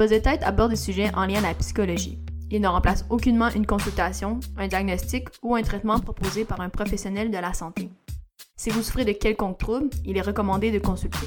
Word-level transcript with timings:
Buzz 0.00 0.22
Tête 0.22 0.42
aborde 0.44 0.70
des 0.70 0.76
sujets 0.76 1.14
en 1.14 1.26
lien 1.26 1.44
à 1.44 1.48
la 1.48 1.54
psychologie. 1.54 2.18
Il 2.50 2.62
ne 2.62 2.68
remplace 2.68 3.04
aucunement 3.10 3.50
une 3.50 3.66
consultation, 3.66 4.40
un 4.56 4.66
diagnostic 4.66 5.28
ou 5.42 5.54
un 5.56 5.62
traitement 5.62 6.00
proposé 6.00 6.46
par 6.46 6.62
un 6.62 6.70
professionnel 6.70 7.30
de 7.30 7.36
la 7.36 7.52
santé. 7.52 7.90
Si 8.56 8.70
vous 8.70 8.82
souffrez 8.82 9.04
de 9.04 9.12
quelconque 9.12 9.58
trouble, 9.58 9.90
il 10.06 10.16
est 10.16 10.22
recommandé 10.22 10.70
de 10.70 10.78
consulter. 10.78 11.26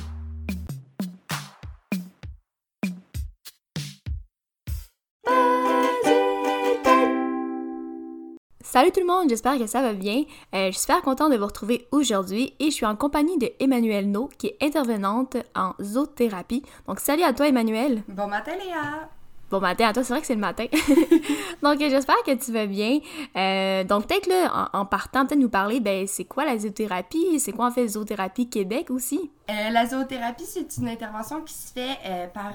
Salut 8.73 8.89
tout 8.91 9.01
le 9.01 9.05
monde, 9.05 9.29
j'espère 9.29 9.59
que 9.59 9.67
ça 9.67 9.83
va 9.83 9.93
bien. 9.93 10.23
Euh, 10.55 10.65
je 10.65 10.71
suis 10.71 10.79
super 10.81 11.03
contente 11.03 11.31
de 11.31 11.37
vous 11.37 11.45
retrouver 11.45 11.87
aujourd'hui 11.91 12.55
et 12.59 12.71
je 12.71 12.71
suis 12.71 12.87
en 12.87 12.95
compagnie 12.95 13.37
de 13.37 13.51
Emmanuelle 13.59 14.09
No, 14.09 14.31
qui 14.39 14.47
est 14.47 14.57
intervenante 14.63 15.37
en 15.53 15.73
zoothérapie. 15.79 16.63
Donc 16.87 16.99
salut 16.99 17.21
à 17.21 17.33
toi 17.33 17.47
Emmanuelle. 17.47 18.01
Bon 18.07 18.25
matin 18.25 18.53
Léa. 18.53 19.09
Bon 19.51 19.59
matin 19.59 19.89
à 19.89 19.93
toi, 19.93 20.03
c'est 20.03 20.13
vrai 20.13 20.21
que 20.21 20.25
c'est 20.25 20.33
le 20.33 20.39
matin. 20.39 20.65
donc 21.61 21.77
j'espère 21.81 22.15
que 22.25 22.33
tu 22.33 22.51
vas 22.51 22.65
bien. 22.65 22.97
Euh, 23.35 23.83
donc 23.83 24.07
peut-être 24.07 24.25
là, 24.25 24.71
en, 24.73 24.87
partant, 24.87 25.27
peut-être 25.27 25.39
nous 25.39 25.49
parler, 25.49 25.79
ben 25.79 26.07
c'est 26.07 26.25
quoi 26.25 26.43
la 26.43 26.57
zoothérapie, 26.57 27.39
c'est 27.39 27.51
quoi 27.51 27.67
en 27.67 27.71
fait 27.71 27.87
Zoothérapie 27.87 28.49
Québec 28.49 28.89
aussi? 28.89 29.29
Euh, 29.51 29.69
la 29.69 29.85
zoothérapie, 29.85 30.45
c'est 30.47 30.77
une 30.77 30.87
intervention 30.87 31.41
qui 31.41 31.53
se 31.53 31.71
fait 31.71 32.31
par 32.33 32.53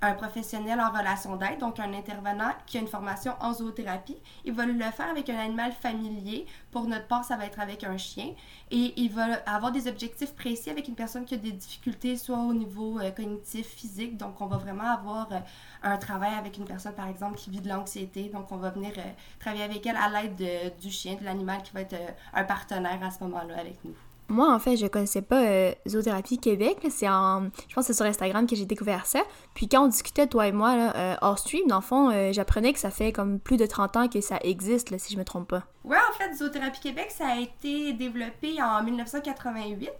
un 0.00 0.14
professionnel 0.14 0.80
en 0.80 0.90
relation 0.90 1.36
d'aide, 1.36 1.58
donc 1.58 1.80
un 1.80 1.92
intervenant 1.92 2.52
qui 2.66 2.78
a 2.78 2.80
une 2.80 2.86
formation 2.86 3.32
en 3.40 3.52
zoothérapie. 3.52 4.16
Il 4.44 4.52
va 4.52 4.64
le 4.64 4.78
faire 4.78 5.10
avec 5.10 5.28
un 5.28 5.38
animal 5.38 5.72
familier. 5.72 6.46
Pour 6.70 6.86
notre 6.86 7.06
part, 7.06 7.24
ça 7.24 7.36
va 7.36 7.46
être 7.46 7.58
avec 7.58 7.82
un 7.82 7.96
chien. 7.96 8.32
Et 8.70 8.94
il 8.96 9.10
va 9.10 9.26
avoir 9.46 9.72
des 9.72 9.88
objectifs 9.88 10.34
précis 10.34 10.70
avec 10.70 10.86
une 10.86 10.94
personne 10.94 11.24
qui 11.24 11.34
a 11.34 11.38
des 11.38 11.50
difficultés, 11.50 12.16
soit 12.16 12.38
au 12.38 12.54
niveau 12.54 13.00
euh, 13.00 13.10
cognitif, 13.10 13.66
physique. 13.66 14.16
Donc, 14.16 14.40
on 14.40 14.46
va 14.46 14.58
vraiment 14.58 14.88
avoir 14.88 15.32
euh, 15.32 15.40
un 15.82 15.96
travail 15.96 16.34
avec 16.34 16.58
une 16.58 16.64
personne, 16.64 16.94
par 16.94 17.08
exemple, 17.08 17.36
qui 17.36 17.50
vit 17.50 17.60
de 17.60 17.68
l'anxiété. 17.68 18.28
Donc, 18.28 18.52
on 18.52 18.56
va 18.56 18.70
venir 18.70 18.92
euh, 18.98 19.02
travailler 19.40 19.64
avec 19.64 19.84
elle 19.84 19.96
à 19.96 20.08
l'aide 20.08 20.76
du 20.80 20.90
chien, 20.90 21.16
de 21.16 21.24
l'animal 21.24 21.62
qui 21.62 21.72
va 21.72 21.80
être 21.80 21.96
un 22.34 22.44
partenaire 22.44 23.02
à 23.02 23.10
ce 23.10 23.24
moment-là 23.24 23.58
avec 23.58 23.84
nous. 23.84 23.94
Moi, 24.28 24.52
en 24.52 24.58
fait, 24.58 24.76
je 24.76 24.86
connaissais 24.86 25.22
pas 25.22 25.42
euh, 25.42 25.72
Zoothérapie 25.88 26.38
Québec. 26.38 26.78
C'est 26.90 27.08
en... 27.08 27.44
Je 27.68 27.74
pense 27.74 27.86
que 27.86 27.92
c'est 27.92 27.94
sur 27.94 28.04
Instagram 28.04 28.46
que 28.46 28.54
j'ai 28.54 28.66
découvert 28.66 29.06
ça. 29.06 29.20
Puis 29.54 29.68
quand 29.68 29.84
on 29.84 29.88
discutait, 29.88 30.26
toi 30.26 30.46
et 30.46 30.52
moi, 30.52 30.92
euh, 30.94 31.16
hors 31.22 31.38
stream, 31.38 31.66
dans 31.66 31.76
le 31.76 31.82
fond, 31.82 32.10
euh, 32.10 32.32
j'apprenais 32.32 32.74
que 32.74 32.78
ça 32.78 32.90
fait 32.90 33.10
comme 33.10 33.40
plus 33.40 33.56
de 33.56 33.64
30 33.64 33.96
ans 33.96 34.08
que 34.08 34.20
ça 34.20 34.38
existe, 34.42 34.96
si 34.98 35.14
je 35.14 35.18
me 35.18 35.24
trompe 35.24 35.48
pas. 35.48 35.62
Ouais, 35.84 35.96
en 35.96 36.12
fait, 36.18 36.34
Zoothérapie 36.34 36.80
Québec, 36.80 37.10
ça 37.10 37.28
a 37.28 37.36
été 37.36 37.94
développé 37.94 38.62
en 38.62 38.82
1988 38.82 39.90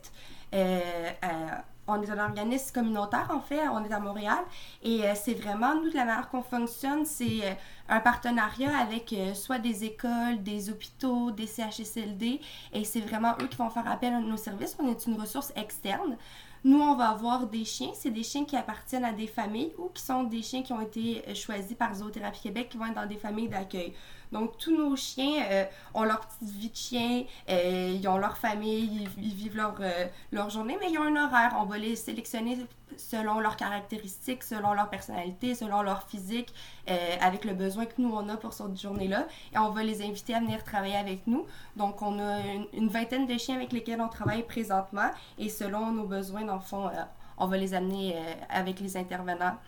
on 1.89 2.03
est 2.03 2.11
un 2.11 2.19
organisme 2.19 2.72
communautaire, 2.72 3.28
en 3.31 3.41
fait, 3.41 3.67
on 3.69 3.83
est 3.84 3.92
à 3.92 3.98
Montréal. 3.98 4.39
Et 4.83 5.05
euh, 5.05 5.14
c'est 5.14 5.34
vraiment, 5.34 5.75
nous, 5.75 5.91
de 5.91 5.94
la 5.94 6.05
manière 6.05 6.28
qu'on 6.28 6.42
fonctionne, 6.42 7.05
c'est 7.05 7.42
euh, 7.42 7.55
un 7.89 8.00
partenariat 8.00 8.77
avec 8.78 9.12
euh, 9.12 9.34
soit 9.34 9.58
des 9.58 9.84
écoles, 9.84 10.42
des 10.42 10.70
hôpitaux, 10.70 11.31
des 11.31 11.47
CHSLD. 11.47 12.41
Et 12.72 12.84
c'est 12.84 13.00
vraiment 13.00 13.33
eux 13.41 13.47
qui 13.47 13.56
vont 13.56 13.70
faire 13.70 13.89
appel 13.91 14.12
à 14.12 14.20
nos 14.20 14.36
services. 14.36 14.77
On 14.78 14.89
est 14.89 15.06
une 15.06 15.19
ressource 15.19 15.53
externe. 15.56 16.16
Nous, 16.64 16.78
on 16.78 16.94
va 16.94 17.11
avoir 17.11 17.47
des 17.47 17.64
chiens. 17.64 17.91
C'est 17.94 18.11
des 18.11 18.22
chiens 18.22 18.44
qui 18.44 18.56
appartiennent 18.56 19.05
à 19.05 19.12
des 19.12 19.28
familles 19.28 19.72
ou 19.78 19.89
qui 19.89 20.03
sont 20.03 20.25
des 20.25 20.42
chiens 20.42 20.62
qui 20.62 20.72
ont 20.72 20.81
été 20.81 21.22
choisis 21.34 21.77
par 21.77 21.94
Zoothérapie 21.94 22.42
Québec 22.42 22.69
qui 22.69 22.77
vont 22.77 22.86
être 22.86 22.94
dans 22.97 23.06
des 23.06 23.16
familles 23.16 23.48
d'accueil. 23.48 23.94
Donc, 24.33 24.59
tous 24.59 24.77
nos 24.77 24.95
chiens 24.97 25.43
euh, 25.51 25.65
ont 25.95 26.05
leur 26.05 26.21
petite 26.21 26.55
vie 26.55 26.71
de 26.71 26.77
chien, 26.77 27.25
euh, 27.48 27.97
ils 27.98 28.07
ont 28.09 28.19
leur 28.19 28.37
famille, 28.37 29.09
ils, 29.19 29.34
vivent 29.34 29.57
leur, 29.57 29.77
euh, 29.81 30.07
leur 30.33 30.51
journée, 30.51 30.77
mais 30.81 30.91
ils 30.91 30.98
ont 30.98 31.03
un 31.03 31.25
horaire. 31.25 31.57
On 31.59 31.65
va 31.65 31.79
les 31.79 31.97
sélectionner 31.97 32.59
selon 32.97 33.41
leurs 33.41 33.56
caractéristiques, 33.56 34.43
selon 34.43 34.73
leur 34.75 34.91
personnalité, 34.91 35.55
selon 35.55 35.83
leur 35.83 36.03
physique, 36.09 36.53
avec 37.21 37.45
le 37.45 37.53
besoin 37.53 37.84
que 37.84 37.93
nous, 37.99 38.11
on 38.12 38.28
a 38.28 38.37
pour 38.37 38.55
cette 38.55 38.81
journée-là. 38.81 39.28
Et 39.55 39.59
on 39.59 39.71
va 39.71 39.84
les 39.84 40.03
inviter 40.03 40.34
à 40.34 40.41
venir 40.41 40.65
travailler 40.65 40.97
avec 40.97 41.27
nous. 41.27 41.47
Donc, 41.77 42.03
on 42.03 42.19
a 42.19 42.41
une, 42.72 42.89
vingtaine 42.89 43.27
de 43.27 43.39
chiens 43.39 43.56
avec 43.56 43.72
lesquels 43.72 44.00
on 44.00 44.09
travaille 44.09 44.43
présentement. 44.43 45.10
Et 45.39 45.49
selon 45.49 45.93
nos 45.93 46.06
besoins, 46.06 46.45
dans 46.45 46.55
le 46.55 46.60
fond, 46.60 46.91
on 47.37 47.47
va 47.47 47.56
les 47.56 47.75
amener 47.75 48.16
avec 48.49 48.81
les 48.81 48.97
intervenants 48.97 49.59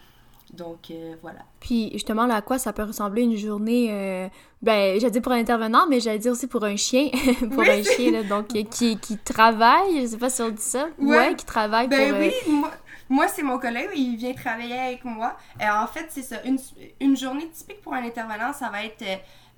donc 0.52 0.90
euh, 0.90 1.14
voilà. 1.22 1.40
Puis 1.60 1.90
justement, 1.92 2.26
là, 2.26 2.36
à 2.36 2.42
quoi 2.42 2.58
ça 2.58 2.72
peut 2.72 2.82
ressembler 2.82 3.22
une 3.22 3.36
journée, 3.36 3.88
euh, 3.90 4.28
ben, 4.62 4.98
j'allais 4.98 5.10
dire 5.10 5.22
pour 5.22 5.32
un 5.32 5.38
intervenant, 5.38 5.86
mais 5.88 6.00
j'allais 6.00 6.18
dire 6.18 6.32
aussi 6.32 6.46
pour 6.46 6.64
un 6.64 6.76
chien, 6.76 7.08
pour 7.52 7.62
un 7.62 7.82
chien, 7.82 8.10
là, 8.10 8.22
donc 8.22 8.48
qui, 8.48 8.98
qui 8.98 9.18
travaille, 9.18 10.02
je 10.02 10.06
sais 10.06 10.18
pas 10.18 10.30
si 10.30 10.42
on 10.42 10.50
dit 10.50 10.62
ça, 10.62 10.88
ouais, 10.98 11.34
qui 11.34 11.44
travaille 11.44 11.88
ben 11.88 12.10
pour... 12.10 12.20
oui, 12.20 12.28
euh, 12.28 12.50
moi, 12.50 12.70
moi 13.08 13.28
c'est 13.28 13.42
mon 13.42 13.58
collègue, 13.58 13.90
il 13.94 14.16
vient 14.16 14.32
travailler 14.34 14.78
avec 14.78 15.04
moi. 15.04 15.36
en 15.60 15.86
fait, 15.86 16.06
c'est 16.10 16.22
ça, 16.22 16.42
une, 16.44 16.58
une, 17.00 17.16
journée 17.16 17.48
typique 17.48 17.80
pour 17.80 17.94
un 17.94 18.04
intervenant, 18.04 18.52
ça 18.52 18.68
va 18.70 18.84
être 18.84 19.04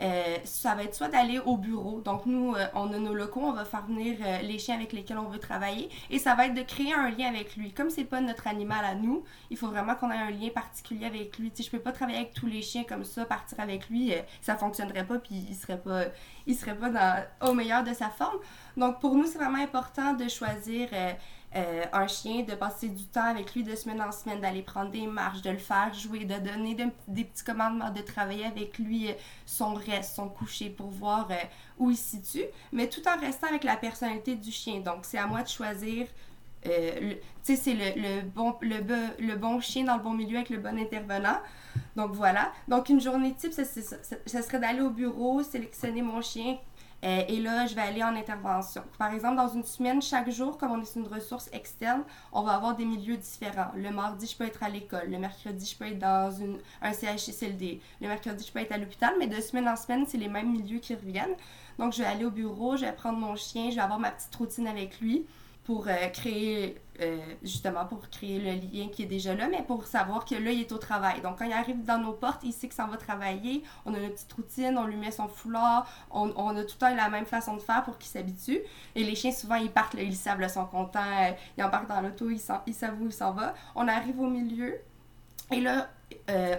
euh, 0.01 0.39
ça 0.45 0.75
va 0.75 0.85
être 0.85 0.95
soit 0.95 1.09
d'aller 1.09 1.39
au 1.39 1.57
bureau. 1.57 2.01
Donc, 2.01 2.27
nous, 2.27 2.55
euh, 2.55 2.67
on 2.75 2.93
a 2.93 2.99
nos 2.99 3.15
locaux, 3.15 3.43
on 3.43 3.53
va 3.53 3.65
faire 3.65 3.85
venir 3.87 4.17
euh, 4.25 4.39
les 4.43 4.59
chiens 4.59 4.75
avec 4.75 4.93
lesquels 4.93 5.19
on 5.19 5.29
veut 5.29 5.39
travailler. 5.39 5.89
Et 6.11 6.19
ça 6.19 6.35
va 6.35 6.47
être 6.47 6.55
de 6.55 6.63
créer 6.63 6.93
un 6.93 7.11
lien 7.11 7.29
avec 7.29 7.57
lui. 7.57 7.73
Comme 7.73 7.91
c'est 7.91 8.05
pas 8.05 8.21
notre 8.21 8.47
animal 8.47 8.85
à 8.85 8.95
nous, 8.95 9.25
il 9.51 9.57
faut 9.57 9.69
vraiment 9.69 9.95
qu'on 9.95 10.11
ait 10.11 10.17
un 10.17 10.31
lien 10.31 10.49
particulier 10.49 11.07
avec 11.07 11.39
lui. 11.39 11.51
Tu 11.51 11.59
sais, 11.59 11.63
je 11.65 11.71
peux 11.71 11.83
pas 11.83 11.93
travailler 11.93 12.19
avec 12.19 12.35
tous 12.35 12.47
les 12.47 12.63
chiens 12.63 12.85
comme 12.85 13.05
ça, 13.05 13.25
partir 13.25 13.61
avec 13.61 13.89
lui, 13.89 14.13
ça 14.41 14.57
fonctionnerait 14.57 15.07
pas, 15.07 15.19
puis 15.19 15.47
il 15.49 15.55
serait 15.55 15.79
pas, 15.79 16.05
il 16.47 16.57
serait 16.57 16.77
pas 16.77 17.27
au 17.49 17.53
meilleur 17.53 17.85
de 17.85 17.93
sa 17.93 18.11
forme. 18.11 18.39
Donc, 18.77 19.01
pour 19.01 19.15
nous, 19.15 19.27
c'est 19.27 19.39
vraiment 19.39 19.63
important 19.63 20.15
de 20.15 20.29
choisir 20.29 20.89
euh, 21.55 21.85
un 21.93 22.07
chien, 22.07 22.45
de 22.45 22.55
passer 22.55 22.89
du 22.89 23.05
temps 23.05 23.27
avec 23.27 23.55
lui 23.55 23.63
de 23.63 23.75
semaine 23.75 24.01
en 24.01 24.11
semaine, 24.11 24.41
d'aller 24.41 24.63
prendre 24.63 24.91
des 24.91 25.07
marches, 25.07 25.43
de 25.43 25.51
le 25.51 25.59
faire 25.59 25.93
jouer, 25.93 26.25
de 26.25 26.39
donner 26.39 26.75
des 26.75 27.25
petits 27.25 27.45
commandements, 27.45 27.91
de 27.91 28.01
travailler 28.01 28.47
avec 28.47 28.79
lui 28.79 29.11
euh, 29.11 29.15
son 29.45 29.75
reste, 29.75 30.15
son 30.15 30.31
coucher 30.31 30.71
pour 30.71 30.89
voir 30.89 31.29
euh, 31.31 31.35
où 31.79 31.91
il 31.91 31.97
se 31.97 32.17
situe, 32.17 32.47
mais 32.73 32.89
tout 32.89 33.07
en 33.07 33.19
restant 33.21 33.49
avec 33.49 33.65
la 33.65 33.77
personnalité 33.77 34.35
du 34.35 34.51
chien. 34.51 34.81
Donc, 34.81 35.01
c'est 35.03 35.19
à 35.19 35.27
moi 35.27 35.43
de 35.43 35.49
choisir. 35.49 36.07
Tu 36.65 37.19
sais, 37.43 37.57
c'est 37.57 37.75
le, 37.75 38.23
bon, 38.23 38.55
le, 38.61 39.35
bon 39.37 39.61
chien 39.61 39.85
dans 39.85 39.97
le 39.97 40.03
bon 40.03 40.13
milieu 40.13 40.37
avec 40.37 40.51
le 40.51 40.59
bon 40.59 40.79
intervenant. 40.79 41.39
Donc 41.97 42.13
voilà. 42.13 42.53
Donc 42.69 42.89
une 42.89 43.01
journée 43.01 43.35
type, 43.35 43.53
ça, 43.53 43.65
serait 43.65 44.61
d'aller 44.61 44.81
au 44.81 44.91
bureau, 44.91 45.43
sélectionner 45.43 46.03
mon 46.03 46.21
chien, 46.21 46.57
euh, 47.05 47.23
et 47.27 47.41
là, 47.41 47.67
je 47.67 47.75
vais 47.75 47.81
aller 47.81 48.03
en 48.03 48.15
intervention. 48.15 48.83
Par 48.97 49.13
exemple, 49.13 49.37
dans 49.37 49.49
une 49.49 49.65
semaine, 49.65 50.01
chaque 50.01 50.31
jour, 50.31 50.57
comme 50.57 50.71
on 50.71 50.81
est 50.81 50.95
une 50.95 51.09
ressource 51.09 51.51
externe, 51.53 52.05
on 52.33 52.43
va 52.43 52.53
avoir 52.53 52.77
des 52.77 52.85
milieux 52.85 53.17
différents. 53.17 53.73
Le 53.75 53.91
mardi, 53.91 54.27
je 54.27 54.37
peux 54.37 54.45
être 54.45 54.63
à 54.63 54.69
l'école. 54.69 55.11
Le 55.11 55.19
mercredi, 55.19 55.67
je 55.67 55.77
peux 55.77 55.87
être 55.87 55.99
dans 55.99 56.33
un 56.81 56.93
CHSLD. 56.93 57.81
Le 58.01 58.07
mercredi, 58.07 58.45
je 58.47 58.53
peux 58.53 58.61
être 58.61 58.71
à 58.71 58.79
l'hôpital. 58.79 59.15
Mais 59.19 59.27
de 59.27 59.41
semaine 59.41 59.69
en 59.69 59.75
semaine, 59.75 60.05
c'est 60.07 60.19
les 60.19 60.29
mêmes 60.29 60.53
milieux 60.53 60.79
qui 60.79 60.95
reviennent. 60.95 61.35
Donc, 61.77 61.93
je 61.93 61.99
vais 62.03 62.09
aller 62.09 62.25
au 62.25 62.31
bureau, 62.31 62.77
je 62.77 62.85
vais 62.85 62.93
prendre 62.93 63.19
mon 63.19 63.35
chien, 63.35 63.71
je 63.71 63.77
vais 63.77 63.83
avoir 63.83 63.99
ma 63.99 64.13
petite 64.13 64.35
routine 64.37 64.69
avec 64.69 65.01
lui 65.01 65.27
pour 65.65 65.87
euh, 65.87 66.09
créer, 66.09 66.77
euh, 67.01 67.19
justement, 67.43 67.85
pour 67.85 68.09
créer 68.11 68.41
le 68.41 68.53
lien 68.53 68.89
qui 68.89 69.05
est 69.05 69.07
déjà 69.07 69.33
là, 69.35 69.47
mais 69.49 69.63
pour 69.63 69.87
savoir 69.87 70.25
que 70.25 70.35
là, 70.35 70.51
il 70.51 70.61
est 70.61 70.73
au 70.73 70.79
travail. 70.79 71.21
Donc, 71.21 71.39
quand 71.39 71.45
il 71.45 71.53
arrive 71.53 71.85
dans 71.85 71.99
nos 71.99 72.13
portes, 72.13 72.43
il 72.43 72.53
sait 72.53 72.67
que 72.67 72.75
ça 72.75 72.87
va 72.87 72.97
travailler. 72.97 73.63
On 73.87 73.95
a 73.95 73.99
une 73.99 74.11
petite 74.11 74.33
routine, 74.33 74.77
on 74.77 74.87
lui 74.87 74.97
met 74.97 75.13
son 75.13 75.29
foulard, 75.29 75.87
on, 76.11 76.33
on 76.37 76.57
a 76.57 76.65
tout 76.65 76.75
le 76.75 76.79
temps 76.79 76.95
la 76.95 77.09
même 77.09 77.27
façon 77.27 77.57
de 77.57 77.63
faire 77.63 77.85
pour 77.85 77.97
qu'il 77.97 78.11
s'habitue. 78.11 78.61
Et 78.97 79.05
les 79.05 79.15
chiens, 79.15 79.31
souvent, 79.31 79.55
ils 79.55 79.71
partent, 79.71 79.95
là, 79.95 80.03
ils 80.03 80.17
savent, 80.17 80.41
là, 80.41 80.49
sont 80.49 80.67
contents, 80.67 81.01
euh, 81.01 81.31
ils 81.57 81.63
embarquent 81.63 81.89
dans 81.89 82.01
l'auto, 82.01 82.29
ils, 82.29 82.41
ils 82.67 82.75
savent 82.75 83.01
où 83.01 83.07
ils 83.07 83.13
s'en 83.13 83.33
vont. 83.33 83.53
On 83.77 83.87
arrive 83.87 84.19
au 84.21 84.27
milieu, 84.29 84.81
et 85.53 85.61
là, 85.61 85.89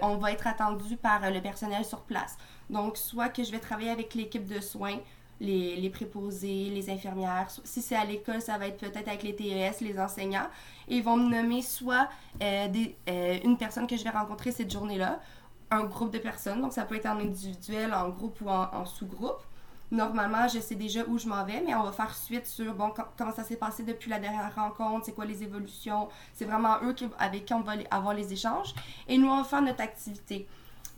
on 0.02 0.16
va 0.16 0.32
être 0.32 0.46
attendu 0.46 0.96
par 0.96 1.30
le 1.30 1.40
personnel 1.40 1.84
sur 1.84 2.02
place. 2.02 2.36
Donc, 2.70 2.96
soit 2.96 3.28
que 3.28 3.42
je 3.42 3.50
vais 3.50 3.58
travailler 3.58 3.90
avec 3.90 4.14
l'équipe 4.14 4.46
de 4.46 4.60
soins, 4.60 4.98
les, 5.40 5.76
les, 5.76 5.90
préposés, 5.90 6.70
les 6.70 6.90
infirmières. 6.90 7.48
Si 7.64 7.82
c'est 7.82 7.96
à 7.96 8.04
l'école, 8.04 8.40
ça 8.40 8.58
va 8.58 8.68
être 8.68 8.78
peut-être 8.78 9.08
avec 9.08 9.22
les 9.22 9.34
TES, 9.34 9.80
les 9.80 9.98
enseignants. 9.98 10.48
Ils 10.88 11.02
vont 11.02 11.16
me 11.16 11.28
nommer 11.28 11.62
soit 11.62 12.08
euh, 12.42 12.68
des, 12.68 12.96
euh, 13.08 13.38
une 13.44 13.56
personne 13.56 13.86
que 13.86 13.96
je 13.96 14.04
vais 14.04 14.10
rencontrer 14.10 14.52
cette 14.52 14.70
journée-là, 14.70 15.20
un 15.70 15.84
groupe 15.84 16.12
de 16.12 16.18
personnes. 16.18 16.60
Donc, 16.60 16.72
ça 16.72 16.84
peut 16.84 16.96
être 16.96 17.06
en 17.06 17.18
individuel, 17.18 17.92
en 17.94 18.10
groupe 18.10 18.40
ou 18.40 18.48
en, 18.48 18.84
sous-groupe. 18.84 19.42
Normalement, 19.90 20.48
je 20.48 20.58
sais 20.60 20.74
déjà 20.74 21.04
où 21.06 21.18
je 21.18 21.28
m'en 21.28 21.44
vais, 21.44 21.62
mais 21.64 21.74
on 21.74 21.82
va 21.82 21.92
faire 21.92 22.14
suite 22.14 22.46
sur 22.46 22.74
bon, 22.74 22.92
comment 23.16 23.32
ça 23.32 23.44
s'est 23.44 23.56
passé 23.56 23.82
depuis 23.82 24.10
la 24.10 24.18
dernière 24.18 24.52
rencontre, 24.54 25.06
c'est 25.06 25.12
quoi 25.12 25.24
les 25.24 25.42
évolutions. 25.42 26.08
C'est 26.32 26.46
vraiment 26.46 26.76
eux 26.82 26.94
qui, 26.94 27.06
avec 27.18 27.44
qui 27.44 27.54
on 27.54 27.60
va 27.60 27.74
avoir 27.90 28.14
les 28.14 28.32
échanges. 28.32 28.74
Et 29.06 29.18
nous, 29.18 29.28
on 29.28 29.38
va 29.38 29.44
faire 29.44 29.62
notre 29.62 29.82
activité. 29.82 30.48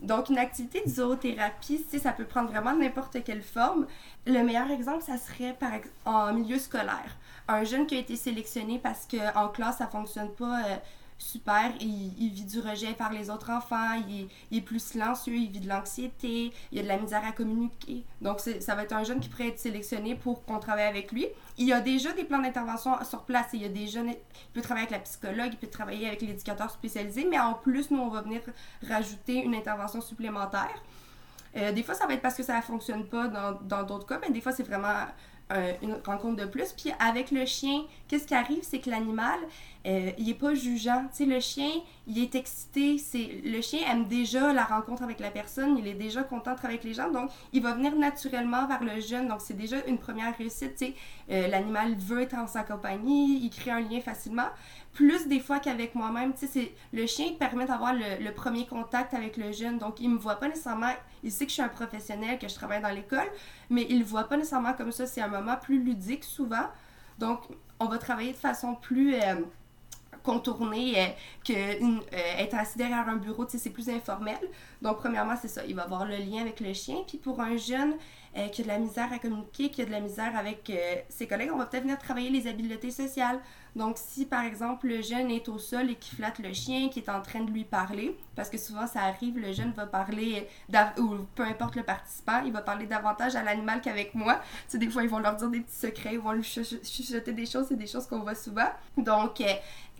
Donc, 0.01 0.29
une 0.29 0.37
activité 0.37 0.83
de 0.85 0.89
zoothérapie, 0.89 1.83
ça 1.99 2.11
peut 2.11 2.25
prendre 2.25 2.49
vraiment 2.49 2.75
n'importe 2.75 3.23
quelle 3.23 3.41
forme. 3.41 3.87
Le 4.25 4.43
meilleur 4.43 4.69
exemple, 4.69 5.03
ça 5.03 5.17
serait 5.17 5.53
par 5.53 5.71
en 6.05 6.33
milieu 6.33 6.59
scolaire. 6.59 7.17
Un 7.47 7.63
jeune 7.63 7.87
qui 7.87 7.95
a 7.95 7.99
été 7.99 8.15
sélectionné 8.15 8.79
parce 8.79 9.07
qu'en 9.07 9.47
classe, 9.47 9.77
ça 9.77 9.87
fonctionne 9.87 10.31
pas. 10.31 10.63
Euh, 10.65 10.75
super, 11.17 11.71
il, 11.79 12.29
vit 12.31 12.45
du 12.45 12.59
rejet 12.59 12.93
par 12.93 13.11
les 13.11 13.29
autres 13.29 13.49
enfants, 13.49 14.01
il, 14.07 14.27
est 14.55 14.61
plus 14.61 14.81
silencieux, 14.81 15.35
il 15.35 15.49
vit 15.49 15.59
de 15.59 15.67
l'anxiété, 15.67 16.51
il 16.71 16.79
a 16.79 16.83
de 16.83 16.87
la 16.87 16.97
misère 16.97 17.25
à 17.25 17.31
communiquer. 17.31 18.03
Donc, 18.21 18.39
ça 18.39 18.75
va 18.75 18.83
être 18.83 18.93
un 18.93 19.03
jeune 19.03 19.19
qui 19.19 19.29
pourrait 19.29 19.49
être 19.49 19.59
sélectionné 19.59 20.15
pour 20.15 20.45
qu'on 20.45 20.59
travaille 20.59 20.85
avec 20.85 21.11
lui. 21.11 21.27
Il 21.57 21.67
y 21.67 21.73
a 21.73 21.81
déjà 21.81 22.13
des 22.13 22.23
plans 22.23 22.41
d'intervention 22.41 23.03
sur 23.03 23.23
place. 23.23 23.47
Il 23.53 23.61
y 23.61 23.65
a 23.65 23.69
des 23.69 23.87
jeunes, 23.87 24.09
il 24.09 24.53
peut 24.53 24.61
travailler 24.61 24.87
avec 24.87 24.97
la 24.97 25.03
psychologue, 25.03 25.49
il 25.51 25.57
peut 25.57 25.67
travailler 25.67 26.07
avec 26.07 26.21
l'éducateur 26.21 26.69
spécialisé, 26.69 27.25
mais 27.29 27.39
en 27.39 27.53
plus, 27.53 27.89
nous, 27.91 27.99
on 27.99 28.09
va 28.09 28.21
venir 28.21 28.41
rajouter 28.87 29.35
une 29.35 29.55
intervention 29.55 30.01
supplémentaire. 30.01 30.83
Euh, 31.55 31.71
des 31.71 31.81
fois, 31.81 31.95
ça 31.95 32.05
va 32.05 32.13
être 32.13 32.21
parce 32.21 32.35
que 32.35 32.43
ça 32.43 32.57
ne 32.57 32.61
fonctionne 32.61 33.05
pas 33.05 33.27
dans 33.27 33.83
d'autres 33.83 34.05
cas, 34.05 34.19
mais 34.21 34.29
des 34.29 34.41
fois, 34.41 34.51
c'est 34.51 34.63
vraiment 34.63 35.07
euh, 35.53 35.73
une 35.81 35.95
rencontre 36.05 36.35
de 36.35 36.45
plus. 36.45 36.73
Puis 36.73 36.91
avec 36.99 37.31
le 37.31 37.45
chien, 37.45 37.83
qu'est-ce 38.07 38.27
qui 38.27 38.35
arrive, 38.35 38.59
c'est 38.63 38.79
que 38.79 38.89
l'animal, 38.89 39.39
euh, 39.85 40.11
il 40.17 40.29
est 40.29 40.33
pas 40.33 40.53
jugeant. 40.53 41.05
Tu 41.09 41.23
sais, 41.23 41.25
le 41.25 41.39
chien, 41.39 41.69
il 42.05 42.19
est 42.19 42.35
excité. 42.35 42.97
C'est 42.97 43.41
le 43.45 43.61
chien 43.61 43.79
aime 43.89 44.07
déjà 44.07 44.51
la 44.51 44.65
rencontre 44.65 45.03
avec 45.03 45.21
la 45.21 45.31
personne. 45.31 45.77
Il 45.77 45.87
est 45.87 45.93
déjà 45.93 46.23
content 46.23 46.55
avec 46.63 46.83
les 46.83 46.93
gens, 46.93 47.09
donc 47.09 47.31
il 47.53 47.61
va 47.61 47.73
venir 47.73 47.95
naturellement 47.95 48.67
vers 48.67 48.83
le 48.83 48.99
jeune. 48.99 49.29
Donc 49.29 49.39
c'est 49.39 49.55
déjà 49.55 49.77
une 49.85 49.97
première 49.97 50.35
réussite. 50.37 50.75
Tu 50.75 50.87
sais, 50.87 50.93
euh, 51.31 51.47
l'animal 51.47 51.95
veut 51.95 52.21
être 52.21 52.35
en 52.35 52.47
sa 52.47 52.63
compagnie, 52.63 53.39
il 53.41 53.49
crée 53.49 53.71
un 53.71 53.79
lien 53.79 54.01
facilement 54.01 54.49
plus 54.97 55.27
des 55.27 55.39
fois 55.39 55.59
qu'avec 55.59 55.93
moi-même. 55.93 56.33
Tu 56.33 56.47
sais, 56.47 56.73
le 56.91 57.05
chien 57.05 57.33
permet 57.37 57.65
d'avoir 57.65 57.93
le, 57.93 58.31
premier 58.31 58.65
contact 58.65 59.13
avec 59.13 59.37
le 59.37 59.51
jeune. 59.51 59.77
Donc, 59.77 59.99
il 59.99 60.09
me 60.09 60.17
voit 60.17 60.37
pas 60.37 60.47
nécessairement, 60.47 60.91
il 61.23 61.31
sait 61.31 61.45
que 61.45 61.51
je 61.51 61.53
suis 61.53 61.61
un 61.61 61.69
professionnel, 61.69 62.39
que 62.39 62.47
je 62.47 62.55
travaille 62.55 62.81
dans 62.81 62.89
l'école, 62.89 63.27
mais 63.69 63.85
il 63.89 63.99
le 63.99 64.05
voit 64.05 64.23
pas 64.23 64.37
nécessairement 64.37 64.73
comme 64.73 64.91
ça. 64.91 65.05
C'est 65.05 65.21
un 65.21 65.27
moment 65.27 65.55
plus 65.55 65.83
ludique 65.83 66.23
souvent. 66.23 66.65
Donc, 67.19 67.41
on 67.79 67.85
va 67.85 67.99
travailler 67.99 68.31
de 68.31 68.37
façon 68.37 68.73
plus 68.73 69.13
euh, 69.13 69.35
contournée 70.27 70.93
euh, 70.97 71.07
que 71.45 71.53
euh, 71.53 71.99
être 72.37 72.55
assis 72.55 72.77
derrière 72.77 73.07
un 73.07 73.15
bureau, 73.15 73.45
c'est 73.47 73.69
plus 73.69 73.89
informel. 73.89 74.37
Donc, 74.81 74.97
premièrement, 74.97 75.35
c'est 75.41 75.47
ça. 75.47 75.65
Il 75.65 75.75
va 75.75 75.83
avoir 75.83 76.05
le 76.05 76.17
lien 76.17 76.41
avec 76.41 76.59
le 76.59 76.73
chien. 76.73 76.97
Puis 77.07 77.17
pour 77.17 77.39
un 77.39 77.55
jeune, 77.55 77.93
euh, 78.37 78.49
qui 78.49 78.61
a 78.61 78.63
de 78.65 78.67
la 78.67 78.77
misère 78.77 79.11
à 79.13 79.19
communiquer, 79.19 79.69
qui 79.69 79.81
a 79.81 79.85
de 79.85 79.91
la 79.91 80.01
misère 80.01 80.35
avec 80.35 80.71
ses 81.09 81.27
collègues, 81.27 81.49
on 81.53 81.57
va 81.57 81.65
peut-être 81.65 81.83
venir 81.83 81.97
travailler 81.97 82.29
les 82.29 82.45
habiletés 82.47 82.91
sociales. 82.91 83.39
Donc, 83.75 83.97
si 83.97 84.25
par 84.25 84.43
exemple 84.43 84.87
le 84.87 85.01
jeune 85.01 85.29
est 85.29 85.47
au 85.49 85.59
sol 85.59 85.91
et 85.91 85.95
qui 85.95 86.15
flatte 86.15 86.39
le 86.39 86.51
chien, 86.51 86.89
qui 86.89 86.99
est 86.99 87.09
en 87.09 87.21
train 87.21 87.41
de 87.41 87.51
lui 87.51 87.63
parler, 87.63 88.17
parce 88.35 88.49
que 88.49 88.57
souvent 88.57 88.87
ça 88.87 89.01
arrive, 89.01 89.37
le 89.37 89.53
jeune 89.53 89.71
va 89.71 89.85
parler, 89.85 90.47
ou 90.97 91.09
peu 91.35 91.43
importe 91.43 91.75
le 91.75 91.83
participant, 91.83 92.41
il 92.43 92.51
va 92.51 92.61
parler 92.61 92.87
davantage 92.87 93.35
à 93.35 93.43
l'animal 93.43 93.81
qu'avec 93.81 94.15
moi. 94.15 94.35
Tu 94.35 94.41
sais, 94.67 94.77
des 94.79 94.89
fois, 94.89 95.03
ils 95.03 95.09
vont 95.09 95.19
leur 95.19 95.35
dire 95.35 95.49
des 95.49 95.61
petits 95.61 95.77
secrets, 95.77 96.13
ils 96.13 96.19
vont 96.19 96.31
lui 96.31 96.43
chuchoter 96.43 97.33
des 97.33 97.45
choses, 97.45 97.67
c'est 97.69 97.77
des 97.77 97.87
choses 97.87 98.07
qu'on 98.07 98.19
voit 98.19 98.35
souvent. 98.35 98.69
Donc, 98.97 99.41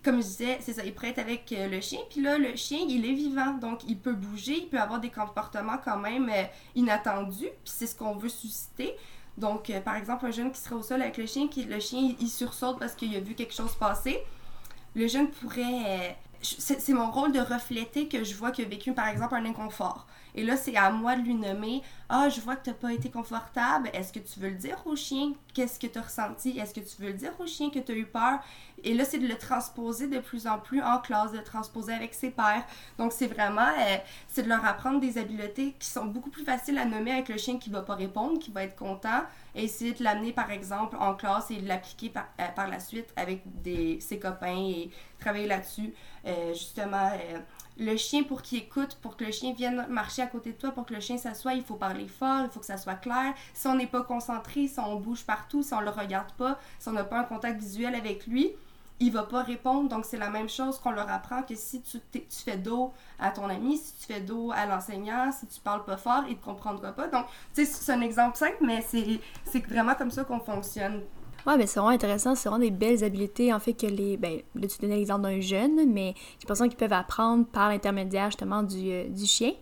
comme 0.03 0.17
je 0.17 0.27
disais, 0.27 0.57
c'est 0.61 0.73
ça, 0.73 0.83
il 0.85 0.93
prête 0.93 1.17
avec 1.19 1.51
euh, 1.51 1.67
le 1.67 1.81
chien. 1.81 1.99
Puis 2.09 2.21
là, 2.21 2.37
le 2.37 2.55
chien, 2.55 2.79
il 2.87 3.05
est 3.05 3.13
vivant. 3.13 3.53
Donc, 3.53 3.81
il 3.87 3.97
peut 3.97 4.13
bouger, 4.13 4.57
il 4.59 4.67
peut 4.67 4.79
avoir 4.79 4.99
des 4.99 5.09
comportements 5.09 5.77
quand 5.83 5.97
même 5.97 6.29
euh, 6.29 6.43
inattendus. 6.75 7.49
Puis 7.63 7.73
c'est 7.75 7.87
ce 7.87 7.95
qu'on 7.95 8.15
veut 8.15 8.29
susciter. 8.29 8.95
Donc, 9.37 9.69
euh, 9.69 9.81
par 9.81 9.95
exemple, 9.95 10.25
un 10.25 10.31
jeune 10.31 10.51
qui 10.51 10.61
serait 10.61 10.75
au 10.75 10.81
sol 10.81 11.01
avec 11.01 11.17
le 11.17 11.25
chien, 11.25 11.47
qui, 11.47 11.63
le 11.63 11.79
chien, 11.79 12.15
il, 12.19 12.29
sursaute 12.29 12.79
parce 12.79 12.95
qu'il 12.95 13.15
a 13.15 13.19
vu 13.19 13.35
quelque 13.35 13.53
chose 13.53 13.75
passer. 13.75 14.19
Le 14.95 15.07
jeune 15.07 15.29
pourrait... 15.29 16.17
c'est 16.41 16.93
mon 16.93 17.11
rôle 17.11 17.31
de 17.31 17.39
refléter 17.39 18.07
que 18.07 18.23
je 18.23 18.33
vois 18.35 18.51
qu'il 18.51 18.65
a 18.65 18.67
vécu, 18.67 18.93
par 18.93 19.07
exemple, 19.07 19.35
un 19.35 19.45
inconfort. 19.45 20.07
Et 20.37 20.43
là, 20.43 20.55
c'est 20.55 20.75
à 20.75 20.91
moi 20.91 21.15
de 21.15 21.23
lui 21.23 21.33
nommer 21.33 21.81
Ah, 22.09 22.29
je 22.29 22.39
vois 22.39 22.55
que 22.55 22.65
tu 22.65 22.69
n'as 22.69 22.75
pas 22.75 22.93
été 22.93 23.09
confortable. 23.09 23.89
Est-ce 23.91 24.13
que 24.13 24.19
tu 24.19 24.39
veux 24.39 24.49
le 24.49 24.55
dire 24.55 24.77
au 24.85 24.95
chien? 24.95 25.33
Qu'est-ce 25.55 25.79
que 25.79 25.87
tu 25.87 25.97
as 25.97 26.03
ressenti? 26.03 26.59
Est-ce 26.59 26.75
que 26.75 26.79
tu 26.79 27.01
veux 27.01 27.07
le 27.07 27.17
dire 27.17 27.33
au 27.39 27.47
chien 27.47 27.71
que 27.71 27.79
tu 27.79 27.91
as 27.91 27.95
eu 27.95 28.05
peur 28.05 28.39
Et 28.83 28.93
là, 28.93 29.03
c'est 29.03 29.17
de 29.17 29.27
le 29.27 29.35
transposer 29.35 30.07
de 30.07 30.19
plus 30.19 30.45
en 30.45 30.59
plus 30.59 30.79
en 30.83 30.99
classe, 30.99 31.31
de 31.31 31.37
le 31.37 31.43
transposer 31.43 31.91
avec 31.91 32.13
ses 32.13 32.29
pairs. 32.29 32.63
Donc, 32.99 33.13
c'est 33.13 33.25
vraiment 33.25 33.61
euh, 33.79 33.97
c'est 34.27 34.43
de 34.43 34.49
leur 34.49 34.63
apprendre 34.63 34.99
des 34.99 35.17
habiletés 35.17 35.73
qui 35.79 35.87
sont 35.87 36.05
beaucoup 36.05 36.29
plus 36.29 36.43
faciles 36.43 36.77
à 36.77 36.85
nommer 36.85 37.13
avec 37.13 37.29
le 37.29 37.37
chien 37.37 37.57
qui 37.57 37.71
va 37.71 37.81
pas 37.81 37.95
répondre, 37.95 38.37
qui 38.37 38.51
va 38.51 38.63
être 38.63 38.75
content, 38.75 39.23
et 39.55 39.63
essayer 39.63 39.93
de 39.93 40.03
l'amener, 40.03 40.33
par 40.33 40.51
exemple, 40.51 40.97
en 40.99 41.15
classe 41.15 41.49
et 41.49 41.55
de 41.55 41.67
l'appliquer 41.67 42.09
par, 42.09 42.27
euh, 42.39 42.67
la 42.69 42.79
suite 42.79 43.11
avec 43.15 43.41
ses 43.65 44.19
copains 44.19 44.55
et 44.55 44.91
travailler 45.19 45.47
là-dessus. 45.47 45.95
Euh, 46.27 46.53
justement, 46.53 47.09
le 47.79 47.95
chien 47.97 48.23
pour 48.23 48.41
qu'il 48.41 48.59
écoute, 48.59 48.97
pour 49.01 49.17
que 49.17 49.25
le 49.25 49.31
chien 49.31 49.53
vienne 49.53 49.85
marcher 49.89 50.21
à 50.21 50.27
côté 50.27 50.51
de 50.51 50.57
toi, 50.57 50.71
pour 50.71 50.85
que 50.85 50.93
le 50.93 50.99
chien 50.99 51.17
s'assoie, 51.17 51.53
il 51.53 51.63
faut 51.63 51.75
parler 51.75 52.07
fort, 52.07 52.41
il 52.43 52.49
faut 52.49 52.59
que 52.59 52.65
ça 52.65 52.77
soit 52.77 52.95
clair. 52.95 53.33
Si 53.53 53.67
on 53.67 53.75
n'est 53.75 53.87
pas 53.87 54.03
concentré, 54.03 54.67
si 54.67 54.79
on 54.79 54.99
bouge 54.99 55.23
partout, 55.23 55.63
si 55.63 55.73
on 55.73 55.81
le 55.81 55.89
regarde 55.89 56.31
pas, 56.33 56.59
si 56.79 56.87
on 56.89 56.93
n'a 56.93 57.03
pas 57.03 57.19
un 57.19 57.23
contact 57.23 57.59
visuel 57.59 57.95
avec 57.95 58.25
lui, 58.27 58.51
il 58.99 59.11
va 59.11 59.23
pas 59.23 59.43
répondre. 59.43 59.89
Donc 59.89 60.05
c'est 60.05 60.17
la 60.17 60.29
même 60.29 60.49
chose 60.49 60.79
qu'on 60.79 60.91
leur 60.91 61.09
apprend 61.09 61.43
que 61.43 61.55
si 61.55 61.81
tu, 61.81 61.99
fais 62.29 62.57
dos 62.57 62.93
à 63.19 63.31
ton 63.31 63.47
ami, 63.49 63.77
si 63.77 63.93
tu 63.99 64.05
fais 64.13 64.21
dos 64.21 64.51
à 64.51 64.65
l'enseignant, 64.65 65.31
si 65.31 65.45
tu 65.47 65.59
parles 65.59 65.85
pas 65.85 65.97
fort, 65.97 66.23
il 66.27 66.37
te 66.37 66.43
comprendra 66.43 66.91
pas. 66.91 67.07
Donc 67.07 67.25
tu 67.53 67.65
sais, 67.65 67.71
c'est 67.71 67.91
un 67.91 68.01
exemple 68.01 68.37
simple, 68.37 68.57
mais 68.61 68.81
c'est 68.81 69.65
vraiment 69.67 69.95
comme 69.95 70.11
ça 70.11 70.23
qu'on 70.23 70.39
fonctionne. 70.39 71.03
Ouais, 71.47 71.57
mais 71.57 71.65
c'est 71.65 71.79
vraiment 71.79 71.93
intéressant. 71.95 72.35
C'est 72.35 72.49
vraiment 72.49 72.63
des 72.63 72.71
belles 72.71 73.05
habiletés, 73.05 73.53
en 73.53 73.59
fait, 73.59 73.73
que 73.73 73.87
les. 73.87 74.17
Ben, 74.17 74.41
là, 74.55 74.67
tu 74.67 74.77
donnais 74.81 74.97
l'exemple 74.97 75.21
d'un 75.21 75.39
jeune, 75.39 75.91
mais 75.93 76.13
j'ai 76.17 76.43
l'impression 76.43 76.67
qu'ils 76.67 76.77
peuvent 76.77 76.91
apprendre 76.91 77.45
par 77.45 77.69
l'intermédiaire, 77.69 78.25
justement, 78.25 78.63
du, 78.63 78.91
euh, 78.91 79.07
du 79.07 79.25
chien. 79.25 79.53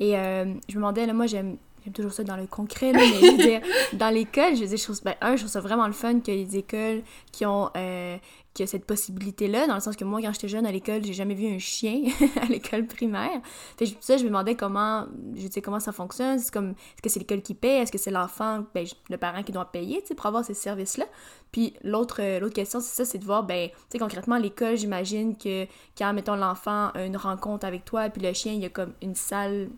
Et 0.00 0.18
euh, 0.18 0.46
je 0.68 0.74
me 0.74 0.80
demandais, 0.80 1.06
là, 1.06 1.12
moi, 1.12 1.26
j'aime 1.26 1.56
toujours 1.90 2.12
ça 2.12 2.24
dans 2.24 2.36
le 2.36 2.46
concret, 2.46 2.92
mais 2.92 3.06
je 3.06 3.26
veux 3.26 3.36
dire, 3.36 3.60
dans 3.94 4.12
l'école, 4.12 4.54
je 4.54 4.62
veux 4.62 4.66
dire, 4.66 4.76
je 4.76 4.84
trouve, 4.84 5.00
ben, 5.04 5.14
un, 5.20 5.32
je 5.36 5.42
trouve 5.42 5.50
ça 5.50 5.60
vraiment 5.60 5.86
le 5.86 5.92
fun 5.92 6.20
qu'il 6.20 6.34
y 6.34 6.40
ait 6.40 6.44
des 6.44 6.58
écoles 6.58 7.02
qui 7.32 7.46
ont, 7.46 7.70
euh, 7.76 8.16
qui 8.54 8.66
cette 8.66 8.86
possibilité-là, 8.86 9.66
dans 9.66 9.74
le 9.74 9.80
sens 9.80 9.94
que 9.94 10.04
moi, 10.04 10.20
quand 10.20 10.32
j'étais 10.32 10.48
jeune 10.48 10.66
à 10.66 10.72
l'école, 10.72 11.04
j'ai 11.04 11.12
jamais 11.12 11.34
vu 11.34 11.46
un 11.46 11.58
chien 11.58 12.02
à 12.42 12.46
l'école 12.46 12.86
primaire. 12.86 13.40
Fait 13.78 13.86
ça, 14.00 14.16
je 14.16 14.24
me 14.24 14.28
demandais 14.28 14.56
comment, 14.56 15.06
je 15.34 15.46
sais 15.48 15.62
comment 15.62 15.80
ça 15.80 15.92
fonctionne. 15.92 16.38
C'est 16.38 16.52
comme, 16.52 16.70
est-ce 16.70 17.02
que 17.02 17.08
c'est 17.08 17.20
l'école 17.20 17.42
qui 17.42 17.54
paye? 17.54 17.80
Est-ce 17.82 17.92
que 17.92 17.98
c'est 17.98 18.10
l'enfant, 18.10 18.64
ben, 18.74 18.86
le 19.10 19.16
parent 19.16 19.42
qui 19.42 19.52
doit 19.52 19.70
payer, 19.70 20.00
tu 20.00 20.08
sais, 20.08 20.14
pour 20.14 20.26
avoir 20.26 20.44
ces 20.44 20.54
services-là? 20.54 21.04
Puis 21.52 21.74
l'autre, 21.82 22.20
euh, 22.20 22.40
l'autre 22.40 22.54
question, 22.54 22.80
c'est 22.80 22.96
ça, 22.96 23.04
c'est 23.04 23.18
de 23.18 23.24
voir, 23.24 23.44
ben, 23.44 23.68
tu 23.68 23.74
sais, 23.90 23.98
concrètement, 23.98 24.38
l'école, 24.38 24.76
j'imagine 24.76 25.36
que 25.36 25.66
quand, 25.96 26.12
mettons, 26.12 26.36
l'enfant 26.36 26.90
a 26.94 27.04
une 27.04 27.16
rencontre 27.16 27.64
avec 27.64 27.84
toi, 27.84 28.08
puis 28.10 28.22
le 28.22 28.32
chien, 28.32 28.52
il 28.52 28.60
y 28.60 28.66
a 28.66 28.70
comme 28.70 28.92
une 29.02 29.14
salle 29.14 29.70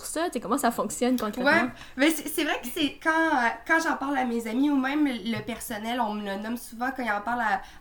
ça? 0.00 0.28
Comment 0.40 0.58
ça 0.58 0.70
fonctionne 0.70 1.18
concrètement? 1.18 1.44
Ouais, 1.44 1.70
mais 1.96 2.10
c'est 2.10 2.44
vrai 2.44 2.60
que 2.60 2.68
c'est 2.72 2.98
quand, 3.02 3.10
euh, 3.10 3.48
quand 3.66 3.78
j'en 3.80 3.96
parle 3.96 4.16
à 4.16 4.24
mes 4.24 4.46
amis 4.46 4.70
ou 4.70 4.76
même 4.76 5.06
le 5.06 5.40
personnel, 5.44 6.00
on 6.00 6.14
me 6.14 6.24
le 6.24 6.42
nomme 6.42 6.56
souvent 6.56 6.90
quand 6.96 7.02
ils 7.02 7.10
en 7.10 7.22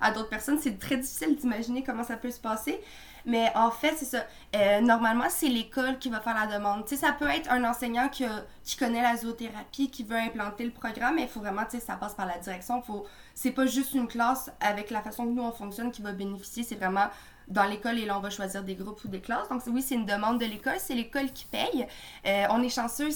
à, 0.02 0.12
d'autres 0.12 0.30
personnes, 0.30 0.60
c'est 0.60 0.78
très 0.78 0.98
difficile 0.98 1.36
d'imaginer 1.36 1.84
comment 1.84 2.04
ça 2.04 2.18
peut 2.18 2.31
se 2.31 2.40
passer. 2.40 2.80
Mais 3.25 3.52
en 3.54 3.69
fait, 3.69 3.94
c'est 3.98 4.06
ça. 4.06 4.25
Euh, 4.56 4.81
normalement, 4.81 5.25
c'est 5.30 5.48
l'école 5.48 6.00
qui 6.00 6.10
va 6.10 6.19
faire 6.22 6.34
la 6.34 6.58
demande. 6.58 6.86
Tu 6.86 6.96
sais, 6.96 7.06
ça 7.06 7.12
peut 7.12 7.30
être 7.30 7.52
un 7.52 7.63
enseignant 7.63 8.10
qui, 8.10 8.25
qui 8.64 8.78
connaît 8.78 9.04
la 9.04 9.16
zoothérapie, 9.16 9.92
qui 9.92 10.04
veut 10.04 10.18
implanter 10.18 10.66
le 10.66 10.72
programme, 10.72 11.16
mais 11.16 11.24
il 11.24 11.28
faut 11.28 11.40
vraiment, 11.40 11.64
tu 11.64 11.78
sais, 11.78 11.86
ça 11.86 11.96
passe 11.98 12.16
par 12.16 12.25
la 12.25 12.40
direction. 12.40 12.81
Faut... 12.81 13.06
C'est 13.36 13.52
pas 13.52 13.68
juste 13.68 13.94
une 13.94 14.07
classe 14.07 14.52
avec 14.60 14.90
la 14.90 15.02
façon 15.02 15.25
que 15.25 15.31
nous 15.31 15.44
on 15.44 15.52
fonctionne 15.52 15.92
qui 15.92 16.02
va 16.02 16.14
bénéficier, 16.14 16.64
c'est 16.64 16.75
vraiment 16.75 17.07
dans 17.52 17.66
l'école 17.66 18.00
et 18.00 18.06
là, 18.06 18.18
on 18.18 18.22
va 18.22 18.30
choisir 18.30 18.64
des 18.64 18.76
groupes 18.76 19.04
ou 19.04 19.08
des 19.10 19.20
classes. 19.20 19.50
Donc, 19.50 19.62
oui, 19.68 19.81
c'est 19.81 19.96
une 19.96 20.06
demande 20.06 20.40
de 20.40 20.46
l'école. 20.46 20.76
C'est 20.80 20.96
l'école 20.96 21.31
qui 21.31 21.46
paye. 21.46 21.86
Euh, 22.26 22.46
on 22.50 22.64
est 22.64 22.70
chanceux. 22.70 23.10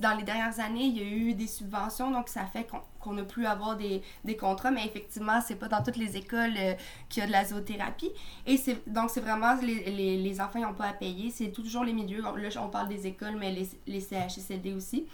Dans 0.00 0.16
les 0.16 0.22
dernières 0.22 0.58
années, 0.60 0.84
il 0.84 0.96
y 0.96 1.00
a 1.00 1.04
eu 1.04 1.34
des 1.34 1.48
subventions. 1.48 2.10
Donc, 2.10 2.28
ça 2.28 2.46
fait 2.46 2.68
qu'on 3.00 3.18
a 3.18 3.22
pu 3.22 3.46
avoir 3.46 3.76
des, 3.76 4.02
contrats. 4.38 4.70
Mais 4.70 4.86
effectivement, 4.86 5.40
c'est 5.44 5.56
pas 5.56 5.68
dans 5.68 5.82
toutes 5.82 5.96
les 5.96 6.16
écoles 6.16 6.54
euh, 6.56 6.74
qu'il 7.08 7.20
y 7.20 7.24
a 7.24 7.26
de 7.26 7.32
la 7.32 7.44
zoothérapie. 7.44 8.12
Et 8.46 8.60
donc, 8.86 9.10
c'est 9.10 9.20
vraiment 9.20 9.54
les, 9.60 9.90
les, 9.90 10.16
les 10.16 10.40
enfants 10.40 10.60
n'ont 10.60 10.74
pas 10.74 10.86
à 10.86 10.92
payer. 10.92 11.30
C'est 11.30 11.50
toujours 11.50 11.84
les 11.84 11.92
milieux. 11.92 12.22
Là, 12.22 12.32
on 12.62 12.68
parle 12.68 12.88
des 12.88 13.08
écoles, 13.08 13.36
mais 13.38 13.50
les, 13.50 13.68
les 13.88 14.00
CHSLD 14.00 14.72
aussi. 14.72 15.06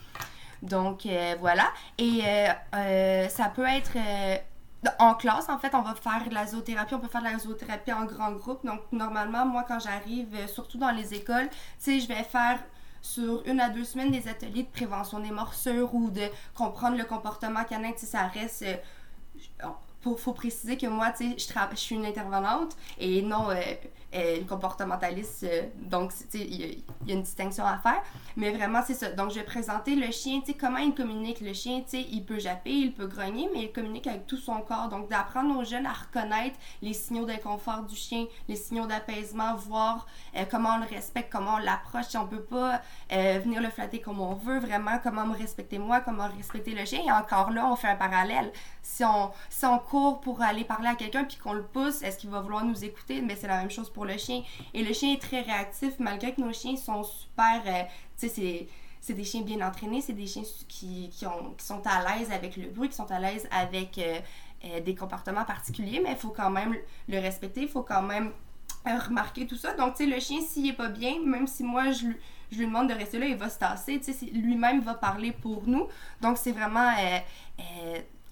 Donc, 0.62 1.06
euh, 1.06 1.34
voilà. 1.40 1.72
Et 1.96 2.20
ça 3.30 3.48
peut 3.48 3.66
être 3.66 3.96
en 4.98 5.14
classe, 5.14 5.48
en 5.48 5.58
fait, 5.58 5.74
on 5.74 5.82
va 5.82 5.94
faire 5.94 6.28
de 6.28 6.34
la 6.34 6.46
zoothérapie. 6.46 6.94
On 6.94 7.00
peut 7.00 7.08
faire 7.08 7.22
de 7.22 7.28
la 7.28 7.38
zoothérapie 7.38 7.92
en 7.92 8.04
grand 8.04 8.32
groupe. 8.32 8.64
Donc, 8.64 8.80
normalement, 8.92 9.46
moi, 9.46 9.64
quand 9.66 9.78
j'arrive, 9.78 10.34
euh, 10.34 10.46
surtout 10.46 10.78
dans 10.78 10.90
les 10.90 11.14
écoles, 11.14 11.48
tu 11.48 11.56
sais, 11.78 12.00
je 12.00 12.08
vais 12.08 12.22
faire 12.22 12.58
sur 13.02 13.42
une 13.46 13.60
à 13.60 13.68
deux 13.68 13.84
semaines 13.84 14.10
des 14.10 14.28
ateliers 14.28 14.64
de 14.64 14.68
prévention 14.68 15.20
des 15.20 15.30
morsures 15.30 15.94
ou 15.94 16.10
de 16.10 16.28
comprendre 16.54 16.96
le 16.96 17.04
comportement 17.04 17.64
canin. 17.64 17.92
Tu 17.92 18.00
sais, 18.00 18.06
ça 18.06 18.26
reste. 18.26 18.62
Euh, 18.62 19.68
faut, 20.16 20.32
préciser 20.32 20.76
que 20.76 20.86
moi, 20.86 21.10
tu 21.10 21.36
sais, 21.36 21.36
je, 21.38 21.70
je 21.72 21.80
suis 21.80 21.96
une 21.96 22.06
intervenante 22.06 22.76
et 22.98 23.22
non 23.22 23.50
euh, 23.50 23.60
une 24.12 24.46
comportementaliste. 24.46 25.44
Euh, 25.44 25.62
donc, 25.76 26.12
il 26.34 26.42
y, 26.42 26.78
y, 27.06 27.12
a 27.12 27.14
une 27.14 27.22
distinction 27.22 27.64
à 27.64 27.78
faire. 27.78 28.02
Mais 28.36 28.50
vraiment, 28.50 28.80
c'est 28.86 28.94
ça. 28.94 29.10
Donc, 29.10 29.30
je 29.30 29.36
vais 29.36 29.44
présenter 29.44 29.94
le 29.94 30.10
chien, 30.10 30.40
tu 30.40 30.52
sais, 30.52 30.54
comment 30.54 30.78
il 30.78 30.94
communique. 30.94 31.40
Le 31.40 31.52
chien, 31.52 31.80
tu 31.80 31.98
sais, 31.98 32.06
il 32.10 32.24
peut 32.24 32.38
japper, 32.38 32.70
il 32.70 32.92
peut 32.92 33.06
grogner, 33.06 33.48
mais 33.52 33.62
il 33.64 33.72
communique 33.72 34.06
avec 34.06 34.26
tout 34.26 34.36
son 34.36 34.60
corps. 34.60 34.88
Donc, 34.88 35.08
d'apprendre 35.10 35.58
aux 35.58 35.64
jeunes 35.64 35.86
à 35.86 35.92
reconnaître 35.92 36.56
les 36.82 36.92
signaux 36.92 37.24
d'inconfort 37.24 37.82
du 37.82 37.96
chien, 37.96 38.26
les 38.48 38.56
signaux 38.56 38.86
d'apaisement, 38.86 39.54
voir 39.56 40.06
euh, 40.36 40.44
comment 40.50 40.76
on 40.76 40.78
le 40.78 40.86
respecte, 40.86 41.32
comment 41.32 41.54
on 41.54 41.58
l'approche. 41.58 42.06
Si 42.06 42.16
on 42.16 42.26
peut 42.26 42.42
pas 42.42 42.80
euh, 43.12 43.40
venir 43.42 43.60
le 43.60 43.70
flatter 43.70 44.00
comme 44.00 44.20
on 44.20 44.34
veut, 44.34 44.58
vraiment, 44.58 44.98
comment 45.02 45.26
me 45.26 45.36
respecter 45.36 45.78
moi, 45.78 46.00
comment 46.00 46.28
respecter 46.36 46.72
le 46.74 46.84
chien. 46.84 47.00
Et 47.06 47.12
encore 47.12 47.50
là, 47.50 47.66
on 47.66 47.76
fait 47.76 47.88
un 47.88 47.96
parallèle. 47.96 48.52
Si 48.82 49.04
on, 49.04 49.30
si 49.50 49.66
on 49.66 49.78
court 49.78 50.20
pour 50.20 50.42
aller 50.42 50.64
parler 50.64 50.88
à 50.88 50.94
quelqu'un 50.94 51.24
puis 51.24 51.36
qu'on 51.36 51.52
le 51.52 51.64
pousse, 51.64 52.02
est-ce 52.02 52.18
qu'il 52.18 52.30
va 52.30 52.40
vouloir 52.40 52.64
nous 52.64 52.84
écouter? 52.84 53.20
Mais 53.20 53.36
c'est 53.36 53.48
la 53.48 53.58
même 53.58 53.70
chose 53.70 53.90
pour 53.90 53.95
le 54.04 54.16
chien. 54.16 54.42
Et 54.74 54.82
le 54.82 54.92
chien 54.92 55.14
est 55.14 55.22
très 55.22 55.42
réactif, 55.42 55.94
malgré 55.98 56.34
que 56.34 56.40
nos 56.40 56.52
chiens 56.52 56.76
sont 56.76 57.02
super. 57.02 57.62
Euh, 57.66 57.82
tu 58.18 58.28
sais, 58.28 58.68
c'est 59.00 59.14
des 59.14 59.24
chiens 59.24 59.42
bien 59.42 59.66
entraînés, 59.66 60.00
c'est 60.00 60.12
des 60.12 60.26
chiens 60.26 60.42
qui, 60.68 61.08
qui, 61.10 61.26
ont, 61.26 61.54
qui, 61.56 61.64
sont 61.64 61.82
à 61.86 62.16
l'aise 62.16 62.30
avec 62.32 62.56
le 62.56 62.68
bruit, 62.68 62.88
qui 62.88 62.96
sont 62.96 63.10
à 63.10 63.20
l'aise 63.20 63.48
avec 63.50 63.98
euh, 63.98 64.18
euh, 64.64 64.80
des 64.80 64.94
comportements 64.94 65.44
particuliers, 65.44 66.00
mais 66.02 66.12
il 66.12 66.16
faut 66.16 66.30
quand 66.30 66.50
même 66.50 66.74
le 67.08 67.18
respecter, 67.18 67.62
il 67.62 67.68
faut 67.68 67.82
quand 67.82 68.02
même 68.02 68.32
remarquer 68.84 69.46
tout 69.46 69.56
ça. 69.56 69.74
Donc, 69.74 69.94
tu 69.94 70.04
sais, 70.04 70.10
le 70.10 70.20
chien, 70.20 70.40
s'il 70.40 70.68
est 70.68 70.72
pas 70.72 70.88
bien, 70.88 71.20
même 71.24 71.46
si 71.46 71.62
moi, 71.62 71.90
je, 71.90 72.06
je 72.50 72.58
lui 72.58 72.66
demande 72.66 72.88
de 72.88 72.94
rester 72.94 73.18
là, 73.18 73.26
il 73.26 73.36
va 73.36 73.48
se 73.48 73.58
tasser, 73.58 74.00
tu 74.00 74.12
sais, 74.12 74.26
lui-même 74.26 74.80
va 74.80 74.94
parler 74.94 75.32
pour 75.32 75.66
nous. 75.66 75.86
Donc, 76.20 76.38
c'est 76.38 76.52
vraiment 76.52 76.90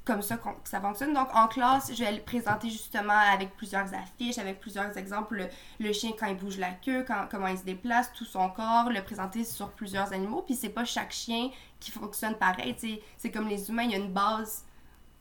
comme 0.05 0.23
ça 0.23 0.37
que 0.37 0.49
ça 0.65 0.81
fonctionne. 0.81 1.15
Donc, 1.15 1.35
en 1.35 1.49
classe, 1.49 1.91
je 1.95 2.05
vais 2.05 2.13
le 2.13 2.21
présenter 2.21 2.69
justement 2.69 3.19
avec 3.33 3.57
plusieurs 3.57 3.93
affiches, 3.95 4.39
avec 4.39 4.61
plusieurs 4.61 4.97
exemples. 4.99 5.49
Le, 5.81 5.93
chien, 5.93 6.11
quand 6.19 6.27
il 6.27 6.37
bouge 6.37 6.59
la 6.59 6.73
queue, 6.73 7.05
comment 7.31 7.47
il 7.47 7.59
se 7.59 7.65
déplace, 7.65 8.13
tout 8.13 8.25
son 8.25 8.51
corps, 8.51 8.91
le 8.91 9.03
présenter 9.03 9.45
sur 9.45 9.71
plusieurs 9.71 10.13
animaux. 10.13 10.43
Puis, 10.43 10.55
c'est 10.55 10.69
pas 10.69 10.85
chaque 10.85 11.13
chien 11.13 11.51
qui 11.81 11.91
fonctionne 11.91 12.35
pareil. 12.35 12.77
C'est 13.17 13.31
comme 13.31 13.49
les 13.49 13.69
humains, 13.71 13.85
il 13.85 13.93
y 13.93 13.95
a 13.95 13.99
une 13.99 14.13
base 14.13 14.65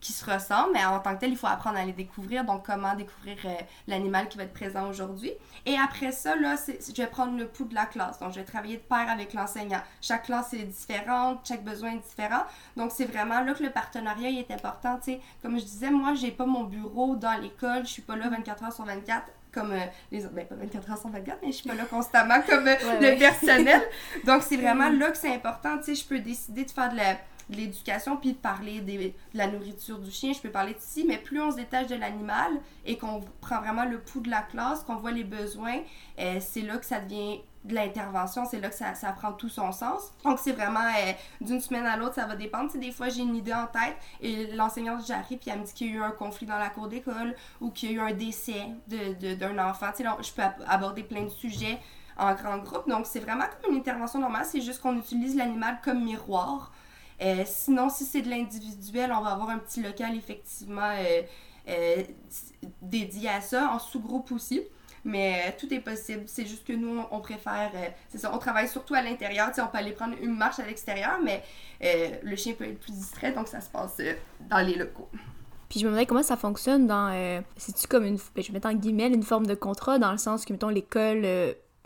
qui 0.03 0.11
se 0.11 0.29
ressemblent, 0.29 0.73
mais 0.73 0.83
en 0.83 0.99
tant 0.99 1.15
que 1.15 1.21
tel, 1.21 1.31
il 1.31 1.37
faut 1.37 1.47
apprendre 1.47 1.77
à 1.77 1.85
les 1.85 1.93
découvrir. 1.93 2.43
Donc, 2.43 2.65
comment 2.65 2.93
découvrir 2.93 3.37
euh, 3.45 3.55
l'animal 3.87 4.27
qui 4.27 4.37
va 4.37 4.43
être 4.43 4.53
présent 4.53 4.89
aujourd'hui. 4.89 5.31
Et 5.65 5.77
après 5.77 6.11
ça, 6.11 6.35
là, 6.35 6.55
je 6.67 7.01
vais 7.01 7.07
prendre 7.07 7.37
le 7.37 7.47
pouls 7.47 7.63
de 7.63 7.73
la 7.73 7.85
classe. 7.85 8.19
Donc, 8.19 8.33
je 8.33 8.39
vais 8.41 8.45
travailler 8.45 8.75
de 8.75 8.81
pair 8.81 9.09
avec 9.09 9.33
l'enseignant. 9.33 9.81
Chaque 10.01 10.23
classe 10.23 10.53
est 10.53 10.65
différente, 10.65 11.39
chaque 11.47 11.63
besoin 11.63 11.93
est 11.93 12.05
différent. 12.05 12.43
Donc, 12.75 12.91
c'est 12.91 13.05
vraiment 13.05 13.39
là 13.39 13.53
que 13.53 13.63
le 13.63 13.69
partenariat 13.69 14.29
est 14.29 14.51
important. 14.51 14.99
sais 15.01 15.21
comme 15.41 15.57
je 15.57 15.63
disais, 15.63 15.89
moi, 15.89 16.15
j'ai 16.15 16.31
pas 16.31 16.45
mon 16.45 16.65
bureau 16.65 17.15
dans 17.15 17.39
l'école. 17.41 17.85
Je 17.85 17.91
suis 17.91 18.01
pas 18.01 18.17
là 18.17 18.27
24 18.27 18.63
heures 18.65 18.73
sur 18.73 18.83
24 18.83 19.23
comme 19.53 19.71
euh, 19.71 19.85
les 20.11 20.25
autres. 20.25 20.33
Ben, 20.33 20.45
pas 20.45 20.55
24 20.55 20.91
heures 20.91 20.97
sur 20.97 21.09
24, 21.09 21.39
mais 21.41 21.51
je 21.51 21.57
suis 21.57 21.69
pas 21.69 21.75
là 21.75 21.85
constamment 21.85 22.41
comme 22.41 22.67
euh, 22.67 22.75
le 22.99 23.17
personnel. 23.17 23.81
Donc, 24.25 24.41
c'est 24.43 24.57
vraiment 24.57 24.89
là 24.89 25.11
que 25.11 25.17
c'est 25.17 25.33
important. 25.33 25.77
Tu 25.77 25.85
sais, 25.85 25.95
je 25.95 26.05
peux 26.05 26.19
décider 26.19 26.65
de 26.65 26.71
faire 26.71 26.91
de 26.91 26.97
la 26.97 27.15
de 27.49 27.57
l'éducation 27.57 28.17
puis 28.17 28.33
de 28.33 28.37
parler 28.37 28.81
de 28.81 29.11
la 29.33 29.47
nourriture 29.47 29.99
du 29.99 30.11
chien, 30.11 30.33
je 30.33 30.39
peux 30.39 30.49
parler 30.49 30.73
de 30.73 30.79
ci, 30.79 31.05
mais 31.07 31.17
plus 31.17 31.41
on 31.41 31.51
se 31.51 31.57
détache 31.57 31.87
de 31.87 31.95
l'animal 31.95 32.51
et 32.85 32.97
qu'on 32.97 33.21
prend 33.41 33.59
vraiment 33.59 33.85
le 33.85 33.99
pouls 33.99 34.21
de 34.21 34.29
la 34.29 34.41
classe, 34.41 34.83
qu'on 34.83 34.95
voit 34.95 35.11
les 35.11 35.23
besoins, 35.23 35.79
euh, 36.19 36.37
c'est 36.39 36.61
là 36.61 36.77
que 36.77 36.85
ça 36.85 36.99
devient 36.99 37.41
de 37.63 37.75
l'intervention, 37.75 38.45
c'est 38.45 38.59
là 38.59 38.69
que 38.69 38.75
ça, 38.75 38.93
ça, 38.93 39.11
prend 39.13 39.31
tout 39.31 39.49
son 39.49 39.71
sens. 39.71 40.11
Donc, 40.25 40.37
c'est 40.39 40.51
vraiment 40.51 40.81
euh, 40.81 41.13
d'une 41.39 41.61
semaine 41.61 41.85
à 41.85 41.95
l'autre, 41.95 42.15
ça 42.15 42.25
va 42.25 42.35
dépendre. 42.35 42.71
des 42.77 42.91
fois, 42.91 43.09
j'ai 43.09 43.21
une 43.21 43.35
idée 43.35 43.53
en 43.53 43.67
tête 43.67 43.95
et 44.21 44.47
l'enseignante, 44.47 45.05
j'arrive 45.07 45.37
puis 45.37 45.49
elle 45.49 45.59
me 45.59 45.65
dit 45.65 45.73
qu'il 45.73 45.87
y 45.87 45.91
a 45.91 45.93
eu 45.93 46.03
un 46.03 46.11
conflit 46.11 46.45
dans 46.45 46.57
la 46.57 46.69
cour 46.69 46.87
d'école 46.87 47.35
ou 47.61 47.69
qu'il 47.69 47.91
y 47.91 47.93
a 47.93 47.95
eu 47.95 47.99
un 47.99 48.13
décès 48.13 48.67
d'un 48.87 49.13
de, 49.19 49.35
d'un 49.35 49.69
enfant. 49.69 49.87
Tu 49.95 50.03
sais, 50.03 50.09
je 50.21 50.31
peux 50.33 50.41
aborder 50.67 51.03
plein 51.03 51.23
de 51.23 51.29
sujets 51.29 51.79
en 52.17 52.33
grand 52.33 52.57
groupe. 52.57 52.87
Donc, 52.87 53.05
c'est 53.05 53.19
vraiment 53.19 53.45
comme 53.61 53.73
une 53.73 53.79
intervention 53.79 54.19
normale, 54.19 54.45
c'est 54.45 54.61
juste 54.61 54.81
qu'on 54.81 54.97
utilise 54.97 55.35
l'animal 55.35 55.79
comme 55.83 56.03
miroir 56.03 56.71
euh, 57.23 57.43
sinon, 57.45 57.89
si 57.89 58.05
c'est 58.05 58.21
de 58.21 58.29
l'individuel, 58.29 59.11
on 59.11 59.21
va 59.21 59.31
avoir 59.31 59.49
un 59.49 59.59
petit 59.59 59.81
local 59.81 60.15
effectivement 60.15 60.91
euh, 60.97 61.21
euh, 61.69 62.03
dédié 62.81 63.29
à 63.29 63.41
ça, 63.41 63.69
en 63.73 63.79
sous-groupe 63.79 64.31
aussi. 64.31 64.61
Mais 65.05 65.53
tout 65.59 65.71
est 65.73 65.81
possible. 65.81 66.23
C'est 66.27 66.45
juste 66.45 66.65
que 66.65 66.71
nous, 66.71 67.01
on, 67.11 67.19
préfère. 67.19 67.71
c'est 68.07 68.17
ça, 68.17 68.33
on 68.33 68.37
travaille 68.37 68.69
surtout 68.69 68.93
à 68.93 69.01
l'intérieur. 69.01 69.51
on 69.57 69.67
peut 69.67 69.77
aller 69.77 69.91
prendre 69.91 70.15
une 70.21 70.33
marche 70.33 70.59
à 70.59 70.65
l'extérieur, 70.65 71.19
mais 71.21 71.43
le 71.81 72.35
chien 72.37 72.53
peut 72.53 72.63
être 72.63 72.79
plus 72.79 72.93
distrait, 72.93 73.33
donc 73.33 73.49
ça 73.49 73.59
se 73.59 73.69
passe 73.69 73.97
dans 74.49 74.65
les 74.65 74.75
locaux. 74.75 75.09
Puis 75.67 75.81
je 75.81 75.85
me 75.85 75.89
demandais 75.89 76.05
comment 76.05 76.23
ça 76.23 76.37
fonctionne 76.37 76.87
dans. 76.87 77.43
C'est-tu 77.57 77.85
comme 77.87 78.05
une. 78.05 78.17
Ben, 78.33 78.41
je 78.41 78.47
vais 78.47 78.53
mettre 78.53 78.69
en 78.69 78.73
guillemets 78.73 79.09
une 79.09 79.23
forme 79.23 79.45
de 79.45 79.55
contrat 79.55 79.99
dans 79.99 80.13
le 80.13 80.17
sens 80.17 80.45
que, 80.45 80.53
mettons, 80.53 80.69
l'école 80.69 81.25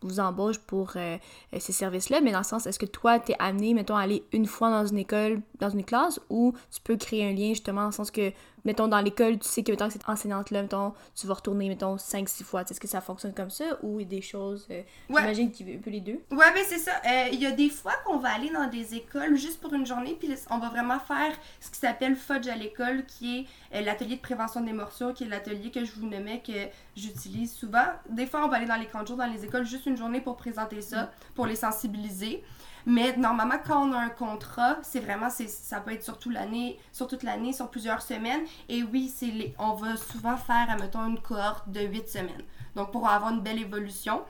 vous 0.02 0.20
embauche 0.20 0.60
pour 0.60 0.94
euh, 0.96 1.18
euh, 1.54 1.58
ces 1.60 1.72
services-là, 1.72 2.22
mais 2.22 2.32
dans 2.32 2.40
le 2.40 2.44
sens, 2.44 2.68
est-ce 2.68 2.80
que 2.80 2.86
toi, 2.86 3.20
tu 3.20 3.32
es 3.32 3.36
amené, 3.40 3.74
mettons, 3.74 3.96
à 3.96 4.02
aller 4.02 4.24
une 4.32 4.46
fois 4.46 4.70
dans 4.70 4.86
une 4.86 4.98
école, 4.98 5.42
dans 5.60 5.70
une 5.70 5.84
classe, 5.84 6.20
ou 6.30 6.54
tu 6.72 6.82
peux 6.82 6.98
créer 6.98 7.28
un 7.28 7.34
lien 7.34 7.50
justement 7.50 7.82
dans 7.82 7.88
le 7.88 7.94
sens 7.94 8.12
que 8.12 8.32
mettons, 8.66 8.88
dans 8.88 9.00
l'école, 9.00 9.40
tu 9.40 9.48
sais 9.48 9.64
que, 9.64 9.72
mettons, 9.72 9.90
cette 9.90 10.08
enseignante-là, 10.08 10.62
mettons, 10.62 10.94
tu 11.16 11.28
vas 11.28 11.36
retourner, 11.36 11.70
mettons, 11.70 11.96
5-6 11.96 12.44
fois. 12.44 12.62
Est-ce 12.62 12.80
que 12.80 12.88
ça 12.88 13.02
fonctionne 13.02 13.34
comme 13.34 13.50
ça 13.50 13.66
ou 13.82 14.00
il 14.00 14.04
y 14.04 14.06
a 14.06 14.10
des 14.10 14.22
choses. 14.22 14.68
Euh, 14.72 14.82
J'imagine 15.10 15.52
qu'il 15.52 15.68
veut 15.68 15.76
un 15.76 15.82
peu 15.82 15.90
les 15.90 16.02
deux? 16.02 16.20
Ouais, 16.32 16.52
mais 16.54 16.64
c'est 16.64 16.80
ça. 16.80 16.92
Euh, 17.06 17.28
il 17.32 17.42
y 17.42 17.46
a 17.46 17.52
des 17.52 17.70
fois 17.70 17.94
qu'on 18.06 18.18
va 18.18 18.34
aller 18.34 18.50
dans 18.50 18.68
des 18.68 18.96
écoles 18.96 19.38
juste 19.38 19.60
pour 19.60 19.74
une 19.74 19.86
journée, 19.86 20.16
puis 20.20 20.30
on 20.50 20.60
va 20.60 20.70
vraiment 20.70 21.00
faire 21.00 21.34
ce 21.60 21.70
qui 21.70 21.80
s'appelle 21.80 22.16
Fudge 22.16 22.48
à 22.48 22.56
l'école, 22.56 23.06
qui 23.06 23.40
est 23.40 23.78
euh, 23.78 23.82
l'atelier 23.82 24.16
de 24.16 24.22
prévention 24.22 24.62
des 24.62 24.74
morsures, 24.74 25.14
qui 25.14 25.24
est 25.24 25.28
l'atelier 25.28 25.72
que 25.72 25.84
je 25.86 25.92
vous 25.94 26.08
nommais, 26.08 26.42
que 26.46 26.68
j'utilise 26.96 27.54
souvent. 27.54 27.86
Des 28.10 28.26
fois, 28.26 28.46
on 28.46 28.50
va 28.50 28.58
aller 28.58 28.66
dans 28.66 28.76
les 28.76 28.88
camps 28.88 29.06
jours 29.06 29.18
dans 29.18 29.32
les 29.32 29.46
écoles 29.46 29.66
juste 29.66 29.86
une 29.86 29.98
journée 29.98 30.22
pour 30.22 30.38
présenter 30.38 30.82
ça, 30.82 31.04
mm. 31.04 31.10
pour 31.36 31.46
les 31.46 31.56
sensibiliser. 31.56 32.44
Mais 32.90 33.18
normalement, 33.18 33.58
quand 33.66 33.86
on 33.86 33.92
a 33.92 33.98
un 33.98 34.10
contrat, 34.10 34.78
c'est 34.82 35.02
vraiment, 35.02 35.30
ça 35.30 35.82
peut 35.82 35.92
être 35.92 36.04
sur, 36.06 36.18
l'année, 36.32 36.80
sur 36.94 37.06
toute 37.06 37.22
l'année, 37.24 37.52
sur 37.52 37.70
plusieurs 37.70 38.02
semaines. 38.02 38.46
Et 38.70 38.82
oui, 38.82 39.12
c'est 39.14 39.54
on 39.60 39.74
va 39.74 39.98
souvent 39.98 40.38
faire, 40.38 40.68
admettons, 40.70 41.06
une 41.06 41.20
cohorte 41.20 41.70
de 41.70 41.82
8 41.82 42.08
semaines. 42.08 42.44
Donc, 42.76 42.94
pour 42.94 43.06
avoir 43.10 43.34
une 43.34 43.42
belle 43.42 43.60
évolution. 43.60 44.22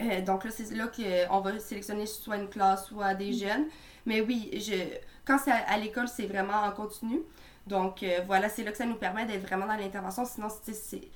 Euh, 0.00 0.20
donc 0.22 0.42
là, 0.42 0.50
c'est 0.50 0.74
là 0.74 0.88
qu'on 0.88 1.40
va 1.40 1.56
sélectionner 1.60 2.06
soit 2.06 2.38
une 2.38 2.48
classe, 2.48 2.88
soit 2.88 3.14
des 3.14 3.32
jeunes. 3.32 3.66
Mais 4.06 4.22
oui, 4.22 4.50
je, 4.54 4.74
quand 5.24 5.38
c'est 5.38 5.52
à, 5.52 5.78
l'école, 5.78 6.08
c'est 6.08 6.26
vraiment 6.26 6.64
en 6.64 6.72
continu. 6.72 7.20
Donc 7.68 8.02
euh, 8.02 8.22
voilà, 8.26 8.48
c'est 8.48 8.64
là 8.64 8.72
que 8.72 8.78
ça 8.78 8.86
nous 8.86 8.96
permet 8.96 9.24
d'être 9.24 9.42
vraiment 9.42 9.66
dans 9.66 9.76
l'intervention. 9.76 10.24
Sinon, 10.24 10.48
c'est 10.60 11.08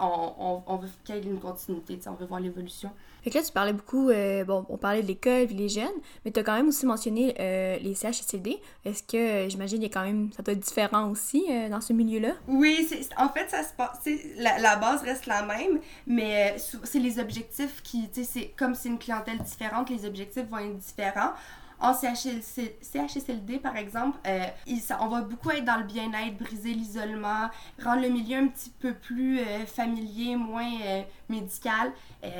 on, 0.00 0.62
on, 0.66 0.76
veut 0.76 0.88
qu'il 1.04 1.16
y 1.16 1.18
ait 1.18 1.22
une 1.22 1.40
continuité, 1.40 1.98
on 2.06 2.14
veut 2.14 2.26
voir 2.26 2.40
l'évolution. 2.40 2.92
Fait 3.22 3.30
que 3.30 3.38
là, 3.38 3.44
tu 3.44 3.52
parlais 3.52 3.72
beaucoup, 3.72 4.10
euh, 4.10 4.44
bon, 4.44 4.64
on 4.68 4.76
parlait 4.76 5.02
de 5.02 5.06
l'école 5.06 5.32
et 5.32 5.46
les 5.46 5.68
jeunes, 5.68 5.86
mais 6.24 6.30
tu 6.30 6.40
as 6.40 6.42
quand 6.42 6.54
même 6.54 6.68
aussi 6.68 6.86
mentionné 6.86 7.34
euh, 7.38 7.78
les 7.80 7.94
CHSLD. 7.94 8.60
Est-ce 8.84 9.02
que, 9.02 9.16
euh, 9.16 9.48
j'imagine, 9.48 9.78
il 9.78 9.84
y 9.84 9.90
a 9.90 9.92
quand 9.92 10.04
même, 10.04 10.30
ça 10.32 10.42
doit 10.42 10.54
être 10.54 10.60
différent 10.60 11.10
aussi 11.10 11.44
dans 11.70 11.80
ce 11.80 11.92
milieu-là? 11.92 12.32
Oui, 12.48 12.88
en 13.16 13.28
fait, 13.28 13.48
ça 13.50 13.62
se 13.62 13.72
passe, 13.74 14.00
la, 14.36 14.58
la 14.58 14.76
base 14.76 15.02
reste 15.02 15.26
la 15.26 15.42
même, 15.42 15.80
mais 16.06 16.56
c'est 16.84 16.98
les 16.98 17.18
objectifs 17.18 17.82
qui, 17.82 18.08
tu 18.10 18.24
sais, 18.24 18.52
comme 18.56 18.74
c'est 18.74 18.88
une 18.88 18.98
clientèle 18.98 19.38
différente, 19.38 19.90
les 19.90 20.06
objectifs 20.06 20.46
vont 20.48 20.58
être 20.58 20.76
différents. 20.78 21.32
En 21.80 21.94
CHSLD, 21.94 23.58
par 23.58 23.76
exemple, 23.76 24.18
euh, 24.26 24.46
on 25.00 25.08
va 25.08 25.22
beaucoup 25.22 25.50
être 25.50 25.64
dans 25.64 25.78
le 25.78 25.84
bien-être, 25.84 26.36
briser 26.36 26.74
l'isolement, 26.74 27.48
rendre 27.82 28.02
le 28.02 28.10
milieu 28.10 28.36
un 28.36 28.48
petit 28.48 28.68
peu 28.68 28.92
plus 28.92 29.40
euh, 29.40 29.64
familier, 29.64 30.36
moins 30.36 30.70
euh, 30.84 31.02
médical. 31.30 31.92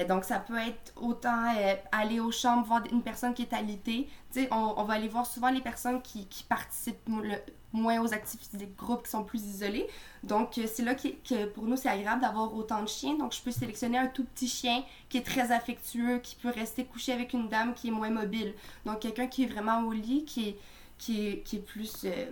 donc, 0.09 0.25
ça 0.25 0.41
peut 0.41 0.59
être 0.59 0.93
autant 0.97 1.55
aller 1.91 2.21
aux 2.21 2.33
chambres, 2.33 2.67
voir 2.67 2.83
une 2.93 3.03
personne 3.03 3.33
qui 3.33 3.43
est 3.43 3.53
alitée. 3.55 4.09
On, 4.51 4.75
on 4.77 4.85
va 4.85 4.95
aller 4.95 5.09
voir 5.09 5.25
souvent 5.25 5.51
les 5.51 5.63
personnes 5.63 6.03
qui, 6.03 6.27
participent 6.49 7.09
moins 7.73 8.01
aux 8.01 8.13
activités 8.13 8.57
de 8.57 8.67
groupe 8.77 9.05
qui 9.05 9.11
sont 9.11 9.25
plus 9.25 9.45
isolés. 9.45 9.87
Donc, 10.23 10.59
euh, 10.59 10.67
c'est 10.73 10.83
là 10.83 10.95
que, 10.95 11.47
pour 11.47 11.65
nous, 11.65 11.77
c'est 11.77 11.89
agréable 11.89 12.21
d'avoir 12.21 12.55
autant 12.55 12.83
de 12.83 12.89
chiens. 12.89 13.15
Donc, 13.15 13.33
je 13.33 13.41
peux 13.41 13.51
sélectionner 13.53 13.99
un 13.99 14.09
tout 14.09 14.25
petit 14.25 14.49
chien 14.49 14.83
qui 15.09 15.19
est 15.19 15.27
très 15.27 15.53
affectueux, 15.53 16.19
qui 16.19 16.37
peut 16.37 16.51
rester 16.51 16.85
couché 16.85 17.13
avec 17.13 17.33
une 17.33 17.49
dame 17.49 17.75
qui 17.75 17.89
est 17.89 17.93
moins 17.93 18.11
mobile. 18.11 18.55
Donc, 18.85 19.01
quelqu'un 19.01 19.27
qui 19.27 19.45
est 19.45 19.47
vraiment 19.47 19.83
au 19.83 19.93
lit, 19.93 20.25
qui 20.25 20.51
est, 20.51 20.59
qui 20.99 21.29
est, 21.29 21.43
qui 21.43 21.57
est 21.57 21.61
plus 21.61 22.03
euh, 22.05 22.31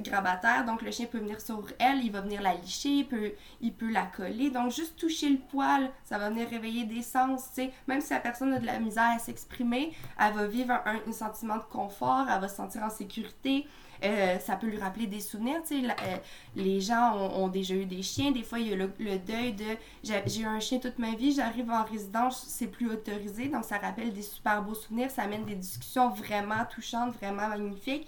grabataire. 0.00 0.64
Donc, 0.64 0.82
le 0.82 0.90
chien 0.90 1.06
peut 1.06 1.18
venir 1.18 1.40
sur 1.40 1.64
elle, 1.78 2.04
il 2.04 2.10
va 2.10 2.20
venir 2.20 2.42
la 2.42 2.54
licher, 2.54 2.90
il 2.90 3.06
peut, 3.06 3.32
il 3.60 3.72
peut 3.72 3.90
la 3.90 4.04
coller. 4.04 4.50
Donc, 4.50 4.72
juste 4.72 4.96
toucher 4.96 5.30
le 5.30 5.38
poil, 5.38 5.90
ça 6.04 6.18
va 6.18 6.30
venir 6.30 6.48
réveiller 6.48 6.84
des 6.84 7.02
sens. 7.02 7.48
Même 7.86 8.00
si 8.00 8.12
la 8.12 8.20
personne 8.20 8.52
a 8.52 8.58
de 8.58 8.66
la 8.66 8.78
misère 8.80 9.12
à 9.16 9.18
s'exprimer, 9.18 9.92
elle 10.18 10.34
va 10.34 10.46
vivre 10.46 10.72
un, 10.84 11.00
un, 11.06 11.12
sentiment 11.12 11.56
de 11.56 11.62
confort, 11.62 12.26
elle 12.28 12.40
va 12.40 12.48
se 12.48 12.56
sentir 12.56 12.82
en 12.82 12.90
sécurité. 12.90 13.66
Euh, 14.04 14.38
ça 14.38 14.56
peut 14.56 14.66
lui 14.66 14.78
rappeler 14.78 15.06
des 15.06 15.20
souvenirs. 15.20 15.60
Sais, 15.64 15.82
euh, 15.82 16.16
les 16.56 16.80
gens 16.80 17.16
ont, 17.16 17.48
déjà 17.48 17.74
eu 17.74 17.86
des 17.86 18.02
chiens. 18.02 18.32
Des 18.32 18.42
fois, 18.42 18.58
il 18.58 18.68
y 18.68 18.72
a 18.72 18.76
le, 18.76 18.88
deuil 19.18 19.52
de 19.52 19.64
j'ai 20.02 20.40
eu 20.40 20.44
un 20.44 20.60
chien 20.60 20.78
toute 20.78 20.98
ma 20.98 21.14
vie, 21.14 21.32
j'arrive 21.32 21.70
en 21.70 21.84
résidence, 21.84 22.44
c'est 22.48 22.66
plus 22.66 22.90
autorisé. 22.90 23.48
Donc, 23.48 23.64
ça 23.64 23.78
rappelle 23.78 24.12
des 24.12 24.22
super 24.22 24.62
beaux 24.62 24.74
souvenirs. 24.74 25.10
Ça 25.10 25.22
amène 25.22 25.44
des 25.44 25.54
discussions 25.54 26.10
vraiment 26.10 26.64
touchantes, 26.70 27.14
vraiment 27.14 27.48
magnifiques. 27.48 28.06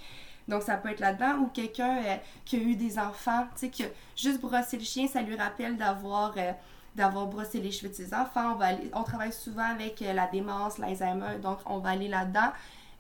Donc, 0.49 0.62
ça 0.62 0.76
peut 0.76 0.91
être 0.91 1.00
là-dedans. 1.00 1.38
Ou 1.38 1.47
quelqu'un 1.47 1.97
euh, 1.97 2.17
qui 2.45 2.57
a 2.57 2.61
eu 2.61 2.76
des 2.76 2.99
enfants, 2.99 3.45
tu 3.55 3.61
sais, 3.61 3.71
qui 3.71 3.85
a 3.85 3.88
juste 4.17 4.41
brossé 4.41 4.76
le 4.76 4.85
chien, 4.85 5.07
ça 5.09 5.23
lui 5.23 5.37
rappelle 5.37 5.76
d'avoir 5.76 6.35
d'avoir 6.95 7.26
brossé 7.26 7.61
les 7.61 7.71
cheveux 7.71 7.91
de 7.91 7.95
ses 7.95 8.15
enfants. 8.15 8.53
On, 8.53 8.55
va 8.55 8.69
on 8.95 9.03
travaille 9.03 9.33
souvent 9.33 9.71
avec 9.71 10.00
la 10.00 10.26
démence, 10.29 10.79
l'Alzheimer, 10.79 11.38
donc 11.43 11.59
on 11.67 11.79
va 11.79 11.91
aller 11.91 12.09
là-dedans. 12.09 12.53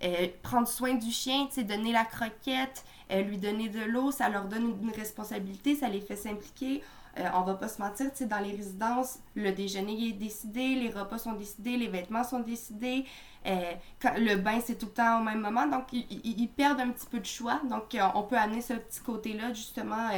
Euh, 0.04 0.28
prendre 0.42 0.68
soin 0.68 0.94
du 0.94 1.10
chien, 1.10 1.48
donner 1.56 1.90
la 1.90 2.04
croquette, 2.04 2.84
euh, 3.10 3.22
lui 3.22 3.38
donner 3.38 3.68
de 3.70 3.80
l'eau, 3.80 4.10
ça 4.10 4.28
leur 4.28 4.44
donne 4.44 4.76
une, 4.82 4.90
responsabilité, 4.90 5.74
ça 5.74 5.88
les 5.88 6.00
fait 6.00 6.16
s'impliquer. 6.16 6.82
Euh, 7.18 7.24
on 7.32 7.42
va 7.42 7.54
pas 7.54 7.68
se 7.68 7.80
mentir, 7.80 8.10
dans 8.28 8.40
les 8.40 8.54
résidences, 8.54 9.20
le 9.34 9.52
déjeuner 9.52 10.08
est 10.08 10.12
décidé, 10.12 10.74
les 10.74 10.90
repas 10.90 11.16
sont 11.16 11.32
décidés, 11.32 11.78
les 11.78 11.88
vêtements 11.88 12.24
sont 12.24 12.40
décidés, 12.40 13.06
le 13.46 14.34
bain 14.36 14.58
c'est 14.62 14.76
tout 14.76 14.86
le 14.86 14.92
temps 14.92 15.20
au 15.20 15.22
même 15.22 15.40
moment, 15.40 15.66
donc 15.66 15.84
ils, 15.92 16.48
perdent 16.48 16.80
un 16.80 16.90
petit 16.90 17.06
peu 17.06 17.18
de 17.18 17.24
choix. 17.24 17.62
Donc 17.70 17.96
on 18.14 18.22
peut 18.24 18.36
amener 18.36 18.60
ce 18.60 18.74
petit 18.74 19.00
côté-là 19.00 19.54
justement 19.54 20.10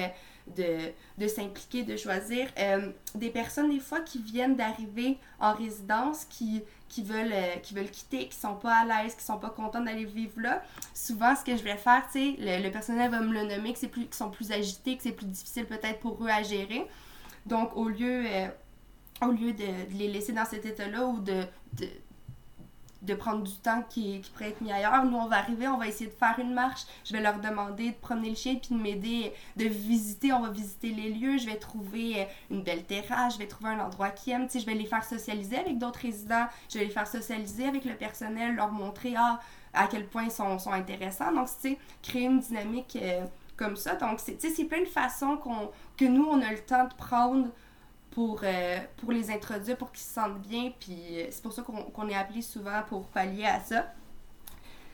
de, 0.56 1.26
s'impliquer, 1.26 1.84
de 1.84 1.96
choisir. 1.96 2.48
Euh, 2.58 2.90
des 3.14 3.30
personnes, 3.30 3.70
des 3.70 3.80
fois, 3.80 4.00
qui 4.00 4.20
viennent 4.22 4.56
d'arriver 4.56 5.18
en 5.40 5.54
résidence, 5.54 6.24
qui, 6.24 6.62
qui, 6.88 7.02
veulent, 7.02 7.32
euh, 7.32 7.56
qui 7.56 7.74
veulent 7.74 7.90
quitter, 7.90 8.28
qui 8.28 8.36
sont 8.36 8.54
pas 8.54 8.80
à 8.80 8.84
l'aise, 8.84 9.14
qui 9.14 9.24
sont 9.24 9.38
pas 9.38 9.50
contents 9.50 9.80
d'aller 9.80 10.04
vivre 10.04 10.40
là. 10.40 10.62
Souvent, 10.94 11.34
ce 11.34 11.44
que 11.44 11.56
je 11.56 11.62
vais 11.62 11.76
faire, 11.76 12.04
tu 12.12 12.36
sais, 12.36 12.36
le, 12.38 12.70
personnel 12.70 13.10
va 13.10 13.20
me 13.20 13.32
le 13.32 13.44
nommer, 13.44 13.72
que 13.72 13.78
c'est 13.78 13.88
plus, 13.88 14.06
qu'ils 14.06 14.14
sont 14.14 14.30
plus 14.30 14.52
agités, 14.52 14.96
que 14.96 15.02
c'est 15.02 15.12
plus 15.12 15.26
difficile 15.26 15.66
peut-être 15.66 16.00
pour 16.00 16.22
eux 16.24 16.28
à 16.28 16.42
gérer. 16.42 16.86
Donc, 17.46 17.76
au 17.76 17.88
lieu, 17.88 18.24
euh, 18.26 18.48
au 19.22 19.30
lieu 19.30 19.52
de, 19.52 19.96
les 19.96 20.08
laisser 20.08 20.32
dans 20.32 20.44
cet 20.44 20.66
état-là 20.66 21.06
ou 21.06 21.20
de 21.20 21.44
prendre 23.14 23.42
du 23.42 23.56
temps 23.56 23.82
qui, 23.88 24.20
qui, 24.20 24.30
pourrait 24.30 24.50
être 24.50 24.60
mis 24.60 24.72
ailleurs. 24.72 25.04
Nous, 25.04 25.16
on 25.16 25.26
va 25.26 25.36
arriver, 25.38 25.68
on 25.68 25.76
va 25.76 25.86
essayer 25.86 26.10
de 26.10 26.14
faire 26.14 26.38
une 26.38 26.52
marche. 26.52 26.82
Je 27.04 27.12
vais 27.12 27.20
leur 27.20 27.38
demander 27.40 27.90
de 27.90 27.96
promener 27.96 28.30
le 28.30 28.36
chien 28.36 28.56
puis 28.56 28.74
de 28.74 28.80
m'aider, 28.80 29.32
de 29.56 29.64
visiter. 29.64 30.32
On 30.32 30.40
va 30.40 30.50
visiter 30.50 30.90
les 30.90 31.10
lieux. 31.10 31.38
Je 31.38 31.46
vais 31.46 31.56
trouver 31.56 32.26
une 32.50 32.62
belle 32.62 32.84
terrasse. 32.84 33.34
Je 33.34 33.38
vais 33.38 33.46
trouver 33.46 33.70
un 33.70 33.80
endroit 33.80 34.10
qu'ils 34.10 34.32
aiment. 34.32 34.48
Je 34.52 34.64
vais 34.66 34.74
les 34.74 34.86
faire 34.86 35.04
socialiser 35.04 35.58
avec 35.58 35.78
d'autres 35.78 36.00
résidents. 36.00 36.46
Je 36.68 36.78
vais 36.78 36.86
les 36.86 36.90
faire 36.90 37.06
socialiser 37.06 37.66
avec 37.66 37.84
le 37.84 37.94
personnel, 37.94 38.56
leur 38.56 38.72
montrer 38.72 39.14
ah, 39.16 39.40
à 39.72 39.86
quel 39.86 40.06
point 40.06 40.24
ils 40.24 40.30
sont, 40.30 40.58
sont 40.58 40.72
intéressants. 40.72 41.32
Donc, 41.32 41.48
sais, 41.48 41.78
créer 42.02 42.24
une 42.24 42.40
dynamique 42.40 42.98
euh, 43.00 43.24
comme 43.56 43.76
ça. 43.76 43.94
Donc, 43.94 44.18
tu 44.24 44.32
sais, 44.38 44.50
c'est 44.50 44.64
plein 44.64 44.80
de 44.80 44.86
façons 44.86 45.38
que 45.96 46.04
nous, 46.04 46.24
on 46.24 46.40
a 46.42 46.50
le 46.50 46.60
temps 46.60 46.84
de 46.84 46.94
prendre 46.94 47.48
pour, 48.18 48.40
euh, 48.42 48.78
pour 48.96 49.12
les 49.12 49.30
introduire, 49.30 49.76
pour 49.76 49.92
qu'ils 49.92 50.02
se 50.02 50.14
sentent 50.14 50.40
bien. 50.40 50.72
Puis 50.80 50.98
euh, 51.12 51.26
c'est 51.30 51.40
pour 51.40 51.52
ça 51.52 51.62
qu'on 51.62 52.08
est 52.08 52.16
appelé 52.16 52.42
souvent 52.42 52.82
pour 52.88 53.06
pallier 53.06 53.44
à 53.44 53.60
ça. 53.60 53.86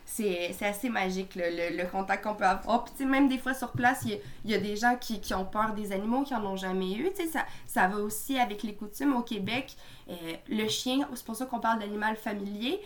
C'est 0.04 0.54
assez 0.60 0.90
magique 0.90 1.34
le, 1.34 1.74
le, 1.74 1.86
contact 1.86 2.22
qu'on 2.22 2.34
peut 2.34 2.44
avoir. 2.44 2.84
Puis 2.84 3.06
même 3.06 3.26
des 3.26 3.38
fois 3.38 3.54
sur 3.54 3.72
place, 3.72 4.04
il 4.04 4.20
y, 4.44 4.52
a 4.52 4.58
des 4.58 4.76
gens 4.76 4.96
qui, 5.00 5.22
qui, 5.22 5.32
ont 5.32 5.46
peur 5.46 5.72
des 5.72 5.92
animaux, 5.92 6.22
qui 6.24 6.34
en 6.34 6.44
ont 6.44 6.56
jamais 6.56 6.92
eu. 6.92 7.08
Ça, 7.32 7.46
ça 7.66 7.88
va 7.88 7.96
aussi 7.96 8.38
avec 8.38 8.62
les 8.62 8.74
coutumes 8.74 9.16
au 9.16 9.22
Québec. 9.22 9.74
Euh, 10.10 10.14
le 10.50 10.68
chien, 10.68 11.08
c'est 11.14 11.24
pour 11.24 11.34
ça 11.34 11.46
qu'on 11.46 11.60
parle 11.60 11.78
d'animal 11.78 12.16
familier. 12.16 12.78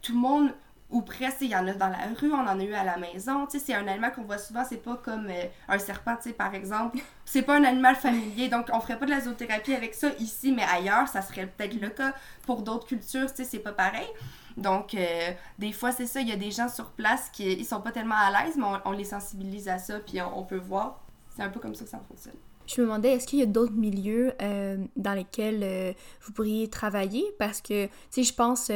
tout 0.00 0.12
le 0.14 0.18
monde 0.18 0.54
ou 0.88 1.02
presque, 1.02 1.38
il 1.40 1.48
y 1.48 1.56
en 1.56 1.66
a 1.66 1.74
dans 1.74 1.88
la 1.88 1.98
rue, 2.18 2.32
on 2.32 2.46
en 2.46 2.60
a 2.60 2.62
eu 2.62 2.74
à 2.74 2.84
la 2.84 2.96
maison. 2.96 3.46
C'est 3.48 3.74
un 3.74 3.86
animal 3.88 4.12
qu'on 4.12 4.22
voit 4.22 4.38
souvent, 4.38 4.64
c'est 4.64 4.76
pas 4.76 4.96
comme 4.96 5.26
euh, 5.28 5.44
un 5.68 5.78
serpent, 5.78 6.16
par 6.38 6.54
exemple. 6.54 6.98
C'est 7.24 7.42
pas 7.42 7.56
un 7.56 7.64
animal 7.64 7.96
familier, 7.96 8.48
donc 8.48 8.68
on 8.72 8.80
ferait 8.80 8.98
pas 8.98 9.06
de 9.06 9.10
la 9.10 9.20
zoothérapie 9.20 9.74
avec 9.74 9.94
ça 9.94 10.08
ici, 10.20 10.52
mais 10.52 10.62
ailleurs, 10.62 11.08
ça 11.08 11.22
serait 11.22 11.46
peut-être 11.46 11.80
le 11.80 11.88
cas. 11.88 12.14
Pour 12.42 12.62
d'autres 12.62 12.86
cultures, 12.86 13.28
c'est 13.34 13.58
pas 13.58 13.72
pareil. 13.72 14.06
Donc, 14.56 14.94
euh, 14.94 15.32
des 15.58 15.72
fois, 15.72 15.90
c'est 15.90 16.06
ça, 16.06 16.20
il 16.20 16.28
y 16.28 16.32
a 16.32 16.36
des 16.36 16.52
gens 16.52 16.68
sur 16.68 16.90
place 16.92 17.30
qui 17.30 17.52
ils 17.52 17.64
sont 17.64 17.80
pas 17.80 17.90
tellement 17.90 18.14
à 18.14 18.30
l'aise, 18.30 18.54
mais 18.56 18.66
on, 18.84 18.92
les 18.92 19.04
sensibilise 19.04 19.68
à 19.68 19.78
ça, 19.78 19.98
puis 19.98 20.20
on, 20.22 20.44
peut 20.44 20.56
voir. 20.56 21.00
C'est 21.34 21.42
un 21.42 21.50
peu 21.50 21.58
comme 21.58 21.74
ça 21.74 21.84
que 21.84 21.90
ça 21.90 22.00
fonctionne. 22.08 22.36
Je 22.66 22.80
me 22.80 22.86
demandais, 22.86 23.12
est-ce 23.12 23.26
qu'il 23.26 23.38
y 23.38 23.42
a 23.42 23.46
d'autres 23.46 23.74
milieux 23.74 24.32
euh, 24.40 24.78
dans 24.96 25.12
lesquels 25.12 25.94
vous 26.22 26.32
pourriez 26.32 26.68
travailler? 26.68 27.24
Parce 27.38 27.60
que, 27.60 27.86
tu 27.86 27.92
sais, 28.10 28.22
je 28.22 28.32
pense, 28.32 28.70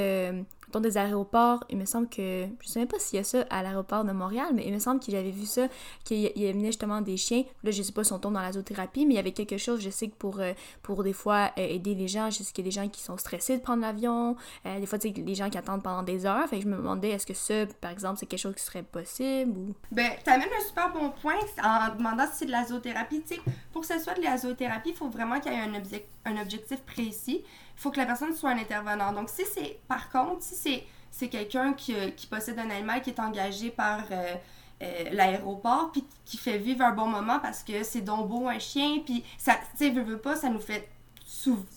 dans 0.72 0.80
des 0.80 0.96
aéroports, 0.96 1.64
il 1.68 1.76
me 1.76 1.84
semble 1.84 2.08
que, 2.08 2.46
je 2.60 2.68
sais 2.68 2.78
même 2.78 2.88
pas 2.88 2.98
s'il 2.98 3.16
y 3.16 3.20
a 3.20 3.24
ça 3.24 3.44
à 3.50 3.62
l'aéroport 3.62 4.04
de 4.04 4.12
Montréal, 4.12 4.48
mais 4.54 4.64
il 4.66 4.72
me 4.72 4.78
semble 4.78 5.00
que 5.00 5.10
j'avais 5.10 5.30
vu 5.30 5.46
ça, 5.46 5.68
qu'il 6.04 6.18
y 6.18 6.48
avait 6.48 6.66
justement 6.66 7.00
des 7.00 7.16
chiens. 7.16 7.44
Là, 7.62 7.70
je 7.70 7.82
sais 7.82 7.92
pas 7.92 8.04
si 8.04 8.12
on 8.12 8.18
tombe 8.18 8.34
dans 8.34 8.40
la 8.40 8.52
zoothérapie, 8.52 9.06
mais 9.06 9.14
il 9.14 9.16
y 9.16 9.20
avait 9.20 9.32
quelque 9.32 9.58
chose, 9.58 9.80
je 9.80 9.90
sais 9.90 10.08
que 10.08 10.16
pour, 10.16 10.40
euh, 10.40 10.52
pour 10.82 11.02
des 11.02 11.12
fois 11.12 11.50
euh, 11.58 11.66
aider 11.66 11.94
les 11.94 12.08
gens, 12.08 12.30
je 12.30 12.42
sais 12.42 12.52
qu'il 12.52 12.64
y 12.64 12.68
a 12.68 12.70
des 12.70 12.74
gens 12.82 12.88
qui 12.88 13.00
sont 13.00 13.16
stressés 13.16 13.58
de 13.58 13.62
prendre 13.62 13.82
l'avion, 13.82 14.36
euh, 14.66 14.80
des 14.80 14.86
fois, 14.86 14.98
tu 14.98 15.08
sais, 15.08 15.14
des 15.14 15.34
gens 15.34 15.50
qui 15.50 15.58
attendent 15.58 15.82
pendant 15.82 16.02
des 16.02 16.26
heures. 16.26 16.46
Fait 16.48 16.58
que 16.58 16.62
je 16.62 16.68
me 16.68 16.76
demandais, 16.76 17.10
est-ce 17.10 17.26
que 17.26 17.34
ça, 17.34 17.66
par 17.80 17.90
exemple, 17.90 18.18
c'est 18.18 18.26
quelque 18.26 18.40
chose 18.40 18.54
qui 18.54 18.62
serait 18.62 18.82
possible 18.82 19.56
ou... 19.56 19.74
Ben, 19.92 20.12
t'amènes 20.24 20.48
un 20.56 20.66
super 20.66 20.92
bon 20.92 21.10
point 21.10 21.34
en 21.62 21.94
demandant 21.96 22.26
si 22.26 22.40
c'est 22.40 22.46
de 22.46 22.50
la 22.50 22.64
zoothérapie. 22.64 23.22
Tu 23.22 23.34
sais, 23.34 23.40
pour 23.72 23.82
que 23.82 23.88
ce 23.88 23.98
soit 23.98 24.14
de 24.14 24.22
la 24.22 24.36
zoothérapie, 24.36 24.90
il 24.90 24.96
faut 24.96 25.08
vraiment 25.08 25.40
qu'il 25.40 25.52
y 25.52 25.56
ait 25.56 26.06
un, 26.24 26.40
objectif 26.40 26.80
précis 26.82 27.42
faut 27.80 27.90
que 27.90 27.96
la 27.96 28.04
personne 28.04 28.34
soit 28.34 28.50
un 28.50 28.58
intervenant. 28.58 29.12
Donc, 29.12 29.30
si 29.30 29.42
c'est, 29.50 29.80
par 29.88 30.10
contre, 30.10 30.42
si 30.42 30.84
c'est, 31.10 31.28
quelqu'un 31.28 31.72
qui, 31.72 31.94
euh, 31.94 32.10
qui, 32.10 32.26
possède 32.26 32.58
un 32.58 32.68
animal 32.68 33.00
qui 33.00 33.10
est 33.10 33.18
engagé 33.18 33.70
par 33.70 34.00
euh, 34.10 34.34
euh, 34.82 35.04
l'aéroport, 35.12 35.90
puis 35.90 36.04
qui 36.26 36.36
fait 36.36 36.58
vivre 36.58 36.84
un 36.84 36.92
bon 36.92 37.06
moment 37.06 37.38
parce 37.40 37.62
que 37.62 37.82
c'est 37.82 38.02
donc 38.02 38.28
beau 38.28 38.48
un 38.48 38.58
chien, 38.58 38.98
puis 39.04 39.24
ça, 39.38 39.54
tu 39.78 39.84
sais, 39.86 39.90
veut, 39.90 40.02
veut 40.02 40.18
pas, 40.18 40.36
ça 40.36 40.50
nous 40.50 40.60
fait. 40.60 40.88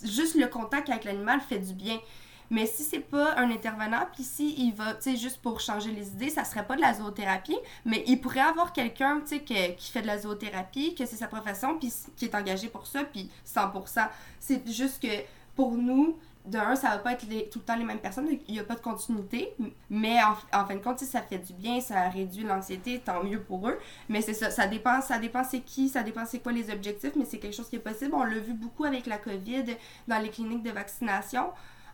Juste 0.03 0.35
le 0.35 0.47
contact 0.47 0.89
avec 0.89 1.05
l'animal 1.05 1.39
fait 1.39 1.59
du 1.59 1.73
bien. 1.73 1.99
Mais 2.49 2.65
si 2.65 2.83
c'est 2.83 2.99
pas 2.99 3.37
un 3.37 3.49
intervenant, 3.49 4.05
puis 4.13 4.23
si 4.23 4.55
il 4.57 4.73
va, 4.73 4.95
tu 4.95 5.11
sais, 5.11 5.15
juste 5.15 5.41
pour 5.41 5.61
changer 5.61 5.91
les 5.91 6.09
idées, 6.09 6.29
ça 6.29 6.43
serait 6.43 6.65
pas 6.65 6.75
de 6.75 6.81
la 6.81 6.93
zoothérapie, 6.93 7.57
mais 7.85 8.03
il 8.07 8.19
pourrait 8.19 8.41
avoir 8.41 8.73
quelqu'un, 8.73 9.21
tu 9.21 9.37
sais, 9.37 9.75
qui 9.77 9.91
fait 9.91 10.01
de 10.01 10.07
la 10.07 10.19
zoothérapie, 10.19 10.95
que 10.95 11.05
c'est 11.05 11.15
sa 11.15 11.27
profession, 11.27 11.79
puis 11.79 11.93
qui 12.17 12.25
est 12.25 12.35
engagé 12.35 12.67
pour 12.67 12.87
ça, 12.87 13.05
puis 13.05 13.29
100%. 13.47 14.09
C'est 14.39 14.67
juste 14.69 15.01
que 15.01 15.07
pour 15.55 15.73
nous, 15.73 16.17
d'un, 16.45 16.75
ça 16.75 16.89
va 16.89 16.97
pas 16.97 17.13
être 17.13 17.25
tout 17.49 17.59
le 17.59 17.65
temps 17.65 17.75
les 17.75 17.85
mêmes 17.85 17.99
personnes, 17.99 18.27
il 18.47 18.53
n'y 18.53 18.59
a 18.59 18.63
pas 18.63 18.75
de 18.75 18.81
continuité, 18.81 19.53
mais 19.89 20.17
en, 20.21 20.65
fin 20.65 20.75
de 20.75 20.79
compte, 20.79 20.99
si 20.99 21.05
ça 21.05 21.21
fait 21.21 21.37
du 21.37 21.53
bien, 21.53 21.79
ça 21.79 22.09
réduit 22.09 22.43
l'anxiété, 22.43 22.99
tant 22.99 23.23
mieux 23.23 23.39
pour 23.39 23.69
eux. 23.69 23.77
Mais 24.09 24.21
c'est 24.21 24.33
ça, 24.33 24.49
ça 24.49 24.67
dépend, 24.67 25.01
ça 25.01 25.19
dépend 25.19 25.43
c'est 25.43 25.61
qui, 25.61 25.87
ça 25.87 26.03
dépend 26.03 26.25
c'est 26.25 26.39
quoi 26.39 26.51
les 26.51 26.69
objectifs, 26.69 27.13
mais 27.15 27.25
c'est 27.25 27.39
quelque 27.39 27.55
chose 27.55 27.69
qui 27.69 27.77
est 27.77 27.79
possible. 27.79 28.11
On 28.13 28.23
l'a 28.23 28.39
vu 28.39 28.53
beaucoup 28.53 28.83
avec 28.83 29.05
la 29.05 29.17
COVID 29.17 29.65
dans 30.07 30.19
les 30.19 30.29
cliniques 30.29 30.63
de 30.63 30.71
vaccination. 30.71 31.45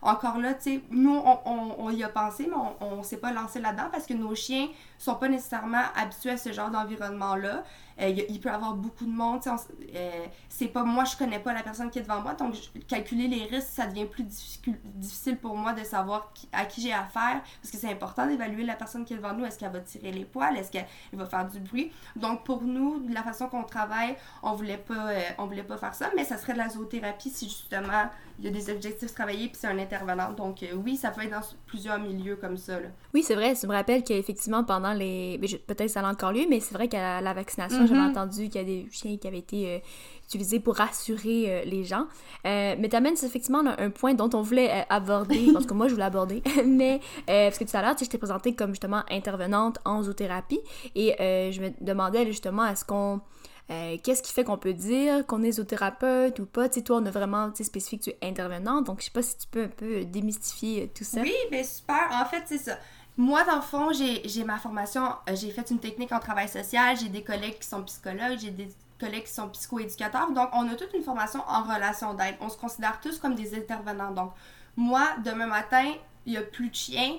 Encore 0.02 0.38
là, 0.38 0.54
tu 0.54 0.62
sais, 0.62 0.80
nous, 0.90 1.14
on, 1.14 1.74
on, 1.78 1.90
y 1.90 2.02
a 2.02 2.08
pensé, 2.08 2.48
mais 2.48 2.56
on 2.80 2.96
ne 2.96 3.02
s'est 3.02 3.18
pas 3.18 3.32
lancé 3.32 3.60
là-dedans 3.60 3.88
parce 3.92 4.06
que 4.06 4.14
nos 4.14 4.34
chiens 4.34 4.68
sont 4.96 5.14
pas 5.14 5.28
nécessairement 5.28 5.82
habitués 5.94 6.30
à 6.30 6.36
ce 6.38 6.52
genre 6.52 6.70
d'environnement-là. 6.70 7.64
Euh, 8.00 8.08
il, 8.28 8.40
peut 8.40 8.48
y 8.48 8.52
avoir 8.52 8.74
beaucoup 8.74 9.04
de 9.04 9.10
monde. 9.10 9.40
Euh, 9.46 10.26
c'est 10.48 10.68
pas 10.68 10.84
moi, 10.84 11.04
je 11.04 11.16
connais 11.16 11.38
pas 11.38 11.52
la 11.52 11.62
personne 11.62 11.90
qui 11.90 11.98
est 11.98 12.02
devant 12.02 12.20
moi, 12.20 12.34
donc 12.34 12.54
calculer 12.88 13.28
les 13.28 13.44
risques, 13.44 13.68
ça 13.70 13.86
devient 13.86 14.06
plus 14.06 14.24
difficile 14.24 15.36
pour 15.36 15.56
moi 15.56 15.72
de 15.72 15.84
savoir 15.84 16.32
à 16.52 16.64
qui 16.64 16.80
j'ai 16.80 16.92
affaire, 16.92 17.42
parce 17.60 17.70
que 17.70 17.76
c'est 17.76 17.90
important 17.90 18.26
d'évaluer 18.26 18.64
la 18.64 18.74
personne 18.74 19.04
qui 19.04 19.14
est 19.14 19.16
devant 19.16 19.34
nous. 19.34 19.44
Est-ce 19.44 19.58
qu'elle 19.58 19.72
va 19.72 19.80
tirer 19.80 20.12
les 20.12 20.24
poils? 20.24 20.56
Est-ce 20.56 20.70
qu'elle 20.70 20.86
va 21.12 21.26
faire 21.26 21.46
du 21.46 21.60
bruit? 21.60 21.92
Donc 22.16 22.44
pour 22.44 22.62
nous, 22.62 23.00
de 23.00 23.14
la 23.14 23.22
façon 23.22 23.48
qu'on 23.48 23.64
travaille, 23.64 24.16
on 24.42 24.54
voulait 24.54 24.78
pas, 24.78 25.10
euh, 25.10 25.20
on 25.38 25.46
voulait 25.46 25.62
pas 25.62 25.76
faire 25.76 25.94
ça, 25.94 26.10
mais 26.16 26.24
ça 26.24 26.38
serait 26.38 26.54
de 26.54 26.58
la 26.58 26.68
zoothérapie 26.68 27.30
si 27.30 27.46
justement 27.46 28.10
il 28.38 28.46
y 28.46 28.48
a 28.48 28.50
des 28.50 28.70
objectifs 28.70 29.14
travaillés 29.14 29.48
puis 29.48 29.58
c'est 29.60 29.66
un 29.66 29.78
intervenant. 29.78 30.32
Donc 30.32 30.64
oui, 30.84 30.96
ça 30.96 31.10
peut 31.10 31.22
être 31.22 31.30
dans 31.30 31.46
plusieurs 31.66 31.98
milieux 31.98 32.36
comme 32.36 32.56
ça. 32.56 32.78
Oui, 33.12 33.22
c'est 33.22 33.34
vrai. 33.34 33.54
Ça 33.54 33.66
me 33.66 33.72
rappelle 33.72 34.02
qu'effectivement, 34.02 34.64
pendant 34.64 34.92
les. 34.92 35.38
Ben, 35.38 35.48
peut-être 35.66 35.90
ça 35.90 36.00
a 36.00 36.10
encore 36.10 36.32
lieu, 36.32 36.46
mais 36.48 36.60
c'est 36.60 36.74
vrai 36.74 36.88
qu'à 36.88 37.20
la 37.20 37.32
vaccination, 37.34 37.86
j'avais 37.90 38.00
mhm. 38.00 38.10
entendu 38.10 38.48
qu'il 38.48 38.56
y 38.56 38.58
a 38.58 38.64
des 38.64 38.86
chiens 38.90 39.16
qui 39.16 39.26
avaient 39.26 39.38
été 39.38 39.68
euh, 39.68 39.78
utilisés 40.24 40.60
pour 40.60 40.76
rassurer 40.76 41.44
euh, 41.48 41.64
les 41.64 41.84
gens. 41.84 42.06
Euh, 42.46 42.74
mais 42.78 42.88
t'amènes 42.88 43.16
effectivement 43.22 43.62
un, 43.66 43.90
point 43.90 44.14
dont 44.14 44.30
on 44.32 44.42
voulait 44.42 44.86
aborder, 44.88 45.50
parce 45.52 45.66
que 45.66 45.74
moi 45.74 45.88
je 45.88 45.92
voulais 45.92 46.04
aborder, 46.04 46.42
mais 46.66 47.00
parce 47.26 47.58
que 47.58 47.64
tout 47.64 47.76
à 47.76 47.82
l'heure, 47.82 47.96
je 48.00 48.04
t'ai 48.06 48.18
présentée 48.18 48.54
comme 48.54 48.70
justement 48.70 49.02
intervenante 49.10 49.78
en 49.84 50.02
zoothérapie 50.02 50.60
et 50.94 51.14
je 51.18 51.60
me 51.60 51.70
demandais 51.84 52.26
justement 52.26 52.66
est-ce 52.66 52.84
qu'on. 52.84 53.20
qu'est-ce 53.68 54.22
qui 54.22 54.32
fait 54.32 54.44
qu'on 54.44 54.58
peut 54.58 54.72
dire 54.72 55.26
qu'on 55.26 55.42
est 55.42 55.52
zoothérapeute 55.52 56.38
ou 56.38 56.46
pas? 56.46 56.68
Tu 56.68 56.76
sais, 56.76 56.84
toi, 56.84 56.98
on 57.02 57.06
a 57.06 57.10
vraiment 57.10 57.52
spécifique, 57.54 58.02
tu 58.02 58.10
es 58.10 58.18
intervenante, 58.22 58.86
donc 58.86 59.00
je 59.00 59.06
sais 59.06 59.10
pas 59.10 59.22
si 59.22 59.36
tu 59.36 59.46
peux 59.48 59.64
un 59.64 59.68
peu 59.68 60.04
démystifier 60.04 60.90
tout 60.94 61.04
ça. 61.04 61.20
Oui, 61.20 61.34
mais 61.50 61.64
super. 61.64 62.08
En 62.12 62.24
fait, 62.24 62.44
c'est 62.46 62.58
ça. 62.58 62.78
Moi, 63.20 63.44
dans 63.44 63.56
le 63.56 63.60
fond, 63.60 63.92
j'ai 63.92 64.44
ma 64.44 64.56
formation, 64.56 65.02
euh, 65.28 65.36
j'ai 65.36 65.50
fait 65.50 65.70
une 65.70 65.78
technique 65.78 66.10
en 66.10 66.20
travail 66.20 66.48
social, 66.48 66.96
j'ai 66.96 67.10
des 67.10 67.22
collègues 67.22 67.58
qui 67.58 67.68
sont 67.68 67.82
psychologues, 67.82 68.38
j'ai 68.40 68.50
des 68.50 68.70
collègues 68.98 69.24
qui 69.24 69.32
sont 69.34 69.46
psychoéducateurs. 69.50 70.30
Donc, 70.30 70.48
on 70.54 70.66
a 70.70 70.74
toute 70.74 70.94
une 70.94 71.02
formation 71.02 71.42
en 71.46 71.62
relation 71.64 72.14
d'aide. 72.14 72.36
On 72.40 72.48
se 72.48 72.56
considère 72.56 72.98
tous 72.98 73.18
comme 73.18 73.34
des 73.34 73.54
intervenants. 73.54 74.12
Donc, 74.12 74.32
moi, 74.74 75.06
demain 75.22 75.44
matin, 75.44 75.92
il 76.24 76.32
n'y 76.32 76.38
a 76.38 76.40
plus 76.40 76.70
de 76.70 76.74
chiens. 76.74 77.18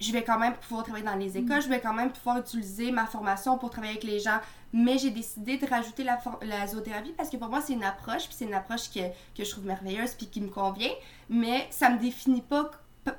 Je 0.00 0.10
vais 0.10 0.24
quand 0.24 0.38
même 0.38 0.54
pouvoir 0.54 0.84
travailler 0.84 1.04
dans 1.04 1.16
les 1.16 1.36
écoles, 1.36 1.60
je 1.60 1.68
vais 1.68 1.80
quand 1.80 1.92
même 1.92 2.12
pouvoir 2.12 2.38
utiliser 2.38 2.90
ma 2.90 3.04
formation 3.04 3.58
pour 3.58 3.68
travailler 3.68 3.98
avec 3.98 4.04
les 4.04 4.20
gens. 4.20 4.38
Mais 4.72 4.96
j'ai 4.96 5.10
décidé 5.10 5.58
de 5.58 5.66
rajouter 5.66 6.02
la, 6.02 6.18
la 6.40 6.66
zoothérapie 6.66 7.12
parce 7.14 7.28
que 7.28 7.36
pour 7.36 7.50
moi, 7.50 7.60
c'est 7.60 7.74
une 7.74 7.84
approche, 7.84 8.24
puis 8.24 8.34
c'est 8.38 8.46
une 8.46 8.54
approche 8.54 8.90
que, 8.90 9.00
que 9.36 9.44
je 9.44 9.50
trouve 9.50 9.66
merveilleuse, 9.66 10.14
puis 10.14 10.28
qui 10.28 10.40
me 10.40 10.48
convient. 10.48 10.94
Mais 11.28 11.68
ça 11.70 11.90
ne 11.90 11.96
me 11.96 12.00
définit 12.00 12.40
pas 12.40 12.70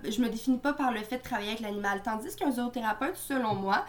je 0.04 0.22
me 0.22 0.30
définis 0.30 0.60
pas 0.60 0.74
par 0.74 0.91
le 0.91 1.00
fait 1.00 1.17
de 1.17 1.24
travailler 1.24 1.50
avec 1.50 1.62
l'animal. 1.62 2.02
Tandis 2.04 2.36
qu'un 2.36 2.52
zoothérapeute, 2.52 3.15
selon 3.15 3.56
moi, 3.56 3.86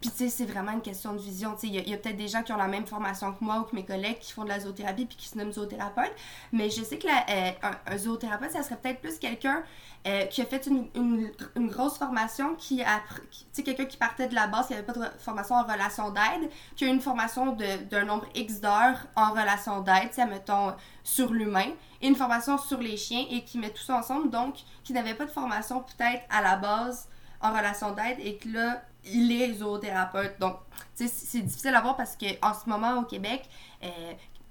puis, 0.00 0.10
tu 0.10 0.16
sais, 0.16 0.28
c'est 0.28 0.44
vraiment 0.46 0.72
une 0.72 0.80
question 0.80 1.12
de 1.12 1.18
vision. 1.18 1.52
Tu 1.54 1.60
sais, 1.60 1.66
il 1.68 1.88
y 1.88 1.92
a, 1.92 1.96
peut-être 1.98 2.16
des 2.16 2.28
gens 2.28 2.42
qui 2.42 2.52
ont 2.52 2.56
la 2.56 2.68
même 2.68 2.86
formation 2.86 3.32
que 3.32 3.44
moi 3.44 3.60
ou 3.60 3.64
que 3.64 3.74
mes 3.74 3.84
collègues 3.84 4.18
qui 4.18 4.32
font 4.32 4.44
de 4.44 4.48
la 4.48 4.60
zoothérapie 4.60 5.04
puis 5.04 5.16
qui 5.16 5.28
se 5.28 5.36
nomment 5.36 5.52
zoothérapeute. 5.52 6.12
Mais 6.52 6.70
je 6.70 6.82
sais 6.82 6.98
que 6.98 7.06
euh, 7.06 7.50
un, 7.86 7.98
zoothérapeute, 7.98 8.52
ça 8.52 8.62
serait 8.62 8.76
peut-être 8.76 9.00
plus 9.00 9.18
quelqu'un 9.18 9.62
euh, 10.06 10.24
qui 10.26 10.40
a 10.40 10.46
fait 10.46 10.66
une, 10.66 10.88
une, 10.94 11.68
grosse 11.68 11.98
formation, 11.98 12.54
qui 12.54 12.82
a, 12.82 13.02
tu 13.30 13.38
sais, 13.52 13.62
quelqu'un 13.62 13.84
qui 13.84 13.98
partait 13.98 14.28
de 14.28 14.34
la 14.34 14.46
base, 14.46 14.68
qui 14.68 14.72
n'avait 14.72 14.86
pas 14.86 14.94
de 14.94 15.04
formation 15.18 15.56
en 15.56 15.64
relation 15.64 16.10
d'aide, 16.10 16.50
qui 16.76 16.86
a 16.86 16.88
une 16.88 17.02
formation 17.02 17.54
d'un 17.90 18.04
nombre 18.04 18.24
X 18.34 18.60
d'heures 18.60 19.06
en 19.16 19.32
relation 19.32 19.80
d'aide, 19.82 20.08
tu 20.08 20.14
sais, 20.14 20.26
mettons, 20.26 20.74
sur 21.04 21.30
l'humain, 21.30 21.72
et 22.00 22.08
une 22.08 22.16
formation 22.16 22.56
sur 22.56 22.80
les 22.80 22.96
chiens, 22.96 23.26
et 23.30 23.44
qui 23.44 23.58
met 23.58 23.68
tout 23.68 23.82
ça 23.82 23.96
ensemble, 23.96 24.30
donc 24.30 24.54
qui 24.82 24.94
n'avait 24.94 25.14
pas 25.14 25.26
de 25.26 25.30
formation 25.30 25.82
peut-être 25.82 26.22
à 26.30 26.40
la 26.40 26.56
base 26.56 27.06
en 27.42 27.50
relation 27.50 27.92
d'aide, 27.92 28.16
et 28.20 28.38
que 28.38 28.48
là, 28.48 28.82
il 29.04 29.32
est 29.32 29.54
zoothérapeute. 29.54 30.38
Donc, 30.38 30.56
c'est 30.94 31.40
difficile 31.40 31.74
à 31.74 31.80
voir 31.80 31.96
parce 31.96 32.16
que 32.16 32.26
en 32.42 32.54
ce 32.54 32.68
moment 32.68 32.98
au 32.98 33.04
Québec, 33.04 33.48
euh, 33.82 33.88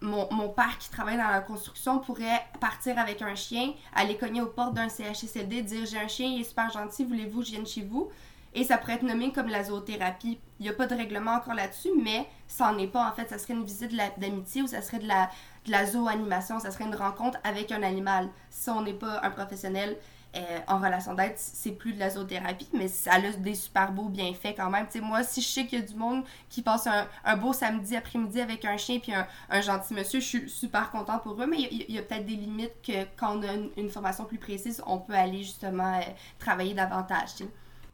mon, 0.01 0.27
mon, 0.31 0.49
père 0.49 0.77
qui 0.79 0.89
travaille 0.89 1.17
dans 1.17 1.27
la 1.27 1.41
construction 1.41 1.99
pourrait 1.99 2.45
partir 2.59 2.97
avec 2.97 3.21
un 3.21 3.35
chien, 3.35 3.73
aller 3.93 4.17
cogner 4.17 4.41
aux 4.41 4.47
portes 4.47 4.73
d'un 4.73 4.87
CHSLD, 4.87 5.61
dire 5.61 5.85
j'ai 5.85 5.99
un 5.99 6.07
chien, 6.07 6.27
il 6.27 6.41
est 6.41 6.45
super 6.45 6.71
gentil, 6.71 7.03
voulez-vous 7.03 7.39
que 7.41 7.45
je 7.47 7.51
vienne 7.51 7.67
chez 7.67 7.81
vous? 7.81 8.09
Et 8.53 8.63
ça 8.63 8.77
pourrait 8.77 8.93
être 8.93 9.03
nommé 9.03 9.31
comme 9.31 9.47
la 9.47 9.63
zoothérapie. 9.63 10.39
Il 10.59 10.63
n'y 10.63 10.69
a 10.69 10.73
pas 10.73 10.87
de 10.87 10.95
règlement 10.95 11.33
encore 11.33 11.53
là-dessus, 11.53 11.89
mais 12.01 12.27
ça 12.47 12.71
n'en 12.71 12.77
est 12.79 12.87
pas 12.87 13.07
en 13.07 13.11
fait. 13.11 13.29
Ça 13.29 13.37
serait 13.37 13.53
une 13.53 13.63
visite 13.63 13.95
d'amitié 14.17 14.63
ou 14.63 14.67
ça 14.67 14.81
serait 14.81 14.99
de 14.99 15.07
la, 15.07 15.29
de 15.65 15.71
la 15.71 16.41
ça 16.41 16.71
serait 16.71 16.85
une 16.85 16.95
rencontre 16.95 17.37
avec 17.43 17.71
un 17.71 17.83
animal. 17.83 18.29
Si 18.49 18.69
on 18.69 18.81
n'est 18.81 18.93
pas 18.93 19.19
un 19.23 19.29
professionnel, 19.29 19.97
euh, 20.35 20.59
en 20.67 20.77
relation 20.77 21.15
d'aide, 21.15 21.33
c'est 21.37 21.71
plus 21.71 21.93
de 21.93 21.99
la 21.99 22.11
zoothérapie, 22.11 22.69
mais 22.73 22.87
ça 22.87 23.13
a 23.13 23.19
des 23.19 23.55
super 23.55 23.91
beaux 23.91 24.09
bienfaits 24.09 24.53
quand 24.55 24.69
même. 24.69 24.85
sais 24.89 25.01
moi, 25.01 25.23
si 25.23 25.41
je 25.41 25.47
sais 25.47 25.65
qu'il 25.65 25.79
y 25.79 25.81
a 25.81 25.85
du 25.85 25.95
monde 25.95 26.23
qui 26.49 26.61
passe 26.61 26.87
un, 26.87 27.35
beau 27.37 27.51
samedi 27.51 27.95
après-midi 27.95 28.39
avec 28.39 28.63
un 28.63 28.77
chien 28.77 28.99
puis 28.99 29.11
un, 29.11 29.61
gentil 29.61 29.95
monsieur, 29.95 30.19
je 30.19 30.25
suis 30.25 30.49
super 30.49 30.91
contente 30.91 31.23
pour 31.23 31.41
eux, 31.41 31.47
mais 31.47 31.57
il 31.57 31.91
y 31.91 31.97
a, 31.97 32.03
peut-être 32.03 32.27
des 32.27 32.35
limites 32.35 32.75
que 32.85 33.05
quand 33.17 33.39
on 33.39 33.41
a 33.41 33.53
une, 33.75 33.89
formation 33.89 34.25
plus 34.25 34.37
précise, 34.37 34.83
on 34.85 34.99
peut 34.99 35.13
aller 35.13 35.41
justement 35.41 35.97
euh, 35.97 36.03
travailler 36.37 36.75
davantage. 36.75 37.29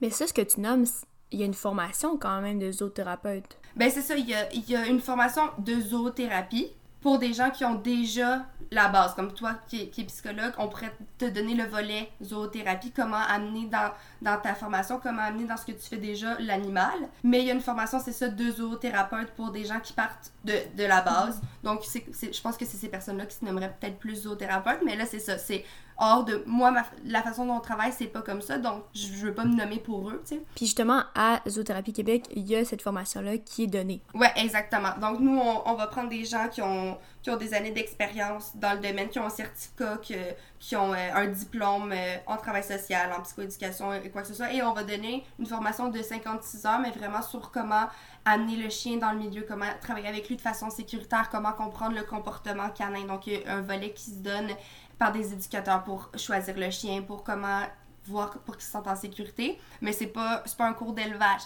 Mais 0.01 0.09
ça, 0.09 0.27
ce 0.27 0.33
que 0.33 0.41
tu 0.41 0.59
nommes, 0.59 0.85
il 1.31 1.39
y 1.39 1.43
a 1.43 1.45
une 1.45 1.53
formation 1.53 2.17
quand 2.17 2.41
même 2.41 2.59
de 2.59 2.69
zoothérapeute. 2.69 3.57
Ben 3.77 3.89
c'est 3.89 4.01
ça, 4.01 4.17
il 4.17 4.27
y 4.27 4.33
a, 4.33 4.51
il 4.51 4.69
y 4.69 4.75
a 4.75 4.87
une 4.87 4.99
formation 4.99 5.43
de 5.59 5.79
zoothérapie 5.79 6.73
pour 7.05 7.19
des 7.19 7.33
gens 7.33 7.51
qui 7.51 7.63
ont 7.63 7.75
déjà 7.75 8.47
la 8.71 8.87
base. 8.87 9.13
Comme 9.13 9.31
toi 9.31 9.53
qui, 9.67 9.91
es 9.95 10.03
psychologue, 10.05 10.53
on 10.57 10.67
pourrait 10.67 10.91
te 11.19 11.25
donner 11.25 11.53
le 11.53 11.65
volet 11.65 12.09
zoothérapie, 12.23 12.89
comment 12.89 13.21
amener 13.29 13.67
dans, 13.67 13.91
dans 14.23 14.41
ta 14.41 14.55
formation, 14.55 14.99
comment 14.99 15.21
amener 15.21 15.43
dans 15.43 15.55
ce 15.55 15.67
que 15.67 15.73
tu 15.73 15.87
fais 15.87 15.97
déjà 15.97 16.35
l'animal. 16.39 16.95
Mais 17.23 17.41
il 17.41 17.45
y 17.45 17.51
a 17.51 17.53
une 17.53 17.61
formation, 17.61 17.99
c'est 18.03 18.11
ça, 18.11 18.27
de 18.27 18.49
zoothérapeute 18.49 19.35
pour 19.35 19.51
des 19.51 19.65
gens 19.65 19.79
qui 19.79 19.93
partent 19.93 20.31
de, 20.45 20.53
de 20.75 20.83
la 20.83 21.03
base. 21.03 21.39
Donc, 21.61 21.81
c'est, 21.83 22.03
je 22.11 22.41
pense 22.41 22.57
que 22.57 22.65
c'est 22.65 22.77
ces 22.77 22.89
personnes-là 22.89 23.27
qui 23.27 23.35
se 23.35 23.45
nommeraient 23.45 23.75
peut-être 23.79 23.99
plus 23.99 24.23
zoothérapeute, 24.23 24.79
mais 24.83 24.95
là, 24.95 25.05
c'est 25.05 25.19
ça. 25.19 25.37
C'est 25.37 25.63
hors 25.97 26.25
de 26.25 26.43
moi, 26.45 26.73
la 27.05 27.21
façon 27.21 27.45
dont 27.45 27.55
on 27.55 27.59
travaille, 27.59 27.91
c'est 27.91 28.07
pas 28.07 28.21
comme 28.21 28.41
ça, 28.41 28.57
donc 28.57 28.83
je, 28.93 29.07
veux 29.25 29.33
pas 29.33 29.45
me 29.45 29.55
nommer 29.55 29.79
pour 29.79 30.09
eux, 30.09 30.21
tu 30.27 30.35
sais. 30.35 30.41
Puis 30.55 30.65
justement, 30.65 31.03
à 31.15 31.41
Zoothérapie 31.47 31.93
Québec, 31.93 32.25
il 32.35 32.45
y 32.47 32.55
a 32.55 32.65
cette 32.65 32.81
formation-là 32.81 33.37
qui 33.37 33.63
est 33.63 33.67
donnée. 33.67 34.01
Ouais, 34.13 34.31
exactement. 34.35 34.89
Donc 34.99 35.19
nous, 35.19 35.39
on, 35.39 35.73
va 35.75 35.87
prendre 35.87 36.09
des 36.09 36.25
gens 36.25 36.47
qui 36.49 36.61
ont, 36.61 36.97
qui 37.21 37.29
ont 37.29 37.37
des 37.37 37.53
années 37.53 37.71
d'expérience 37.71 38.51
dans 38.55 38.73
le 38.73 38.79
domaine, 38.79 39.09
qui 39.09 39.19
ont 39.19 39.25
un 39.25 39.29
certificat, 39.29 39.97
qui, 40.01 40.15
qui 40.59 40.75
ont 40.75 40.93
euh, 40.93 41.13
un 41.13 41.27
diplôme 41.27 41.91
euh, 41.91 42.15
en 42.27 42.37
travail 42.37 42.63
social, 42.63 43.11
en 43.17 43.21
psychoéducation 43.21 43.93
et 43.93 44.09
quoi 44.09 44.21
que 44.21 44.27
ce 44.27 44.33
soit, 44.33 44.51
et 44.51 44.61
on 44.63 44.73
va 44.73 44.83
donner 44.83 45.25
une 45.39 45.45
formation 45.45 45.89
de 45.89 46.01
56 46.01 46.65
heures, 46.65 46.79
mais 46.79 46.91
vraiment 46.91 47.21
sur 47.21 47.51
comment 47.51 47.87
amener 48.25 48.55
le 48.57 48.69
chien 48.69 48.97
dans 48.97 49.11
le 49.11 49.19
milieu, 49.19 49.45
comment 49.47 49.65
travailler 49.81 50.07
avec 50.07 50.27
lui 50.27 50.35
de 50.35 50.41
façon 50.41 50.69
sécuritaire, 50.69 51.29
comment 51.29 51.51
comprendre 51.51 51.95
le 51.95 52.03
comportement 52.03 52.69
canin. 52.69 53.05
Donc, 53.05 53.27
il 53.27 53.33
y 53.33 53.45
a 53.45 53.53
un 53.53 53.61
volet 53.61 53.91
qui 53.91 54.05
se 54.05 54.15
donne 54.15 54.49
par 54.97 55.11
des 55.11 55.33
éducateurs 55.33 55.83
pour 55.83 56.09
choisir 56.15 56.57
le 56.57 56.69
chien, 56.69 57.01
pour 57.01 57.23
comment 57.23 57.61
voir 58.07 58.31
pour 58.39 58.55
qu'il 58.55 58.65
se 58.65 58.71
sente 58.71 58.87
en 58.87 58.95
sécurité. 58.95 59.59
Mais 59.81 59.91
c'est 59.91 60.07
pas, 60.07 60.43
pas 60.57 60.67
un 60.67 60.73
cours 60.73 60.93
d'élevage. 60.93 61.41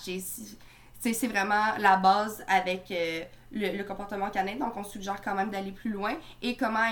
C'est 1.00 1.28
vraiment 1.28 1.78
la 1.78 1.96
base 1.96 2.44
avec 2.50 2.92
euh, 2.92 3.24
le, 3.52 3.84
comportement 3.84 4.30
canin. 4.30 4.56
Donc, 4.56 4.76
on 4.76 4.84
suggère 4.84 5.22
quand 5.22 5.34
même 5.34 5.50
d'aller 5.50 5.72
plus 5.72 5.92
loin 5.92 6.14
et 6.42 6.58
comment 6.58 6.84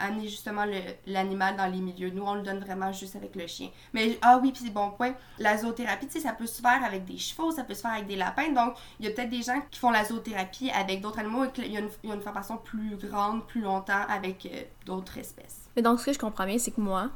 amener 0.00 0.28
justement 0.28 0.64
l'animal 1.06 1.56
dans 1.56 1.66
les 1.66 1.80
milieux. 1.80 2.10
Nous, 2.10 2.24
on 2.24 2.34
le 2.34 2.42
donne 2.42 2.58
vraiment 2.58 2.92
juste 2.92 3.14
avec 3.14 3.36
le 3.36 3.46
chien. 3.46 3.68
Mais, 3.92 4.18
ah 4.22 4.40
oui, 4.42 4.50
puis 4.50 4.70
bon 4.70 4.90
point, 4.90 5.14
la 5.38 5.56
zoothérapie, 5.56 6.08
ça 6.20 6.32
peut 6.32 6.46
se 6.46 6.60
faire 6.60 6.82
avec 6.84 7.04
des 7.04 7.18
chevaux, 7.18 7.52
ça 7.52 7.62
peut 7.62 7.74
se 7.74 7.82
faire 7.82 7.92
avec 7.92 8.08
des 8.08 8.16
lapins. 8.16 8.50
Donc, 8.50 8.74
il 8.98 9.06
y 9.06 9.08
a 9.08 9.12
peut-être 9.12 9.30
des 9.30 9.42
gens 9.42 9.60
qui 9.70 9.78
font 9.78 9.90
la 9.90 10.04
zoothérapie 10.04 10.70
avec 10.70 11.00
d'autres 11.00 11.20
animaux 11.20 11.44
et 11.44 11.50
qu'il 11.52 11.72
y, 11.72 11.76
a 11.76 11.80
une, 11.80 12.22
formation 12.22 12.56
plus 12.56 12.96
grande, 12.96 13.46
plus 13.46 13.60
longtemps 13.60 14.02
avec 14.08 14.46
euh, 14.46 14.62
d'autres 14.84 15.18
espèces. 15.18 15.63
Mais 15.76 15.82
donc, 15.82 16.00
ce 16.00 16.06
que 16.06 16.12
je 16.12 16.18
comprends 16.18 16.46
bien, 16.46 16.58
c'est 16.58 16.70
que 16.70 16.80
moi, 16.80 17.10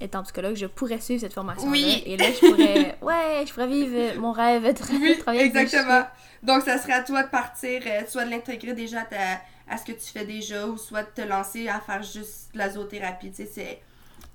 étant 0.00 0.22
psychologue, 0.22 0.54
je 0.54 0.66
pourrais 0.66 1.00
suivre 1.00 1.20
cette 1.20 1.32
formation-là. 1.32 1.70
Oui. 1.70 2.02
Et 2.06 2.16
là, 2.16 2.26
je 2.30 2.46
pourrais, 2.46 2.98
ouais, 3.02 3.44
je 3.46 3.52
pourrais 3.52 3.66
vivre 3.66 4.20
mon 4.20 4.32
rêve 4.32 4.62
de 4.62 4.92
oui, 5.02 5.18
travailler 5.18 5.44
exactement. 5.44 6.04
Donc, 6.42 6.62
ça 6.62 6.78
serait 6.78 6.92
à 6.92 7.02
toi 7.02 7.24
de 7.24 7.28
partir, 7.28 7.82
euh, 7.86 8.02
soit 8.06 8.24
de 8.24 8.30
l'intégrer 8.30 8.74
déjà 8.74 9.06
à, 9.68 9.76
ce 9.76 9.84
que 9.84 9.92
tu 9.92 10.06
fais 10.12 10.24
déjà, 10.24 10.66
ou 10.66 10.76
soit 10.76 11.02
de 11.02 11.10
te 11.14 11.22
lancer 11.22 11.68
à 11.68 11.80
faire 11.80 12.02
juste 12.02 12.50
la 12.54 12.70
zoothérapie. 12.70 13.30
Tu 13.30 13.36
sais, 13.44 13.50
c'est 13.52 13.82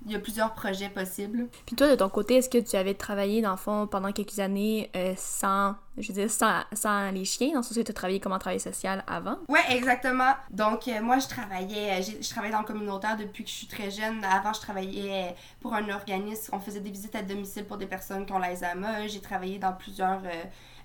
il 0.05 0.11
y 0.11 0.15
a 0.15 0.19
plusieurs 0.19 0.53
projets 0.53 0.89
possibles. 0.89 1.47
Puis 1.65 1.75
toi, 1.77 1.89
de 1.89 1.95
ton 1.95 2.09
côté, 2.09 2.35
est-ce 2.35 2.49
que 2.49 2.57
tu 2.57 2.75
avais 2.75 2.93
travaillé, 2.93 3.41
dans 3.41 3.51
le 3.51 3.57
fond, 3.57 3.87
pendant 3.87 4.11
quelques 4.11 4.39
années 4.39 4.89
euh, 4.95 5.13
sans, 5.17 5.75
je 5.97 6.07
veux 6.07 6.13
dire, 6.13 6.31
sans, 6.31 6.61
sans, 6.73 7.11
les 7.11 7.25
chiens, 7.25 7.49
dans 7.49 7.57
le 7.57 7.63
sens 7.63 7.73
tu 7.73 7.79
as 7.79 7.93
travaillé 7.93 8.19
comme 8.19 8.37
travail 8.39 8.59
social 8.59 9.03
avant? 9.07 9.37
Ouais, 9.47 9.61
exactement. 9.69 10.33
Donc, 10.49 10.87
euh, 10.87 11.01
moi, 11.01 11.19
je 11.19 11.27
travaillais, 11.27 11.99
euh, 11.99 12.13
je 12.21 12.29
travaillais 12.29 12.53
dans 12.53 12.61
le 12.61 12.65
communautaire 12.65 13.17
depuis 13.17 13.43
que 13.43 13.49
je 13.49 13.55
suis 13.55 13.67
très 13.67 13.91
jeune. 13.91 14.23
Avant, 14.23 14.53
je 14.53 14.61
travaillais 14.61 15.35
pour 15.61 15.73
un 15.73 15.87
organisme. 15.89 16.55
On 16.55 16.59
faisait 16.59 16.79
des 16.79 16.91
visites 16.91 17.15
à 17.15 17.21
domicile 17.21 17.65
pour 17.65 17.77
des 17.77 17.85
personnes 17.85 18.25
qui 18.25 18.33
ont 18.33 18.39
l'Alzheimer. 18.39 19.07
J'ai 19.07 19.21
travaillé 19.21 19.59
dans 19.59 19.73
plusieurs 19.73 20.21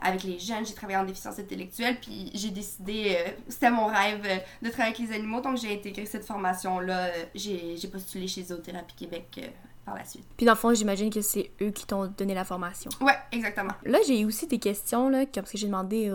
avec 0.00 0.22
les 0.22 0.38
jeunes, 0.38 0.64
j'ai 0.64 0.74
travaillé 0.74 0.98
en 0.98 1.04
déficience 1.04 1.38
intellectuelle, 1.38 1.98
puis 2.00 2.30
j'ai 2.34 2.50
décidé, 2.50 3.16
euh, 3.18 3.30
c'était 3.48 3.70
mon 3.70 3.86
rêve 3.86 4.24
euh, 4.24 4.38
de 4.62 4.70
travailler 4.70 4.94
avec 4.94 5.08
les 5.08 5.14
animaux, 5.14 5.40
donc 5.40 5.56
j'ai 5.58 5.74
intégré 5.74 6.06
cette 6.06 6.24
formation-là. 6.24 7.06
Euh, 7.06 7.24
j'ai 7.34 7.88
postulé 7.90 8.28
chez 8.28 8.44
Zoothérapie 8.44 8.94
Québec 8.94 9.52
par 9.88 9.98
la 9.98 10.04
suite. 10.04 10.26
Puis 10.36 10.46
dans 10.46 10.52
le 10.52 10.58
fond, 10.58 10.72
j'imagine 10.74 11.10
que 11.10 11.20
c'est 11.20 11.50
eux 11.60 11.70
qui 11.70 11.86
t'ont 11.86 12.06
donné 12.16 12.34
la 12.34 12.44
formation. 12.44 12.90
Ouais, 13.00 13.16
exactement. 13.32 13.72
Là, 13.84 13.98
j'ai 14.06 14.24
aussi 14.24 14.46
des 14.46 14.58
questions, 14.58 15.08
là, 15.08 15.24
parce 15.32 15.50
que 15.50 15.58
j'ai 15.58 15.66
demandé 15.66 16.12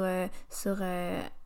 sur 0.49 0.81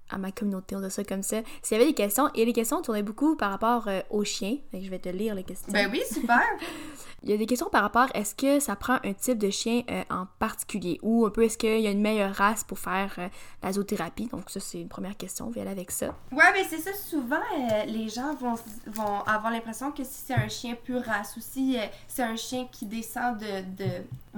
à 0.10 0.18
ma 0.18 0.32
communauté, 0.32 0.76
on 0.76 0.82
dit 0.82 0.92
ça 0.92 1.04
comme 1.04 1.24
ça. 1.24 1.38
S'il 1.62 1.78
y 1.78 1.82
avait 1.82 1.90
des 1.90 1.96
questions, 1.96 2.30
et 2.36 2.46
les 2.46 2.54
questions 2.54 2.82
tournaient 2.82 3.04
beaucoup 3.04 3.36
par 3.36 3.52
rapport 3.52 3.88
aux 4.10 4.24
chiens. 4.24 4.58
je 4.74 4.90
vais 4.90 5.00
te 5.00 5.10
lire 5.10 5.36
les 5.36 5.44
questions. 5.44 5.72
Ben 5.72 5.90
oui, 5.92 6.02
super! 6.12 6.44
Il 7.24 7.32
y 7.32 7.34
a 7.34 7.38
des 7.38 7.48
questions 7.48 7.70
par 7.70 7.82
rapport 7.82 8.08
est-ce 8.14 8.36
que 8.36 8.60
ça 8.60 8.76
prend 8.76 9.00
un 9.04 9.14
type 9.14 9.40
de 9.40 9.50
chien 9.50 9.82
euh, 9.90 10.04
en 10.10 10.28
particulier? 10.40 11.00
Ou 11.02 11.26
un 11.26 11.30
peu 11.32 11.44
est-ce 11.44 11.58
qu'il 11.58 11.80
y 11.80 11.88
a 11.88 11.92
une 11.92 12.02
meilleure 12.02 12.34
race 12.34 12.64
pour 12.64 12.78
faire 12.78 13.14
euh, 13.18 13.28
la 13.64 13.74
zoothérapie? 13.74 14.28
Donc 14.28 14.50
ça 14.50 14.60
c'est 14.60 14.80
une 14.80 14.88
première 14.88 15.18
question, 15.18 15.48
on 15.48 15.50
va 15.50 15.62
aller 15.62 15.72
avec 15.72 15.90
ça. 15.90 16.16
Ouais, 16.32 16.46
mais 16.54 16.64
c'est 16.64 16.78
ça 16.78 16.94
souvent 16.94 17.36
euh, 17.36 17.86
les 17.86 18.08
gens 18.08 18.36
vont, 18.36 18.56
vont 18.86 19.22
avoir 19.22 19.52
l'impression 19.52 19.92
que 19.92 20.04
si 20.04 20.26
c'est 20.26 20.36
un 20.36 20.48
chien 20.48 20.76
pure 20.76 21.02
race 21.04 21.36
ou 21.38 21.42
si 21.42 21.78
c'est 22.08 22.24
un 22.24 22.36
chien 22.36 22.68
qui 22.72 22.86
descend 22.86 23.40
de, 23.40 23.84
de 23.84 23.92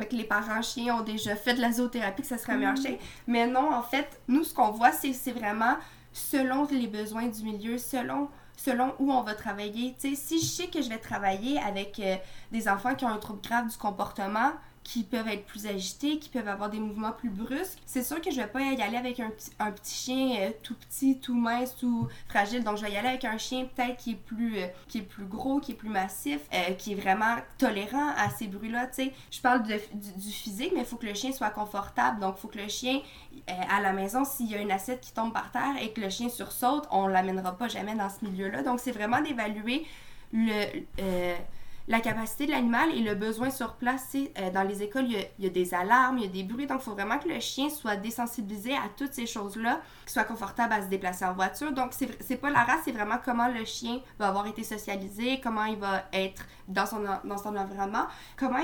que 0.05 0.15
les 0.15 0.23
parents 0.23 0.61
chiens 0.61 0.97
ont 0.97 1.03
déjà 1.03 1.35
fait 1.35 1.53
de 1.53 1.61
la 1.61 1.71
zoothérapie 1.71 2.21
que 2.21 2.27
ça 2.27 2.37
serait 2.37 2.53
un 2.53 2.57
meilleur 2.57 2.73
mm. 2.73 2.81
chien. 2.81 2.97
Mais 3.27 3.47
non, 3.47 3.73
en 3.73 3.83
fait, 3.83 4.21
nous 4.27 4.43
ce 4.43 4.53
qu'on 4.53 4.71
voit 4.71 4.91
c'est 4.91 5.31
vraiment 5.31 5.75
selon 6.11 6.67
les 6.71 6.87
besoins 6.87 7.27
du 7.27 7.43
milieu, 7.43 7.77
selon 7.77 8.29
selon 8.59 8.93
où 8.99 9.11
on 9.11 9.21
va 9.21 9.35
travailler. 9.35 9.95
Tu 9.99 10.09
sais, 10.09 10.15
si 10.15 10.39
je 10.39 10.45
sais 10.45 10.67
que 10.67 10.81
je 10.81 10.89
vais 10.89 10.97
travailler 10.97 11.59
avec 11.59 11.99
euh, 11.99 12.17
des 12.51 12.67
enfants 12.67 12.93
qui 12.93 13.05
ont 13.05 13.09
un 13.09 13.17
trouble 13.17 13.41
grave 13.41 13.69
du 13.69 13.77
comportement, 13.77 14.51
qui 14.83 15.03
peuvent 15.03 15.27
être 15.27 15.45
plus 15.45 15.67
agités, 15.67 16.17
qui 16.19 16.29
peuvent 16.29 16.47
avoir 16.47 16.69
des 16.69 16.79
mouvements 16.79 17.11
plus 17.11 17.29
brusques, 17.29 17.79
c'est 17.85 18.03
sûr 18.03 18.21
que 18.21 18.31
je 18.31 18.37
vais 18.37 18.47
pas 18.47 18.61
y 18.61 18.81
aller 18.81 18.97
avec 18.97 19.19
un, 19.19 19.29
petit 19.29 19.95
chien 19.95 20.35
euh, 20.39 20.51
tout 20.63 20.75
petit, 20.75 21.19
tout 21.19 21.35
mince, 21.35 21.75
tout 21.75 22.07
fragile. 22.27 22.63
Donc 22.63 22.77
je 22.77 22.83
vais 22.83 22.91
y 22.91 22.97
aller 22.97 23.09
avec 23.09 23.25
un 23.25 23.37
chien 23.37 23.67
peut-être 23.75 23.97
qui 23.97 24.11
est 24.11 24.15
plus 24.15 24.57
euh, 24.57 24.67
qui 24.87 24.99
est 24.99 25.03
plus 25.03 25.25
gros, 25.25 25.59
qui 25.59 25.73
est 25.73 25.75
plus 25.75 25.89
massif, 25.89 26.39
qui 26.77 26.93
est 26.93 26.95
vraiment 26.95 27.35
tolérant 27.57 28.09
à 28.17 28.29
ces 28.29 28.47
bruits-là. 28.47 28.89
Je 29.31 29.41
parle 29.41 29.63
de, 29.63 29.79
du, 29.93 30.31
physique, 30.31 30.71
mais 30.73 30.81
il 30.81 30.85
faut 30.85 30.97
que 30.97 31.05
le 31.05 31.13
chien 31.13 31.31
soit 31.31 31.49
confortable. 31.49 32.19
Donc 32.19 32.35
il 32.37 32.41
faut 32.41 32.47
que 32.47 32.57
le 32.57 32.67
chien 32.67 33.01
euh, 33.49 33.53
à 33.69 33.81
la 33.81 33.93
maison, 33.93 34.25
s'il 34.25 34.47
y 34.47 34.55
a 34.55 34.61
une 34.61 34.71
assiette 34.71 35.01
qui 35.01 35.13
tombe 35.13 35.33
par 35.33 35.51
terre 35.51 35.75
et 35.81 35.91
que 35.91 36.01
le 36.01 36.09
chien 36.09 36.29
sursaute, 36.29 36.85
on 36.91 37.07
l'amènera 37.07 37.57
pas 37.57 37.67
jamais 37.67 37.95
dans 37.95 38.09
ce 38.09 38.25
milieu-là. 38.25 38.63
Donc, 38.63 38.79
c'est 38.79 38.91
vraiment 38.91 39.21
d'évaluer 39.21 39.85
le, 40.33 40.83
euh, 40.99 41.35
la 41.89 41.99
capacité 41.99 42.45
de 42.45 42.51
l'animal 42.51 42.91
et 42.93 43.01
le 43.01 43.15
besoin 43.15 43.49
sur 43.49 43.73
place. 43.73 44.15
Euh, 44.15 44.51
dans 44.51 44.61
les 44.61 44.83
écoles, 44.83 45.05
il 45.07 45.27
y, 45.39 45.47
a, 45.47 45.49
des 45.49 45.73
alarmes, 45.73 46.19
il 46.19 46.25
y 46.25 46.27
a 46.27 46.31
des 46.31 46.43
bruits. 46.43 46.67
Donc, 46.67 46.81
il 46.81 46.83
faut 46.83 46.93
vraiment 46.93 47.17
que 47.17 47.27
le 47.27 47.39
chien 47.39 47.69
soit 47.69 47.95
désensibilisé 47.95 48.73
à 48.73 48.83
toutes 48.95 49.13
ces 49.13 49.25
choses-là, 49.25 49.81
qu'il 50.03 50.11
soit 50.11 50.23
confortable 50.23 50.73
à 50.73 50.83
se 50.83 50.87
déplacer 50.87 51.25
en 51.25 51.33
voiture. 51.33 51.71
Donc, 51.73 51.93
c'est 51.93 52.37
pas 52.37 52.51
la 52.51 52.63
race, 52.63 52.81
c'est 52.85 52.91
vraiment 52.91 53.17
comment 53.23 53.47
le 53.47 53.65
chien 53.65 53.99
va 54.19 54.27
avoir 54.27 54.45
été 54.45 54.63
socialisé, 54.63 55.41
comment 55.43 55.65
il 55.65 55.77
va 55.77 56.03
être 56.13 56.45
dans 56.67 56.85
son, 56.85 57.03
dans 57.23 57.37
son 57.37 57.55
environnement, 57.55 58.05
comment 58.37 58.59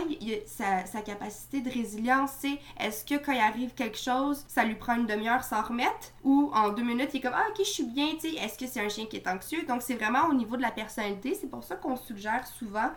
sa, 0.45 0.85
sa, 0.85 1.01
capacité 1.01 1.61
de 1.61 1.71
résilience, 1.71 2.31
c'est 2.39 2.59
est-ce 2.79 3.03
que 3.03 3.15
quand 3.15 3.31
il 3.31 3.39
arrive 3.39 3.73
quelque 3.73 3.97
chose, 3.97 4.45
ça 4.47 4.63
lui 4.63 4.75
prend 4.75 4.95
une 4.95 5.07
demi-heure 5.07 5.43
s'en 5.43 5.63
remettre 5.63 6.11
ou 6.23 6.51
en 6.53 6.69
deux 6.69 6.83
minutes, 6.83 7.09
il 7.13 7.17
est 7.17 7.21
comme 7.21 7.33
Ah, 7.35 7.47
ok, 7.49 7.57
je 7.57 7.63
suis 7.63 7.83
bien, 7.83 8.09
est-ce 8.23 8.59
que 8.59 8.67
c'est 8.67 8.85
un 8.85 8.89
chien 8.89 9.07
qui 9.07 9.15
est 9.15 9.27
anxieux? 9.27 9.65
Donc, 9.67 9.81
c'est 9.81 9.95
vraiment 9.95 10.27
au 10.29 10.35
niveau 10.35 10.55
de 10.55 10.61
la 10.61 10.71
personnalité. 10.71 11.35
C'est 11.39 11.49
pour 11.49 11.63
ça 11.63 11.75
qu'on 11.75 11.95
suggère 11.95 12.45
souvent 12.45 12.91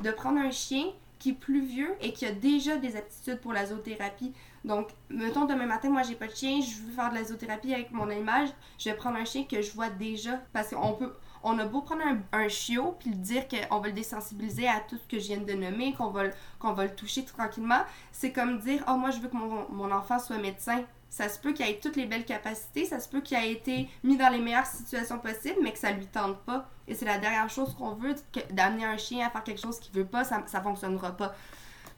de 0.00 0.10
prendre 0.10 0.38
un 0.38 0.50
chien 0.50 0.86
qui 1.18 1.30
est 1.30 1.34
plus 1.34 1.64
vieux 1.64 1.94
et 2.00 2.12
qui 2.12 2.26
a 2.26 2.32
déjà 2.32 2.76
des 2.76 2.96
aptitudes 2.96 3.40
pour 3.40 3.52
la 3.52 3.66
zoothérapie. 3.66 4.32
Donc, 4.64 4.88
mettons 5.08 5.44
demain 5.44 5.66
matin, 5.66 5.90
moi 5.90 6.02
j'ai 6.02 6.14
pas 6.14 6.26
de 6.26 6.34
chien, 6.34 6.60
je 6.60 6.82
veux 6.82 6.92
faire 6.92 7.10
de 7.10 7.14
la 7.14 7.24
zoothérapie 7.24 7.72
avec 7.72 7.92
mon 7.92 8.08
animal, 8.10 8.48
je 8.78 8.90
vais 8.90 8.96
prendre 8.96 9.16
un 9.16 9.24
chien 9.24 9.44
que 9.44 9.62
je 9.62 9.72
vois 9.72 9.90
déjà 9.90 10.40
parce 10.52 10.70
qu'on 10.70 10.94
peut 10.94 11.12
on 11.44 11.58
a 11.58 11.64
beau 11.64 11.80
prendre 11.80 12.02
un, 12.02 12.18
un 12.32 12.48
chiot 12.48 12.96
puis 12.98 13.10
dire 13.10 13.44
qu'on 13.48 13.80
va 13.80 13.88
le 13.88 13.92
désensibiliser 13.92 14.68
à 14.68 14.80
tout 14.80 14.96
ce 14.96 15.08
que 15.08 15.18
je 15.18 15.28
viens 15.28 15.40
de 15.40 15.52
nommer, 15.52 15.92
qu'on 15.92 16.10
va, 16.10 16.24
va 16.60 16.84
le 16.84 16.94
toucher 16.94 17.24
tranquillement, 17.24 17.82
c'est 18.12 18.32
comme 18.32 18.58
dire 18.60 18.82
Oh, 18.88 18.96
moi, 18.96 19.10
je 19.10 19.18
veux 19.18 19.28
que 19.28 19.36
mon, 19.36 19.68
mon 19.70 19.90
enfant 19.90 20.18
soit 20.18 20.38
médecin. 20.38 20.84
Ça 21.12 21.28
se 21.28 21.38
peut 21.38 21.52
qu'il 21.52 21.66
ait 21.66 21.78
toutes 21.78 21.96
les 21.96 22.06
belles 22.06 22.24
capacités, 22.24 22.86
ça 22.86 22.98
se 22.98 23.06
peut 23.06 23.20
qu'il 23.20 23.36
ait 23.36 23.52
été 23.52 23.86
mis 24.02 24.16
dans 24.16 24.30
les 24.30 24.38
meilleures 24.38 24.64
situations 24.64 25.18
possibles, 25.18 25.58
mais 25.62 25.70
que 25.70 25.78
ça 25.78 25.90
lui 25.90 26.06
tente 26.06 26.38
pas. 26.38 26.66
Et 26.88 26.94
c'est 26.94 27.04
la 27.04 27.18
dernière 27.18 27.50
chose 27.50 27.74
qu'on 27.74 27.92
veut, 27.92 28.14
d'amener 28.50 28.86
un 28.86 28.96
chien 28.96 29.26
à 29.26 29.28
faire 29.28 29.44
quelque 29.44 29.60
chose 29.60 29.78
qu'il 29.78 29.92
veut 29.92 30.06
pas, 30.06 30.24
ça, 30.24 30.42
ça 30.46 30.62
fonctionnera 30.62 31.14
pas. 31.14 31.34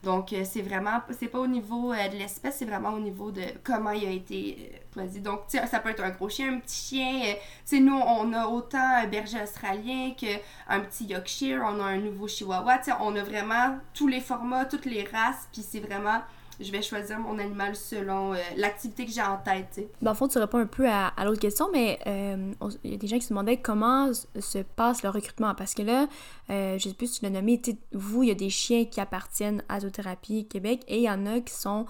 Donc, 0.03 0.33
euh, 0.33 0.43
c'est 0.43 0.61
vraiment, 0.61 0.99
c'est 1.17 1.29
pas 1.29 1.39
au 1.39 1.47
niveau 1.47 1.93
euh, 1.93 2.09
de 2.09 2.17
l'espèce, 2.17 2.57
c'est 2.57 2.65
vraiment 2.65 2.89
au 2.89 2.99
niveau 2.99 3.31
de 3.31 3.41
comment 3.63 3.91
il 3.91 4.05
a 4.05 4.11
été 4.11 4.73
euh, 4.73 4.77
choisi. 4.93 5.21
Donc, 5.21 5.43
ça 5.47 5.79
peut 5.79 5.91
être 5.91 6.03
un 6.03 6.09
gros 6.09 6.27
chien, 6.27 6.53
un 6.53 6.59
petit 6.59 6.95
chien. 6.95 7.35
tu 7.65 7.79
nous, 7.79 7.97
on 7.97 8.33
a 8.33 8.47
autant 8.47 8.97
un 8.97 9.07
berger 9.07 9.41
australien 9.41 10.11
qu'un 10.11 10.81
petit 10.81 11.05
Yorkshire, 11.05 11.61
on 11.65 11.79
a 11.79 11.85
un 11.85 11.99
nouveau 11.99 12.27
Chihuahua. 12.27 12.81
On 12.99 13.15
a 13.15 13.23
vraiment 13.23 13.79
tous 13.93 14.09
les 14.09 14.19
formats, 14.19 14.65
toutes 14.65 14.85
les 14.85 15.05
races, 15.05 15.47
puis 15.53 15.61
c'est 15.61 15.79
vraiment 15.79 16.19
je 16.59 16.71
vais 16.71 16.81
choisir 16.81 17.19
mon 17.19 17.37
animal 17.37 17.75
selon 17.75 18.33
euh, 18.33 18.37
l'activité 18.55 19.05
que 19.05 19.11
j'ai 19.11 19.21
en 19.21 19.37
tête. 19.37 19.67
T'sais. 19.71 19.87
Ben, 20.01 20.11
en 20.11 20.15
fond, 20.15 20.27
tu 20.27 20.37
réponds 20.37 20.59
un 20.59 20.65
peu 20.65 20.87
à, 20.87 21.11
l'autre 21.23 21.39
question, 21.39 21.69
mais 21.71 21.99
euh, 22.07 22.53
il 22.83 22.91
y 22.91 22.93
a 22.93 22.97
des 22.97 23.07
gens 23.07 23.17
qui 23.17 23.23
se 23.23 23.29
demandaient 23.29 23.57
comment 23.57 24.11
se 24.13 24.59
passe 24.59 25.03
le 25.03 25.09
recrutement. 25.09 25.53
Parce 25.55 25.73
que 25.73 25.81
là, 25.81 26.07
euh, 26.49 26.77
je 26.77 26.89
sais 26.89 26.93
plus 26.93 27.07
si 27.07 27.19
tu 27.19 27.25
l'as 27.25 27.31
nommé, 27.31 27.61
vous, 27.93 28.23
il 28.23 28.29
y 28.29 28.31
a 28.31 28.35
des 28.35 28.49
chiens 28.49 28.85
qui 28.85 29.01
appartiennent 29.01 29.63
à 29.69 29.79
Zoothérapie 29.79 30.47
Québec 30.47 30.83
et 30.87 30.97
il 30.97 31.03
y 31.03 31.09
en 31.09 31.25
a 31.25 31.39
qui 31.39 31.53
sont 31.53 31.85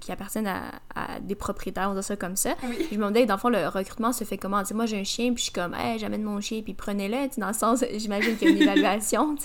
qui 0.00 0.10
appartiennent 0.10 0.48
à, 0.48 1.20
des 1.20 1.36
propriétaires, 1.36 1.88
on 1.88 1.94
dit 1.94 2.02
ça 2.02 2.16
comme 2.16 2.34
ça. 2.34 2.56
Je 2.62 2.66
me 2.66 2.94
demandais, 2.94 3.26
dans 3.26 3.34
le 3.34 3.40
fond, 3.40 3.48
le 3.48 3.68
recrutement 3.68 4.12
se 4.12 4.24
fait 4.24 4.38
comment? 4.38 4.60
moi, 4.74 4.86
j'ai 4.86 4.98
un 4.98 5.04
chien, 5.04 5.26
puis 5.32 5.38
je 5.38 5.42
suis 5.44 5.52
comme, 5.52 5.72
hey, 5.72 6.00
j'amène 6.00 6.24
mon 6.24 6.40
chien, 6.40 6.62
puis 6.62 6.74
prenez-le. 6.74 7.28
Dans 7.38 7.46
le 7.46 7.52
sens, 7.52 7.84
j'imagine 7.94 8.36
qu'il 8.36 8.48
y 8.48 8.52
a 8.52 8.54
une 8.56 8.62
évaluation. 8.62 9.36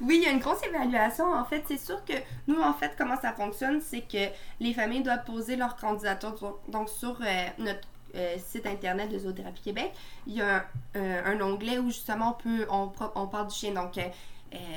Oui, 0.00 0.18
il 0.18 0.24
y 0.24 0.26
a 0.26 0.30
une 0.30 0.38
grosse 0.38 0.62
évaluation. 0.62 1.32
En 1.32 1.44
fait, 1.44 1.64
c'est 1.66 1.78
sûr 1.78 2.04
que 2.04 2.14
nous, 2.46 2.60
en 2.60 2.74
fait, 2.74 2.94
comment 2.96 3.20
ça 3.20 3.32
fonctionne, 3.32 3.80
c'est 3.80 4.02
que 4.02 4.32
les 4.60 4.74
familles 4.74 5.02
doivent 5.02 5.24
poser 5.24 5.56
leur 5.56 5.76
candidature. 5.76 6.58
Donc, 6.68 6.88
sur 6.88 7.18
euh, 7.20 7.46
notre 7.58 7.88
euh, 8.14 8.36
site 8.38 8.66
internet 8.66 9.10
de 9.10 9.18
Zoothérapie 9.18 9.62
Québec, 9.62 9.92
il 10.26 10.34
y 10.34 10.42
a 10.42 10.64
euh, 10.96 11.22
un, 11.24 11.40
onglet 11.40 11.78
où 11.78 11.86
justement 11.86 12.30
on 12.30 12.42
peut 12.42 12.66
on, 13.14 13.26
parle 13.26 13.48
du 13.48 13.54
chien. 13.54 13.72
Donc, 13.72 13.98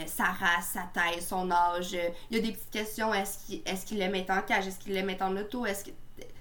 sa 0.08 0.26
race, 0.26 0.72
sa 0.74 0.84
taille, 0.94 1.22
son 1.22 1.50
âge. 1.52 1.94
Il 2.30 2.38
y 2.38 2.40
a 2.40 2.44
des 2.44 2.52
petites 2.52 2.72
questions. 2.72 3.14
Est-ce 3.14 3.46
qu'il 3.48 3.62
est 3.66 3.88
qu 3.88 3.96
le 3.96 4.10
met 4.10 4.30
en 4.30 4.42
cage? 4.42 4.68
Est-ce 4.68 4.80
qu'il 4.80 4.94
le 4.94 5.04
met 5.04 5.22
en 5.22 5.36
auto? 5.38 5.66
Est-ce 5.66 5.86
que... 5.86 5.92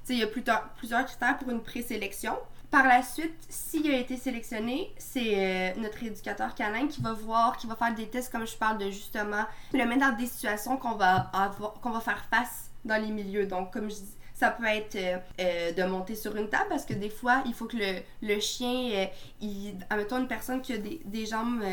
il 0.09 0.19
y 0.19 0.23
a 0.23 0.27
plusieurs 0.27 1.07
critères 1.07 1.39
pour 1.39 1.51
une 1.51 1.63
présélection. 1.63 2.37
Par 2.71 2.87
la 2.87 3.03
suite, 3.03 3.35
s'il 3.49 3.91
a 3.91 3.97
été 3.97 4.17
sélectionné, 4.17 4.93
c'est 4.99 5.35
euh, 5.37 5.81
notre 5.81 6.03
éducateur 6.03 6.55
canin 6.55 6.87
qui 6.87 7.01
va 7.01 7.15
voir, 7.15 7.57
qui 7.57 7.67
va 7.67 7.75
faire 7.77 7.95
des 7.95 8.07
tests 8.07 8.31
comme 8.31 8.47
je 8.47 8.57
parle 8.57 8.77
de 8.77 8.91
justement, 8.91 9.45
le 9.73 9.87
mettre 9.87 10.11
dans 10.11 10.17
des 10.17 10.27
situations 10.27 10.77
qu'on 10.77 10.95
va 10.95 11.31
va 11.33 12.01
faire 12.01 12.25
face 12.31 12.71
dans 12.85 13.01
les 13.01 13.11
milieux. 13.11 13.47
Donc, 13.47 13.73
comme 13.73 13.91
je 13.91 13.97
dis, 13.97 14.18
ça 14.39 14.51
peut 14.51 14.67
être 14.67 14.95
euh, 14.95 15.19
euh, 15.41 15.73
de 15.73 15.83
monter 15.83 16.15
sur 16.15 16.37
une 16.37 16.49
table 16.49 16.67
parce 16.69 16.85
que 16.85 16.95
des 16.95 17.11
fois, 17.11 17.43
il 17.45 17.55
faut 17.55 17.67
que 17.67 17.77
le, 17.77 18.03
le 18.23 18.39
chien, 18.39 18.91
euh, 18.93 19.07
il, 19.41 19.75
une 19.91 20.29
personne 20.29 20.63
qui 20.63 20.73
a 20.73 20.79
des, 20.79 21.01
des 21.05 21.27
jambes 21.27 21.65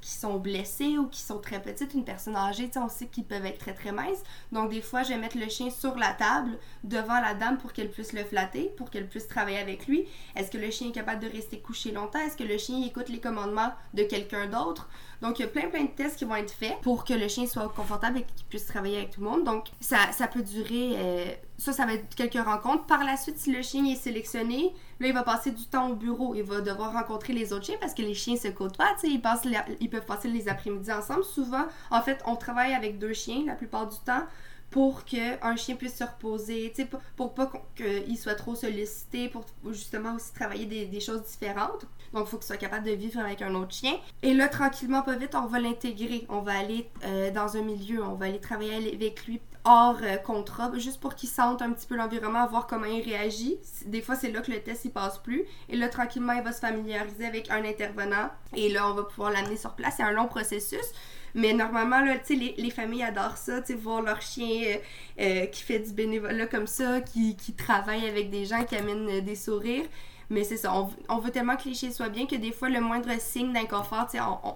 qui 0.00 0.10
sont 0.10 0.36
blessées 0.36 0.98
ou 0.98 1.06
qui 1.06 1.22
sont 1.22 1.38
très 1.38 1.62
petites, 1.62 1.94
une 1.94 2.04
personne 2.04 2.36
âgée, 2.36 2.70
on 2.76 2.88
sait 2.88 3.06
qu'ils 3.06 3.24
peuvent 3.24 3.46
être 3.46 3.58
très 3.58 3.72
très 3.72 3.92
minces. 3.92 4.22
Donc 4.50 4.70
des 4.70 4.82
fois, 4.82 5.02
je 5.04 5.10
vais 5.10 5.18
mettre 5.18 5.38
le 5.38 5.48
chien 5.48 5.70
sur 5.70 5.96
la 5.96 6.12
table 6.12 6.58
devant 6.84 7.18
la 7.20 7.32
dame 7.32 7.56
pour 7.56 7.72
qu'elle 7.72 7.90
puisse 7.90 8.12
le 8.12 8.24
flatter, 8.24 8.70
pour 8.76 8.90
qu'elle 8.90 9.08
puisse 9.08 9.26
travailler 9.26 9.58
avec 9.58 9.86
lui. 9.86 10.06
Est-ce 10.36 10.50
que 10.50 10.58
le 10.58 10.70
chien 10.70 10.88
est 10.88 10.92
capable 10.92 11.22
de 11.22 11.30
rester 11.30 11.60
couché 11.60 11.92
longtemps? 11.92 12.20
Est-ce 12.20 12.36
que 12.36 12.44
le 12.44 12.58
chien 12.58 12.84
écoute 12.84 13.08
les 13.08 13.20
commandements 13.20 13.72
de 13.94 14.02
quelqu'un 14.02 14.46
d'autre? 14.48 14.88
Donc, 15.22 15.38
il 15.38 15.42
y 15.42 15.44
a 15.44 15.48
plein, 15.48 15.68
plein 15.68 15.84
de 15.84 15.90
tests 15.90 16.16
qui 16.16 16.24
vont 16.24 16.34
être 16.34 16.50
faits 16.50 16.80
pour 16.82 17.04
que 17.04 17.14
le 17.14 17.28
chien 17.28 17.46
soit 17.46 17.68
confortable 17.68 18.18
et 18.18 18.22
qu'il 18.22 18.44
puisse 18.46 18.66
travailler 18.66 18.98
avec 18.98 19.12
tout 19.12 19.20
le 19.20 19.30
monde. 19.30 19.44
Donc, 19.44 19.68
ça, 19.80 20.08
peut 20.26 20.42
durer. 20.42 20.94
Euh, 20.96 21.26
ça, 21.58 21.72
ça 21.72 21.86
va 21.86 21.94
être 21.94 22.12
quelques 22.16 22.44
rencontres. 22.44 22.86
Par 22.86 23.04
la 23.04 23.16
suite, 23.16 23.38
si 23.38 23.52
le 23.52 23.62
chien 23.62 23.84
est 23.84 23.94
sélectionné, 23.94 24.74
là, 24.98 25.06
il 25.06 25.14
va 25.14 25.22
passer 25.22 25.52
du 25.52 25.64
temps 25.64 25.90
au 25.90 25.94
bureau. 25.94 26.34
Il 26.34 26.42
va 26.42 26.60
devoir 26.60 26.92
rencontrer 26.92 27.32
les 27.32 27.52
autres 27.52 27.66
chiens 27.66 27.76
parce 27.80 27.94
que 27.94 28.02
les 28.02 28.14
chiens 28.14 28.36
se 28.36 28.48
côtoient. 28.48 28.96
Ils, 29.04 29.22
passent 29.22 29.46
ils 29.80 29.88
peuvent 29.88 30.04
passer 30.04 30.26
les 30.26 30.48
après-midi 30.48 30.90
ensemble. 30.90 31.22
Souvent, 31.22 31.66
en 31.92 32.02
fait, 32.02 32.20
on 32.26 32.34
travaille 32.34 32.74
avec 32.74 32.98
deux 32.98 33.12
chiens 33.12 33.44
la 33.46 33.54
plupart 33.54 33.88
du 33.88 33.98
temps 34.04 34.24
pour 34.72 35.04
qu'un 35.04 35.54
chien 35.54 35.76
puisse 35.76 35.96
se 35.96 36.02
reposer, 36.02 36.72
pour, 36.90 37.00
pour 37.14 37.34
pas 37.34 37.52
qu'il 37.76 38.16
soit 38.16 38.34
trop 38.34 38.54
sollicité, 38.54 39.28
pour 39.28 39.44
justement 39.70 40.14
aussi 40.14 40.32
travailler 40.32 40.86
des, 40.86 41.00
choses 41.00 41.22
différentes. 41.24 41.84
Donc, 42.14 42.26
il 42.26 42.30
faut 42.30 42.38
qu'il 42.38 42.46
soit 42.46 42.56
capable 42.56 42.86
de 42.86 42.92
vivre 42.92 43.20
avec 43.20 43.42
un 43.42 43.54
autre 43.54 43.74
chien. 43.74 43.94
Et 44.22 44.32
là, 44.32 44.48
tranquillement, 44.48 45.02
pas 45.02 45.16
vite, 45.16 45.34
on 45.34 45.46
va 45.46 45.60
l'intégrer. 45.60 46.26
On 46.30 46.40
va 46.40 46.58
aller 46.58 46.90
euh, 47.04 47.30
dans 47.30 47.56
un 47.56 47.62
milieu, 47.62 48.02
on 48.02 48.14
va 48.14 48.26
aller 48.26 48.40
travailler 48.40 48.94
avec 48.94 49.26
lui 49.26 49.40
hors 49.64 49.98
euh, 50.02 50.16
contrat, 50.16 50.70
juste 50.78 51.00
pour 51.00 51.14
qu'il 51.14 51.28
sente 51.28 51.62
un 51.62 51.72
petit 51.72 51.86
peu 51.86 51.94
l'environnement, 51.94 52.46
voir 52.46 52.66
comment 52.66 52.86
il 52.86 53.02
réagit. 53.02 53.58
Des 53.84 54.00
fois, 54.00 54.16
c'est 54.16 54.30
là 54.30 54.40
que 54.40 54.50
le 54.50 54.60
test, 54.60 54.86
il 54.86 54.90
passe 54.90 55.18
plus. 55.18 55.44
Et 55.68 55.76
là, 55.76 55.88
tranquillement, 55.88 56.32
il 56.32 56.42
va 56.42 56.52
se 56.52 56.60
familiariser 56.60 57.26
avec 57.26 57.50
un 57.50 57.64
intervenant. 57.64 58.30
Et 58.56 58.70
là, 58.70 58.88
on 58.88 58.94
va 58.94 59.04
pouvoir 59.04 59.30
l'amener 59.32 59.56
sur 59.56 59.74
place. 59.74 59.94
C'est 59.98 60.02
un 60.02 60.12
long 60.12 60.28
processus. 60.28 60.92
Mais 61.34 61.52
normalement, 61.52 62.00
là, 62.00 62.14
les, 62.28 62.54
les 62.56 62.70
familles 62.70 63.04
adorent 63.04 63.36
ça, 63.36 63.60
voir 63.78 64.02
leur 64.02 64.20
chien 64.20 64.78
euh, 65.20 65.46
qui 65.46 65.62
fait 65.62 65.78
du 65.78 65.92
bénévolat 65.92 66.46
comme 66.46 66.66
ça, 66.66 67.00
qui, 67.00 67.36
qui 67.36 67.54
travaille 67.54 68.06
avec 68.06 68.30
des 68.30 68.44
gens, 68.44 68.64
qui 68.64 68.76
amènent 68.76 69.20
des 69.20 69.36
sourires. 69.36 69.86
Mais 70.30 70.44
c'est 70.44 70.56
ça, 70.56 70.72
on, 71.08 71.18
veut 71.18 71.30
tellement 71.30 71.56
que 71.56 71.68
les 71.68 71.74
chiens 71.74 71.90
soient 71.90 72.08
bien 72.08 72.26
que 72.26 72.36
des 72.36 72.52
fois, 72.52 72.68
le 72.68 72.80
moindre 72.80 73.10
signe 73.20 73.52
d'inconfort, 73.52 74.08
on, 74.14 74.54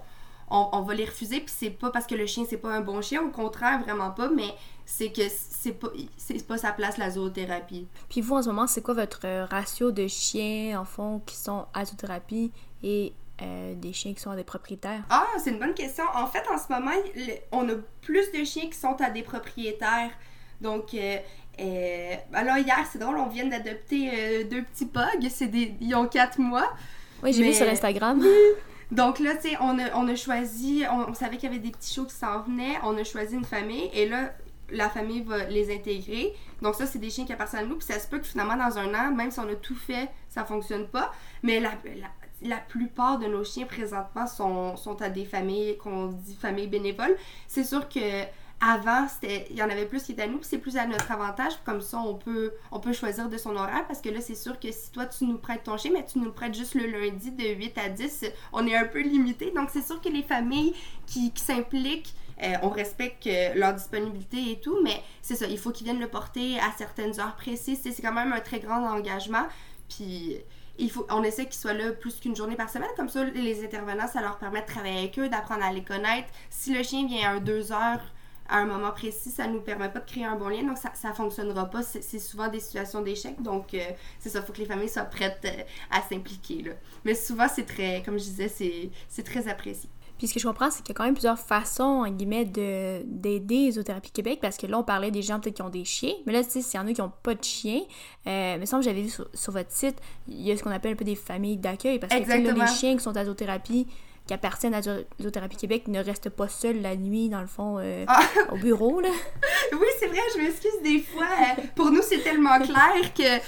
on, 0.51 0.69
on, 0.73 0.83
va 0.83 0.95
les 0.95 1.05
refuser. 1.05 1.41
Puis 1.41 1.55
c'est 1.57 1.71
pas 1.71 1.91
parce 1.91 2.07
que 2.07 2.15
le 2.15 2.27
chien, 2.27 2.45
c'est 2.49 2.57
pas 2.57 2.73
un 2.73 2.81
bon 2.81 3.03
chien, 3.03 3.23
au 3.23 3.31
contraire, 3.31 3.81
vraiment 3.83 4.11
pas, 4.11 4.31
mais 4.31 4.55
c'est 4.87 5.13
que 5.13 5.23
c'est 5.29 5.73
pas, 5.73 5.89
c'est 6.17 6.47
pas 6.47 6.57
sa 6.57 6.73
place, 6.73 6.97
la 6.97 7.11
zoothérapie. 7.11 7.87
Puis 8.09 8.21
vous, 8.21 8.37
en 8.37 8.43
ce 8.43 8.49
moment, 8.49 8.67
c'est 8.67 8.83
quoi 8.83 8.95
votre 8.95 9.27
ratio 9.51 9.91
de 9.93 10.07
chiens, 10.07 10.81
en 10.81 10.85
fond, 10.85 11.21
qui 11.27 11.37
sont 11.37 11.67
à 11.75 11.85
zoothérapie 11.85 12.53
et 12.83 13.13
euh, 13.43 13.75
des 13.75 13.93
chiens 13.93 14.15
qui 14.15 14.21
sont 14.21 14.31
à 14.31 14.37
des 14.37 14.45
propriétaires? 14.45 15.03
Ah, 15.11 15.27
c'est 15.43 15.51
une 15.51 15.59
bonne 15.59 15.75
question. 15.75 16.05
En 16.15 16.27
fait, 16.27 16.45
en 16.53 16.59
ce 16.59 16.73
moment, 16.73 16.97
on 17.53 17.69
a 17.69 17.75
plus 18.01 18.33
de 18.33 18.45
chiens 18.45 18.69
qui 18.69 18.79
sont 18.79 19.01
à 19.01 19.11
des 19.11 19.23
propriétaires. 19.23 20.11
Donc, 20.61 20.95
euh, 20.95 21.19
euh, 21.61 22.15
alors 22.33 22.57
hier, 22.59 22.79
c'est 22.91 22.99
drôle, 22.99 23.19
on 23.19 23.29
vient 23.29 23.47
d'adopter 23.47 24.45
deux 24.45 24.63
petits 24.63 24.87
pugs. 24.87 25.29
C'est 25.29 25.49
des, 25.49 25.75
ils 25.81 25.95
ont 25.95 26.07
quatre 26.07 26.39
mois. 26.39 26.73
Oui, 27.23 27.33
j'ai 27.33 27.43
vu 27.43 27.53
sur 27.53 27.69
Instagram. 27.69 28.23
Donc 28.91 29.19
là, 29.19 29.35
tu 29.35 29.51
sais, 29.51 29.57
on 29.61 29.79
a, 29.79 29.95
on 29.95 30.07
a 30.09 30.15
choisi, 30.15 30.85
on, 30.91 31.13
savait 31.13 31.37
qu'il 31.37 31.51
y 31.51 31.53
avait 31.53 31.63
des 31.63 31.73
petits 31.73 31.95
shows 31.95 32.05
qui 32.05 32.15
s'en 32.15 32.43
venaient. 32.43 32.79
On 32.85 32.97
a 32.97 33.05
choisi 33.05 33.35
une 33.35 33.45
famille 33.45 33.91
et 33.93 34.09
là, 34.09 34.33
la 34.71 34.89
famille 34.89 35.23
va 35.23 35.45
les 35.45 35.75
intégrer. 35.75 36.35
Donc 36.63 36.77
ça, 36.77 36.87
c'est 36.87 36.99
des 36.99 37.11
chiens 37.11 37.25
qui 37.25 37.33
appartiennent 37.33 37.65
à 37.65 37.67
nous. 37.67 37.77
Puis 37.77 37.87
ça 37.87 37.99
se 37.99 38.07
peut 38.07 38.19
que 38.19 38.27
finalement, 38.27 38.57
dans 38.57 38.79
un 38.79 38.95
an, 38.95 39.13
même 39.13 39.31
si 39.31 39.41
on 39.41 39.49
a 39.49 39.57
tout 39.57 39.75
fait, 39.75 40.09
ça 40.29 40.45
fonctionne 40.45 40.87
pas. 40.87 41.13
Mais 41.43 41.59
la, 41.59 41.71
la, 41.85 42.09
la 42.43 42.59
plupart 42.59 43.19
de 43.19 43.27
nos 43.27 43.45
chiens 43.45 43.67
présentement 43.67 44.27
sont, 44.27 44.77
sont 44.77 45.01
à 45.03 45.09
des 45.09 45.25
familles 45.25 45.79
qu'on 45.79 46.09
dit 46.09 46.35
familles 46.35 46.69
bénévoles. 46.69 47.17
C'est 47.49 47.65
sûr 47.65 47.89
que 47.89 48.25
avant, 48.61 49.07
il 49.23 49.55
y 49.57 49.63
en 49.63 49.69
avait 49.69 49.85
plus 49.85 50.03
qui 50.03 50.13
étaient 50.13 50.23
à 50.23 50.27
nous, 50.27 50.39
c'est 50.41 50.59
plus 50.59 50.79
à 50.79 50.87
notre 50.87 51.13
avantage. 51.13 51.53
Comme 51.65 51.83
ça, 51.83 51.99
on 51.99 52.15
peut, 52.15 52.53
choisir 52.93 53.29
de 53.29 53.37
son 53.37 53.55
horaire 53.55 53.87
parce 53.87 54.01
que 54.01 54.09
là, 54.09 54.21
c'est 54.21 54.35
sûr 54.35 54.59
que 54.59 54.73
si 54.73 54.91
toi, 54.91 55.05
tu 55.07 55.25
nous 55.25 55.37
prêtes 55.37 55.65
ton 55.65 55.77
chien, 55.77 55.91
mais 55.93 56.05
tu 56.07 56.19
nous 56.19 56.33
prêtes 56.33 56.55
juste 56.55 56.75
le 56.75 56.87
lundi 56.87 57.33
de 57.33 57.45
8 57.45 57.79
à 57.79 57.89
10, 57.91 58.25
on 58.53 58.67
est 58.67 58.75
un 58.75 58.87
peu 58.87 59.01
limité. 59.03 59.53
Donc, 59.55 59.69
c'est 59.71 59.83
sûr 59.83 60.01
que 60.01 60.09
les 60.09 60.23
familles 60.23 60.75
qui, 61.07 61.33
s'impliquent, 61.35 62.15
euh, 62.43 62.55
on 62.63 62.71
respecte 62.71 63.29
leur 63.55 63.75
disponibilité 63.75 64.53
et 64.53 64.61
tout, 64.61 64.79
mais 64.83 65.03
c'est 65.21 65.37
ça, 65.37 65.47
il 65.47 65.59
faut 65.59 65.71
qu'ils 65.71 65.85
viennent 65.85 66.01
le 66.01 66.09
porter 66.09 66.59
à 66.59 66.73
certaines 66.79 67.21
heures 67.21 67.37
précises. 67.37 67.81
C'est 67.83 68.03
quand 68.03 68.13
même 68.13 68.33
un 68.33 68.41
très 68.41 68.61
grand 68.61 68.87
engagement. 68.87 69.47
Puis 69.89 70.39
il 70.79 70.91
faut, 70.91 71.07
on 71.11 71.23
essaie 71.23 71.45
qu'ils 71.45 71.55
soient 71.55 71.73
là 71.73 71.93
plus 71.93 72.21
qu'une 72.21 72.37
journée 72.37 72.57
par 72.57 72.71
semaine. 72.71 72.91
Comme 72.97 73.09
ça, 73.09 73.25
les 73.25 73.65
intervenants, 73.65 74.09
ça 74.09 74.21
leur 74.21 74.39
permet 74.39 74.63
de 74.63 74.67
travailler 74.67 74.99
avec 74.99 75.19
eux, 75.19 75.29
d'apprendre 75.29 75.65
à 75.65 75.73
les 75.73 75.85
connaître. 75.85 76.29
Si 76.51 76.75
le 76.75 76.83
chien 76.83 77.07
vient 77.07 77.37
à 77.37 77.41
deux 77.41 77.73
heures 77.73 78.03
à 78.49 78.59
un 78.59 78.65
moment 78.65 78.93
précis, 78.93 79.31
ça 79.31 79.47
nous 79.47 79.61
permet 79.61 79.89
pas 79.89 79.99
de 79.99 80.07
créer 80.07 80.25
un 80.25 80.37
bon 80.37 80.49
lien, 80.49 80.63
donc 80.63 80.79
ça, 80.79 80.93
ça 80.95 81.13
fonctionnera 81.13 81.69
pas. 81.69 81.83
C'est 81.83 82.19
souvent 82.19 82.49
des 82.49 82.61
situations 82.61 83.03
d'échec, 83.03 83.43
donc 83.43 83.75
euh, 83.75 83.81
c'est 84.21 84.29
ça, 84.29 84.39
il 84.39 84.45
faut 84.45 84.53
que 84.53 84.59
les 84.59 84.67
familles 84.67 84.89
soient 84.89 85.03
prêtes 85.03 85.45
euh, 85.45 85.63
à 85.91 86.03
s'impliquer. 86.03 86.73
Mais 87.05 87.15
souvent, 87.15 87.49
c'est 87.53 87.67
très, 87.67 88.03
comme 88.05 88.19
je 88.19 88.25
disais, 88.25 88.49
c'est 89.09 89.23
très 89.23 89.49
apprécié. 89.49 89.89
Puis 90.19 90.29
ce 90.29 90.35
que 90.35 90.41
je 90.41 90.47
comprends, 90.47 90.71
c'est 90.71 90.83
qu'il 90.83 90.91
y 90.91 90.93
a 90.93 90.95
quand 90.95 91.05
même 91.05 91.15
plusieurs 91.15 91.39
façons, 91.39 91.83
en 91.83 92.09
guillemets, 92.09 92.45
d'aider 92.45 93.71
Zoothérapie 93.73 94.11
Québec, 94.11 94.39
parce 94.41 94.57
que 94.57 94.67
là, 94.67 94.79
on 94.79 94.83
parlait 94.83 95.11
des 95.11 95.23
gens 95.23 95.41
peut-être 95.41 95.57
qui 95.57 95.63
ont 95.63 95.71
des 95.71 95.85
chiens, 95.85 96.15
mais 96.27 96.33
là, 96.33 96.43
tu 96.43 96.51
sais, 96.51 96.63
s'il 96.63 96.81
y 96.81 96.83
en 96.83 96.87
a 96.87 96.93
qui 96.93 97.01
n'ont 97.01 97.13
pas 97.23 97.35
de 97.35 97.45
chiens, 97.45 97.83
euh, 98.27 98.59
me 98.59 98.65
semble 98.65 98.83
que 98.83 98.89
j'avais 98.89 99.03
vu 99.03 99.11
sur, 99.11 99.53
votre 99.53 99.71
site, 99.71 99.97
il 100.29 100.43
y 100.43 100.51
a 100.51 100.57
ce 100.57 100.63
qu'on 100.63 100.71
appelle 100.71 100.93
un 100.93 100.97
peu 100.97 101.05
des 101.05 101.17
familles 101.17 101.59
d'accueil, 101.59 101.99
parce 101.99 102.15
que 102.15 102.29
là, 102.29 102.37
les 102.37 102.67
chiens 102.67 102.97
qui 102.97 103.03
sont 103.03 103.17
à 103.17 103.25
zoothérapie, 103.25 103.87
qui 104.27 104.35
appartiennent 104.35 104.75
à 104.75 104.83
Zoothérapie 104.83 105.57
Québec 105.57 105.87
ne 105.87 106.03
restent 106.03 106.31
pas 106.31 106.49
seuls 106.49 106.81
la 106.81 106.97
nuit, 106.97 107.29
dans 107.29 107.41
le 107.41 107.47
fond, 107.47 107.79
euh, 107.79 108.05
ah. 108.09 108.21
au 108.53 108.57
bureau, 108.57 109.01
là. 109.01 109.11
oui, 109.73 109.87
c'est 110.01 110.09
vrai, 110.09 110.19
je 110.35 110.43
m'excuse 110.43 110.83
des 110.83 110.99
fois. 111.01 111.27
Euh, 111.27 111.63
pour 111.77 111.91
nous, 111.91 112.03
c'est 112.03 112.19
tellement 112.19 112.59
clair 112.59 113.15
que. 113.15 113.41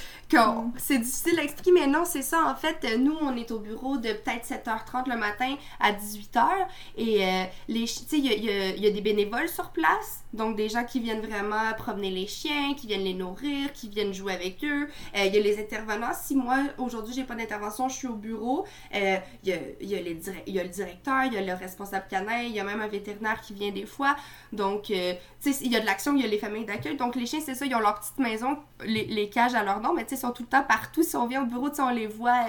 C'est 0.77 0.99
difficile 0.99 1.41
à 1.41 1.43
expliquer, 1.43 1.73
mais 1.73 1.87
non, 1.87 2.05
c'est 2.05 2.23
ça. 2.23 2.45
En 2.45 2.55
fait, 2.55 2.87
nous, 2.99 3.17
on 3.23 3.35
est 3.35 3.51
au 3.51 3.61
bureau 3.61 3.97
de 3.97 4.13
peut-être 4.13 4.47
7h30 4.47 5.09
le 5.09 5.17
matin 5.17 5.57
à 5.81 5.93
18h. 5.93 6.47
Et 6.99 7.25
euh, 7.25 7.45
les, 7.69 7.85
il 8.13 8.19
y, 8.19 8.29
y, 8.29 8.81
y 8.81 8.87
a, 8.87 8.91
des 8.91 9.01
bénévoles 9.01 9.49
sur 9.49 9.71
place. 9.71 10.25
Donc, 10.35 10.57
des 10.57 10.69
gens 10.69 10.85
qui 10.85 11.01
viennent 11.01 11.25
vraiment 11.25 11.73
promener 11.79 12.11
les 12.11 12.27
chiens, 12.27 12.75
qui 12.75 12.87
viennent 12.87 13.05
les 13.05 13.15
nourrir, 13.15 13.73
qui 13.73 13.89
viennent 13.89 14.13
jouer 14.13 14.35
avec 14.35 14.63
eux. 14.65 14.89
Euh, 15.17 15.25
il 15.25 15.35
y 15.35 15.39
a 15.39 15.41
les 15.41 15.59
intervenants. 15.59 16.13
Si 16.13 16.37
moi, 16.37 16.59
aujourd'hui, 16.77 17.15
j'ai 17.15 17.25
pas 17.25 17.35
d'intervention, 17.35 17.89
je 17.89 17.97
suis 17.97 18.09
au 18.09 18.15
bureau, 18.15 18.67
euh, 18.95 19.17
il 19.45 19.49
y, 19.49 19.53
a, 19.53 19.57
y, 19.81 19.97
a 19.97 20.03
les 20.03 20.21
y 20.47 20.61
a 20.61 20.63
le 20.63 20.69
directeur, 20.69 21.25
il 21.25 21.33
y 21.33 21.39
a 21.39 21.43
le 21.43 21.55
responsable 21.55 22.05
canin, 22.11 22.43
il 22.43 22.53
y 22.53 22.61
a 22.61 22.65
même 22.65 22.83
un 22.83 22.89
vétérinaire 22.89 23.41
qui 23.41 23.55
vient 23.55 23.71
des 23.71 23.87
fois. 23.87 24.15
Donc, 24.53 24.85
tu 24.85 24.93
sais, 25.41 25.65
il 25.65 25.73
y 25.73 25.77
a 25.77 25.81
de 25.81 25.87
l'action, 25.87 26.15
il 26.15 26.21
y 26.21 26.25
a 26.25 26.29
les 26.29 26.39
familles 26.39 26.67
d'accueil. 26.67 26.97
Donc, 26.97 27.17
les 27.17 27.25
chiens, 27.25 27.41
c'est 27.43 27.55
ça, 27.55 27.65
ils 27.65 27.75
ont 27.75 27.81
leur 27.81 27.99
petite 27.99 28.19
maison, 28.19 28.59
les, 28.85 29.07
les 29.07 29.31
cages 29.31 29.55
à 29.55 29.65
leur 29.65 29.81
nom, 29.81 29.95
mais 29.95 30.05
tu 30.05 30.18
ils 30.19 30.21
sont 30.21 30.33
tout 30.33 30.43
le 30.43 30.49
temps 30.49 30.63
partout. 30.63 31.03
Si 31.03 31.17
on 31.17 31.27
vient 31.27 31.43
au 31.43 31.47
bureau, 31.47 31.69
on 31.79 31.91
les 31.91 32.07
voit. 32.07 32.45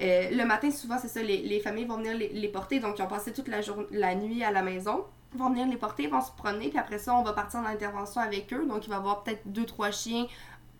Euh, 0.00 0.30
le 0.30 0.44
matin, 0.44 0.70
souvent, 0.70 0.98
c'est 1.00 1.08
ça, 1.08 1.22
les, 1.22 1.38
les, 1.38 1.60
familles 1.60 1.84
vont 1.84 1.98
venir 1.98 2.16
les, 2.16 2.48
porter. 2.48 2.80
Donc, 2.80 2.98
ils 2.98 3.02
ont 3.02 3.06
passé 3.06 3.32
toute 3.32 3.48
la, 3.48 3.58
la 3.90 4.14
nuit 4.14 4.42
à 4.42 4.50
la 4.50 4.62
maison. 4.62 5.04
Ils 5.34 5.38
vont 5.38 5.50
venir 5.50 5.66
les 5.66 5.76
porter, 5.76 6.06
vont 6.06 6.20
se 6.20 6.32
promener. 6.32 6.68
Puis 6.68 6.78
après 6.78 6.98
ça, 6.98 7.14
on 7.14 7.22
va 7.22 7.32
partir 7.32 7.60
en 7.60 7.66
intervention 7.66 8.20
avec 8.20 8.52
eux. 8.52 8.66
Donc, 8.66 8.86
il 8.86 8.90
va 8.90 8.96
y 8.96 8.98
avoir 8.98 9.22
peut-être 9.22 9.42
deux, 9.46 9.66
trois 9.66 9.90
chiens 9.90 10.26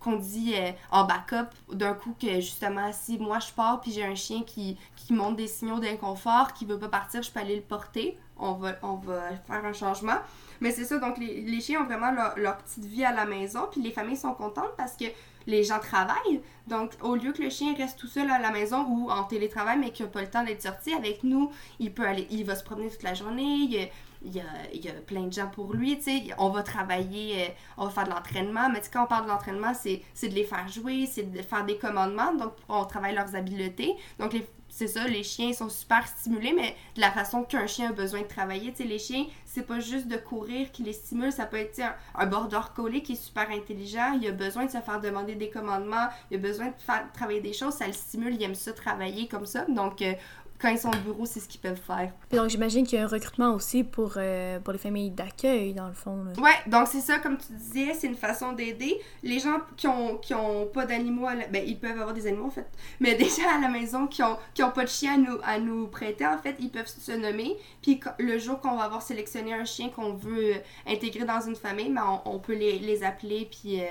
qu'on 0.00 0.16
dit 0.16 0.54
euh, 0.56 0.70
en 0.90 1.04
backup. 1.04 1.54
D'un 1.72 1.94
coup, 1.94 2.14
que 2.20 2.34
justement, 2.34 2.92
si 2.92 3.18
moi 3.18 3.38
je 3.38 3.52
pars, 3.52 3.80
puis 3.80 3.92
j'ai 3.92 4.04
un 4.04 4.14
chien 4.14 4.42
qui, 4.42 4.76
qui 4.96 5.12
montre 5.12 5.36
des 5.36 5.48
signaux 5.48 5.78
d'inconfort, 5.78 6.52
qui 6.52 6.64
veut 6.64 6.78
pas 6.78 6.88
partir, 6.88 7.22
je 7.22 7.30
peux 7.30 7.40
aller 7.40 7.56
le 7.56 7.62
porter. 7.62 8.18
On 8.36 8.52
va, 8.52 8.72
on 8.82 8.94
va 8.94 9.30
faire 9.46 9.64
un 9.64 9.72
changement. 9.72 10.18
Mais 10.60 10.72
c'est 10.72 10.84
ça, 10.84 10.98
donc 10.98 11.18
les, 11.18 11.40
les, 11.42 11.60
chiens 11.60 11.82
ont 11.82 11.84
vraiment 11.84 12.10
leur, 12.10 12.36
leur 12.36 12.56
petite 12.58 12.84
vie 12.84 13.04
à 13.04 13.12
la 13.12 13.24
maison. 13.24 13.68
Puis 13.70 13.80
les 13.80 13.92
familles 13.92 14.16
sont 14.16 14.34
contentes 14.34 14.72
parce 14.76 14.96
que 14.96 15.04
les 15.46 15.64
gens 15.64 15.78
travaillent. 15.78 16.40
Donc, 16.66 16.92
au 17.02 17.14
lieu 17.14 17.32
que 17.32 17.42
le 17.42 17.50
chien 17.50 17.74
reste 17.76 17.98
tout 17.98 18.06
seul 18.06 18.30
à 18.30 18.38
la 18.38 18.50
maison 18.50 18.86
ou 18.88 19.10
en 19.10 19.24
télétravail, 19.24 19.78
mais 19.78 19.90
qu'il 19.90 20.06
n'a 20.06 20.10
pas 20.10 20.22
le 20.22 20.30
temps 20.30 20.44
d'être 20.44 20.62
sorti 20.62 20.92
avec 20.94 21.22
nous, 21.22 21.50
il 21.78 21.92
peut 21.92 22.06
aller, 22.06 22.26
il 22.30 22.44
va 22.44 22.54
se 22.54 22.64
promener 22.64 22.90
toute 22.90 23.02
la 23.02 23.14
journée. 23.14 23.90
Il, 24.22 24.32
y 24.32 24.40
a, 24.40 24.92
plein 25.06 25.24
de 25.24 25.32
gens 25.32 25.48
pour 25.48 25.74
lui. 25.74 25.98
On 26.38 26.48
va 26.48 26.62
travailler, 26.62 27.42
euh, 27.42 27.48
on 27.76 27.84
va 27.84 27.90
faire 27.90 28.04
de 28.04 28.10
l'entraînement, 28.10 28.70
mais 28.70 28.80
quand 28.90 29.04
on 29.04 29.06
parle 29.06 29.24
de 29.24 29.30
l'entraînement, 29.30 29.74
c'est 29.74 30.00
de 30.22 30.34
les 30.34 30.44
faire 30.44 30.66
jouer, 30.68 31.06
c'est 31.06 31.30
de 31.30 31.42
faire 31.42 31.64
des 31.64 31.76
commandements. 31.76 32.32
Donc, 32.34 32.52
on 32.68 32.84
travaille 32.84 33.14
leurs 33.14 33.34
habiletés. 33.36 33.94
Donc, 34.18 34.32
les, 34.32 34.46
c'est 34.76 34.88
ça, 34.88 35.06
les 35.06 35.22
chiens 35.22 35.52
sont 35.52 35.68
super 35.68 36.04
stimulés, 36.08 36.52
mais 36.52 36.74
de 36.96 37.00
la 37.00 37.12
façon 37.12 37.44
qu'un 37.44 37.68
chien 37.68 37.90
a 37.90 37.92
besoin 37.92 38.22
de 38.22 38.26
travailler. 38.26 38.72
Tu 38.72 38.82
les 38.82 38.98
chiens, 38.98 39.26
c'est 39.46 39.64
pas 39.64 39.78
juste 39.78 40.08
de 40.08 40.16
courir 40.16 40.72
qui 40.72 40.82
les 40.82 40.92
stimule, 40.92 41.30
ça 41.30 41.46
peut 41.46 41.58
être 41.58 41.78
un, 41.78 41.94
un 42.16 42.26
border 42.26 42.58
qui 43.04 43.12
est 43.12 43.14
super 43.14 43.48
intelligent, 43.50 44.18
il 44.20 44.26
a 44.26 44.32
besoin 44.32 44.64
de 44.64 44.72
se 44.72 44.78
faire 44.78 45.00
demander 45.00 45.36
des 45.36 45.48
commandements, 45.48 46.08
il 46.28 46.38
a 46.38 46.40
besoin 46.40 46.66
de 46.66 46.74
faire 46.84 47.06
travailler 47.12 47.40
des 47.40 47.52
choses, 47.52 47.74
ça 47.74 47.86
le 47.86 47.92
stimule, 47.92 48.34
il 48.34 48.42
aime 48.42 48.56
ça 48.56 48.72
travailler 48.72 49.28
comme 49.28 49.46
ça. 49.46 49.64
Donc, 49.66 50.02
euh, 50.02 50.14
quand 50.64 50.70
ils 50.70 50.78
sont 50.78 50.88
au 50.88 51.12
bureau, 51.12 51.26
c'est 51.26 51.40
ce 51.40 51.48
qu'ils 51.48 51.60
peuvent 51.60 51.80
faire. 51.86 52.10
Et 52.32 52.36
donc, 52.36 52.48
j'imagine 52.48 52.86
qu'il 52.86 52.98
y 52.98 53.02
a 53.02 53.04
un 53.04 53.08
recrutement 53.08 53.54
aussi 53.54 53.84
pour, 53.84 54.14
euh, 54.16 54.58
pour 54.60 54.72
les 54.72 54.78
familles 54.78 55.10
d'accueil, 55.10 55.74
dans 55.74 55.88
le 55.88 55.92
fond. 55.92 56.24
Là. 56.24 56.32
Ouais, 56.40 56.54
donc 56.66 56.88
c'est 56.88 57.00
ça, 57.00 57.18
comme 57.18 57.36
tu 57.36 57.52
disais, 57.52 57.92
c'est 57.92 58.06
une 58.06 58.14
façon 58.14 58.52
d'aider. 58.52 58.98
Les 59.22 59.38
gens 59.40 59.58
qui 59.76 59.86
ont, 59.86 60.16
qui 60.16 60.32
ont 60.32 60.66
pas 60.66 60.86
d'animaux, 60.86 61.26
la... 61.26 61.46
ben, 61.48 61.62
ils 61.66 61.78
peuvent 61.78 62.00
avoir 62.00 62.14
des 62.14 62.26
animaux, 62.26 62.46
en 62.46 62.50
fait, 62.50 62.66
mais 62.98 63.14
déjà 63.24 63.42
à 63.54 63.60
la 63.60 63.68
maison, 63.68 64.06
qui 64.06 64.22
ont, 64.22 64.38
qui 64.54 64.62
ont 64.62 64.70
pas 64.70 64.84
de 64.84 64.88
chien 64.88 65.14
à 65.14 65.18
nous, 65.18 65.38
à 65.44 65.58
nous 65.58 65.86
prêter, 65.86 66.26
en 66.26 66.38
fait, 66.38 66.56
ils 66.58 66.70
peuvent 66.70 66.88
se 66.88 67.12
nommer. 67.12 67.58
Puis 67.82 68.00
le 68.18 68.38
jour 68.38 68.58
qu'on 68.58 68.76
va 68.76 68.84
avoir 68.84 69.02
sélectionné 69.02 69.52
un 69.52 69.66
chien 69.66 69.90
qu'on 69.90 70.14
veut 70.14 70.54
intégrer 70.86 71.26
dans 71.26 71.42
une 71.42 71.56
famille, 71.56 71.90
ben, 71.90 72.22
on, 72.24 72.36
on 72.36 72.38
peut 72.38 72.54
les, 72.54 72.78
les 72.78 73.02
appeler, 73.02 73.48
puis... 73.50 73.82
Euh, 73.82 73.86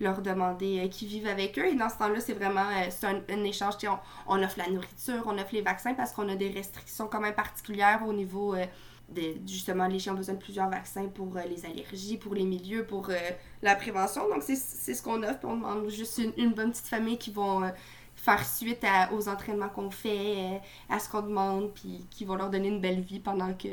leur 0.00 0.20
demander 0.20 0.80
euh, 0.80 0.88
qui 0.88 1.06
vivent 1.06 1.26
avec 1.26 1.58
eux. 1.58 1.66
Et 1.66 1.74
dans 1.74 1.88
ce 1.88 1.96
temps-là, 1.98 2.20
c'est 2.20 2.34
vraiment 2.34 2.66
euh, 2.68 3.20
un, 3.28 3.44
échange. 3.44 3.74
On, 3.84 3.98
on, 4.38 4.42
offre 4.42 4.58
la 4.58 4.68
nourriture, 4.68 5.22
on 5.26 5.38
offre 5.38 5.52
les 5.54 5.62
vaccins 5.62 5.94
parce 5.94 6.12
qu'on 6.12 6.28
a 6.28 6.36
des 6.36 6.50
restrictions 6.50 7.08
quand 7.08 7.20
même 7.20 7.34
particulières 7.34 8.02
au 8.06 8.12
niveau 8.12 8.54
euh, 8.54 8.64
de 9.08 9.22
justement 9.46 9.86
les 9.86 10.00
chiens 10.00 10.14
ont 10.14 10.16
besoin 10.16 10.34
de 10.34 10.40
plusieurs 10.40 10.68
vaccins 10.68 11.06
pour 11.06 11.34
les 11.48 11.64
allergies, 11.64 12.16
pour 12.16 12.34
les 12.34 12.44
milieux, 12.44 12.84
pour 12.84 13.08
la 13.62 13.76
prévention. 13.76 14.28
Donc 14.28 14.42
c'est 14.42 14.56
ce 14.56 15.00
qu'on 15.00 15.22
offre. 15.22 15.38
on 15.44 15.54
demande 15.54 15.88
juste 15.88 16.18
une, 16.18 16.32
une, 16.36 16.52
bonne 16.52 16.72
petite 16.72 16.88
famille 16.88 17.16
qui 17.16 17.30
vont 17.30 17.70
faire 18.16 18.44
suite 18.44 18.82
à, 18.82 19.12
aux 19.12 19.28
entraînements 19.28 19.68
qu'on 19.68 19.92
fait, 19.92 20.60
à 20.88 20.98
ce 20.98 21.08
qu'on 21.08 21.22
demande, 21.22 21.72
puis 21.72 22.04
qui 22.10 22.24
vont 22.24 22.34
leur 22.34 22.50
donner 22.50 22.66
une 22.66 22.80
belle 22.80 23.00
vie 23.00 23.20
pendant 23.20 23.54
que 23.54 23.68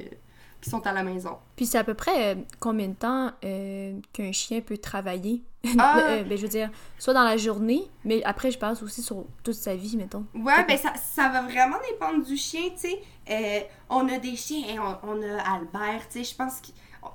qui 0.64 0.70
sont 0.70 0.86
à 0.88 0.94
la 0.94 1.04
maison. 1.04 1.38
Puis 1.56 1.66
c'est 1.66 1.78
à 1.78 1.84
peu 1.84 1.94
près 1.94 2.34
euh, 2.34 2.36
combien 2.60 2.88
de 2.88 2.94
temps 2.94 3.32
euh, 3.44 4.00
qu'un 4.14 4.32
chien 4.32 4.62
peut 4.62 4.78
travailler? 4.78 5.44
Ah. 5.80 5.98
euh, 5.98 6.24
ben, 6.24 6.38
je 6.38 6.42
veux 6.42 6.50
dire, 6.50 6.70
soit 7.00 7.14
dans 7.14 7.24
la 7.24 7.38
journée, 7.38 7.84
mais 8.04 8.22
après, 8.26 8.52
je 8.52 8.60
pense 8.60 8.84
aussi 8.84 9.02
sur 9.02 9.24
toute 9.44 9.54
sa 9.54 9.74
vie, 9.76 9.96
mettons. 9.96 10.26
Ouais, 10.36 10.62
ben 10.66 10.78
ça, 10.78 10.92
ça 10.96 11.30
va 11.30 11.42
vraiment 11.42 11.78
dépendre 11.90 12.26
du 12.26 12.36
chien, 12.36 12.64
tu 12.78 12.90
sais. 13.26 13.70
On 13.90 14.06
a 14.10 14.18
des 14.18 14.36
chiens, 14.36 15.00
on, 15.04 15.10
on, 15.10 15.22
a 15.22 15.42
Albert, 15.42 16.10
tu 16.10 16.20
sais, 16.20 16.30
je 16.30 16.36
pense 16.36 16.60
que 16.60 16.68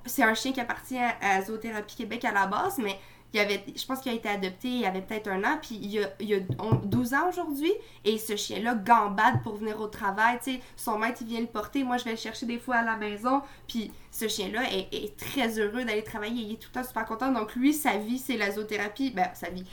c'est 0.07 0.23
un 0.23 0.33
chien 0.33 0.53
qui 0.53 0.61
appartient 0.61 0.97
à, 0.97 1.15
à 1.21 1.43
Zoothérapie 1.43 1.97
Québec 1.97 2.25
à 2.25 2.33
la 2.33 2.47
base, 2.47 2.79
mais 2.79 2.99
il 3.35 3.41
avait, 3.41 3.63
je 3.77 3.85
pense 3.85 4.01
qu'il 4.01 4.11
a 4.11 4.15
été 4.15 4.29
adopté 4.29 4.69
il 4.69 4.87
avait 4.87 5.03
peut-être 5.03 5.29
un 5.29 5.45
an, 5.45 5.59
puis 5.61 5.79
il 5.83 6.03
a, 6.03 6.09
il 6.21 6.35
a 6.35 6.39
12 6.85 7.15
ans 7.15 7.29
aujourd'hui, 7.29 7.73
et 8.05 8.17
ce 8.19 8.37
chien-là 8.37 8.75
gambade 8.75 9.43
pour 9.43 9.57
venir 9.57 9.81
au 9.81 9.87
travail, 9.87 10.39
tu 10.43 10.53
sais, 10.53 10.61
son 10.77 10.99
maître, 10.99 11.19
il 11.21 11.27
vient 11.27 11.41
le 11.41 11.47
porter, 11.47 11.85
moi, 11.85 11.99
je 11.99 12.05
vais 12.05 12.13
le 12.13 12.17
chercher 12.17 12.47
des 12.47 12.59
fois 12.59 12.77
à 12.77 12.83
la 12.83 12.97
maison, 12.97 13.43
puis 13.67 13.93
ce 14.11 14.29
chien-là 14.29 14.63
est, 14.73 15.17
très 15.19 15.59
heureux 15.59 15.85
d'aller 15.85 16.05
travailler, 16.05 16.43
il 16.43 16.53
est 16.53 16.57
tout 16.57 16.69
le 16.75 16.81
temps 16.81 16.87
super 16.87 17.05
content, 17.05 17.31
donc 17.31 17.55
lui, 17.55 17.75
sa 17.75 17.99
vie, 17.99 18.19
c'est 18.19 18.37
la 18.37 18.51
zoothérapie, 18.51 19.11
ben, 19.11 19.29
sa 19.35 19.51
vie, 19.51 19.65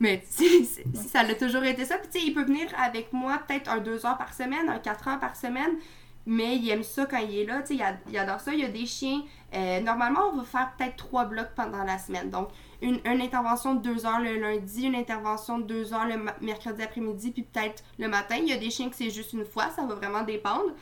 mais 0.00 0.24
ça 0.94 1.22
l'a 1.22 1.34
toujours 1.34 1.64
été 1.64 1.84
ça, 1.84 1.98
puis 1.98 2.08
tu 2.10 2.18
sais, 2.18 2.26
il 2.26 2.32
peut 2.32 2.44
venir 2.44 2.66
avec 2.78 3.12
moi 3.12 3.40
peut-être 3.46 3.70
un 3.70 3.78
2 3.78 4.06
heures 4.06 4.18
par 4.18 4.32
semaine, 4.32 4.68
un 4.68 4.78
4 4.78 5.08
heures 5.08 5.20
par 5.20 5.36
semaine, 5.36 5.76
mais 6.24 6.56
il 6.56 6.70
aime 6.70 6.82
ça 6.82 7.06
quand 7.06 7.18
il 7.18 7.38
est 7.38 7.44
là, 7.44 7.62
tu 7.62 7.76
sais, 7.76 7.84
il, 8.08 8.18
adore 8.18 8.40
ça, 8.40 8.52
il 8.54 8.60
y 8.60 8.64
a 8.64 8.68
des 8.68 8.86
chiens, 8.86 9.22
euh, 9.54 9.80
normalement, 9.80 10.20
on 10.32 10.36
va 10.38 10.44
faire 10.44 10.72
peut-être 10.76 10.96
trois 10.96 11.26
blocs 11.26 11.54
pendant 11.54 11.84
la 11.84 11.98
semaine, 11.98 12.30
donc 12.30 12.48
une, 12.80 13.00
une, 13.04 13.20
intervention 13.20 13.74
de 13.74 13.82
deux 13.82 14.06
heures 14.06 14.20
le 14.20 14.38
lundi, 14.38 14.84
une 14.86 14.94
intervention 14.94 15.58
de 15.58 15.64
deux 15.64 15.92
heures 15.92 16.06
le 16.06 16.16
mercredi 16.40 16.82
après-midi, 16.82 17.30
puis 17.30 17.42
peut-être 17.42 17.84
le 17.98 18.08
matin. 18.08 18.36
Il 18.38 18.48
y 18.48 18.52
a 18.52 18.56
des 18.56 18.70
chiens 18.70 18.88
que 18.88 18.96
c'est 18.96 19.10
juste 19.10 19.34
une 19.34 19.44
fois, 19.44 19.68
ça 19.76 19.84
va 19.84 19.94
vraiment 19.94 20.22
dépendre. 20.22 20.72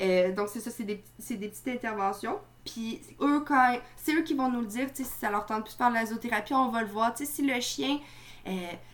Euh, 0.00 0.32
donc, 0.32 0.48
c'est 0.48 0.60
ça, 0.60 0.70
c'est 0.70 0.84
des, 0.84 1.02
des, 1.28 1.48
petites 1.48 1.68
interventions. 1.68 2.38
Puis, 2.64 3.00
eux, 3.20 3.40
quand 3.40 3.78
c'est 3.96 4.14
eux 4.14 4.22
qui 4.22 4.34
vont 4.34 4.50
nous 4.50 4.60
le 4.60 4.66
dire, 4.66 4.88
si 4.94 5.04
ça 5.04 5.30
leur 5.30 5.44
tente 5.44 5.64
plus 5.64 5.72
de 5.72 5.78
faire 5.78 5.90
de 5.90 5.94
la 5.94 6.06
zoothérapie, 6.06 6.54
on 6.54 6.68
va 6.68 6.82
le 6.82 6.88
voir. 6.88 7.16
sais 7.16 7.26
si 7.26 7.42
le 7.42 7.60
chien, 7.60 7.98
euh, 8.46 8.50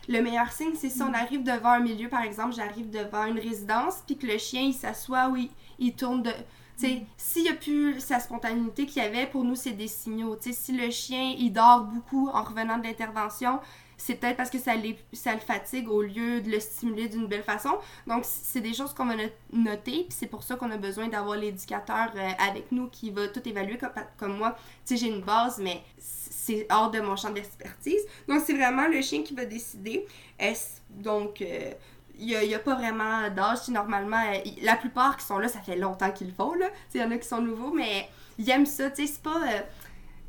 le 0.09 0.21
meilleur 0.21 0.51
signe, 0.51 0.73
c'est 0.75 0.89
si 0.89 1.01
on 1.01 1.13
arrive 1.13 1.43
devant 1.43 1.71
un 1.71 1.79
milieu, 1.79 2.09
par 2.09 2.23
exemple, 2.23 2.53
j'arrive 2.55 2.89
devant 2.89 3.25
une 3.25 3.39
résidence, 3.39 4.03
puis 4.05 4.17
que 4.17 4.27
le 4.27 4.37
chien, 4.37 4.61
il 4.61 4.73
s'assoit 4.73 5.29
ou 5.29 5.37
il, 5.37 5.49
il 5.79 5.93
tourne 5.93 6.23
de 6.23 6.31
s'il 6.77 7.43
n'y 7.43 7.49
a 7.49 7.53
plus 7.53 7.99
sa 7.99 8.19
spontanéité 8.19 8.85
qu'il 8.85 9.01
y 9.01 9.05
avait, 9.05 9.25
pour 9.25 9.43
nous, 9.43 9.55
c'est 9.55 9.71
des 9.71 9.87
signaux. 9.87 10.37
Si 10.39 10.71
le 10.77 10.89
chien, 10.91 11.35
il 11.37 11.51
dort 11.51 11.81
beaucoup 11.81 12.29
en 12.29 12.43
revenant 12.43 12.77
de 12.77 12.83
l'intervention, 12.83 13.59
c'est 13.97 14.15
peut-être 14.15 14.37
parce 14.37 14.51
que 14.51 14.59
ça, 14.59 14.75
le 14.75 15.39
fatigue 15.39 15.89
au 15.89 16.03
lieu 16.03 16.39
de 16.41 16.51
le 16.51 16.59
stimuler 16.59 17.09
d'une 17.09 17.25
belle 17.25 17.43
façon. 17.43 17.77
Donc, 18.05 18.23
c'est 18.25 18.61
des 18.61 18.73
choses 18.73 18.93
qu'on 18.93 19.05
va 19.05 19.15
noter, 19.51 20.03
puis 20.03 20.11
c'est 20.11 20.27
pour 20.27 20.43
ça 20.43 20.55
qu'on 20.55 20.69
a 20.69 20.77
besoin 20.77 21.07
d'avoir 21.07 21.35
l'éducateur 21.35 22.11
euh, 22.15 22.29
avec 22.47 22.71
nous 22.71 22.89
qui 22.89 23.09
va 23.09 23.27
tout 23.27 23.47
évaluer 23.49 23.79
comme, 24.17 24.37
moi. 24.37 24.55
J'ai 24.87 25.07
une 25.07 25.21
base, 25.21 25.57
mais 25.57 25.81
c'est 25.97 26.67
hors 26.69 26.91
de 26.91 26.99
mon 26.99 27.15
champ 27.15 27.31
d'expertise. 27.31 28.01
Donc, 28.27 28.43
c'est 28.45 28.53
vraiment 28.53 28.87
le 28.87 29.01
chien 29.01 29.23
qui 29.23 29.33
va 29.33 29.45
décider. 29.45 30.05
Est 30.37 30.81
donc, 30.91 31.41
euh, 31.41 31.71
il 32.19 32.47
n'y 32.47 32.55
a, 32.55 32.59
pas 32.59 32.75
vraiment 32.75 33.29
d'âge. 33.29 33.67
Normalement, 33.69 34.21
euh, 34.33 34.49
la 34.61 34.75
plupart 34.75 35.17
qui 35.17 35.25
sont 35.25 35.37
là, 35.39 35.47
ça 35.47 35.59
fait 35.59 35.75
longtemps 35.75 36.11
qu'ils 36.11 36.27
le 36.27 36.33
font. 36.33 36.53
Il 36.93 37.01
y 37.01 37.03
en 37.03 37.11
a 37.11 37.17
qui 37.17 37.27
sont 37.27 37.41
nouveaux, 37.41 37.71
mais 37.71 38.09
ils 38.37 38.49
aiment 38.49 38.65
ça. 38.65 38.89
C'est 38.93 39.21
pas. 39.21 39.41
Euh, 39.41 39.61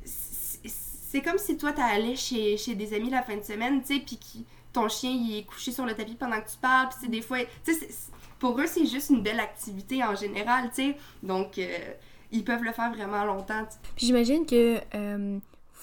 c'est 0.05 1.23
comme 1.23 1.39
si 1.39 1.57
toi, 1.57 1.73
t'allais 1.73 2.17
chez, 2.17 2.59
chez 2.59 2.75
des 2.75 2.95
amis 2.95 3.09
la 3.09 3.23
fin 3.23 3.37
de 3.37 3.43
semaine, 3.43 3.81
tu 3.81 3.95
sais, 3.95 4.01
puis 4.01 4.19
ton 4.75 4.89
chien, 4.89 5.11
il 5.11 5.39
est 5.39 5.45
couché 5.45 5.73
sur 5.73 5.87
le 5.87 5.95
tapis 5.95 6.15
pendant 6.15 6.39
que 6.41 6.51
tu 6.51 6.59
parles. 6.59 6.89
Puis 7.01 7.09
des 7.09 7.23
fois, 7.23 7.39
tu 7.65 7.73
sais, 7.73 7.89
pour 8.39 8.61
eux, 8.61 8.67
c'est 8.67 8.85
juste 8.85 9.09
une 9.09 9.23
belle 9.23 9.41
activité 9.41 10.05
en 10.05 10.15
général, 10.15 10.69
tu 10.69 10.83
sais. 10.83 10.97
Donc, 11.23 11.59
euh, 11.59 11.79
ils 12.31 12.45
peuvent 12.45 12.63
le 12.63 12.73
faire 12.73 12.93
vraiment 12.93 13.25
longtemps. 13.25 13.67
Puis 13.97 14.07
j'imagine 14.07 14.45
que 14.45 14.81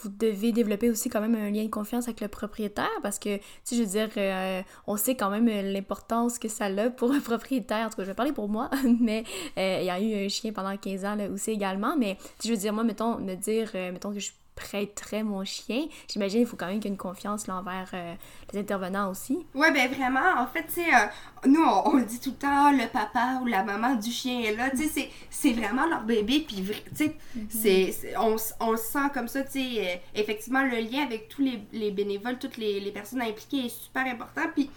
vous 0.02 0.10
devez 0.10 0.52
développer 0.52 0.90
aussi 0.90 1.10
quand 1.10 1.22
même 1.22 1.36
un 1.36 1.50
lien 1.50 1.64
de 1.64 1.70
confiance 1.70 2.06
avec 2.06 2.22
le 2.22 2.28
propriétaire 2.28 2.90
parce 3.02 3.20
que, 3.20 3.38
sais, 3.64 3.76
je 3.76 3.82
veux 3.82 3.90
dire, 3.90 4.10
euh, 4.18 4.62
on 4.88 4.98
sait 4.98 5.16
quand 5.16 5.30
même 5.30 5.48
l'importance 5.48 6.40
que 6.40 6.48
ça 6.48 6.66
a 6.66 6.90
pour 6.90 7.12
un 7.12 7.20
propriétaire. 7.22 7.88
En 7.88 7.90
tout 7.90 7.98
cas, 7.98 8.04
je 8.04 8.08
vais 8.08 8.14
parler 8.14 8.34
pour 8.34 8.50
moi, 8.50 8.70
mais 9.00 9.24
euh, 9.58 9.80
il 9.82 9.86
y 9.86 9.90
a 9.90 10.00
eu 10.00 10.26
un 10.26 10.30
chien 10.30 10.52
pendant 10.52 10.76
15 10.76 11.06
ans 11.06 11.16
là 11.16 11.30
aussi 11.30 11.52
également. 11.52 11.96
Mais, 11.98 12.18
je 12.44 12.50
veux 12.50 12.58
dire, 12.58 12.74
moi, 12.74 12.84
mettons, 12.84 13.18
me 13.18 13.36
dire, 13.36 13.72
euh, 13.76 13.92
mettons 13.92 14.14
que 14.14 14.20
je 14.20 14.32
prêterais 14.56 15.24
mon 15.24 15.44
chien. 15.44 15.86
J'imagine 16.08 16.40
qu'il 16.40 16.48
faut 16.48 16.56
quand 16.56 16.68
même 16.68 16.80
qu'il 16.80 16.86
y 16.86 16.88
ait 16.88 16.96
une 16.96 16.98
confiance 16.98 17.48
là, 17.48 17.58
envers 17.58 17.90
euh, 17.94 18.16
les 18.54 18.60
intervenants 18.60 19.12
aussi. 19.12 19.46
Ouais, 19.54 19.72
ben 19.72 19.92
vraiment, 19.92 20.40
en 20.40 20.48
fait, 20.48 20.64
tu 20.68 20.76
sais, 20.76 20.94
euh, 20.94 21.48
nous, 21.48 21.64
on, 21.64 21.98
le 21.98 22.04
dit 22.04 22.20
tout 22.20 22.32
le 22.32 22.38
temps, 22.38 22.72
le 22.72 22.88
papa 22.88 23.40
ou 23.42 23.46
la 23.46 23.64
maman 23.64 23.96
du 23.96 24.12
chien 24.12 24.42
est 24.42 24.56
là, 24.56 24.70
tu 24.70 24.88
sais, 24.88 25.10
c'est 25.30 25.52
vraiment 25.52 25.86
leur 25.88 26.04
bébé, 26.04 26.46
puis, 26.48 26.64
tu 26.64 26.96
sais, 26.96 27.16
c'est 27.50 28.18
on, 28.18 28.38
on, 28.62 28.72
le 28.72 28.78
sent 28.78 29.10
comme 29.14 29.28
ça, 29.28 29.44
tu 29.44 29.52
sais, 29.52 29.80
euh, 29.80 29.96
effectivement, 30.16 30.64
le 30.64 30.78
lien 30.78 31.04
avec 31.04 31.28
tous 31.28 31.42
les, 31.42 31.62
les 31.74 31.92
bénévoles, 31.92 32.40
toutes 32.40 32.58
les, 32.58 32.80
les, 32.80 32.92
personnes 32.92 33.22
impliquées 33.22 33.66
est 33.66 33.70
super 33.70 34.06
important, 34.06 34.44
puis 34.54 34.70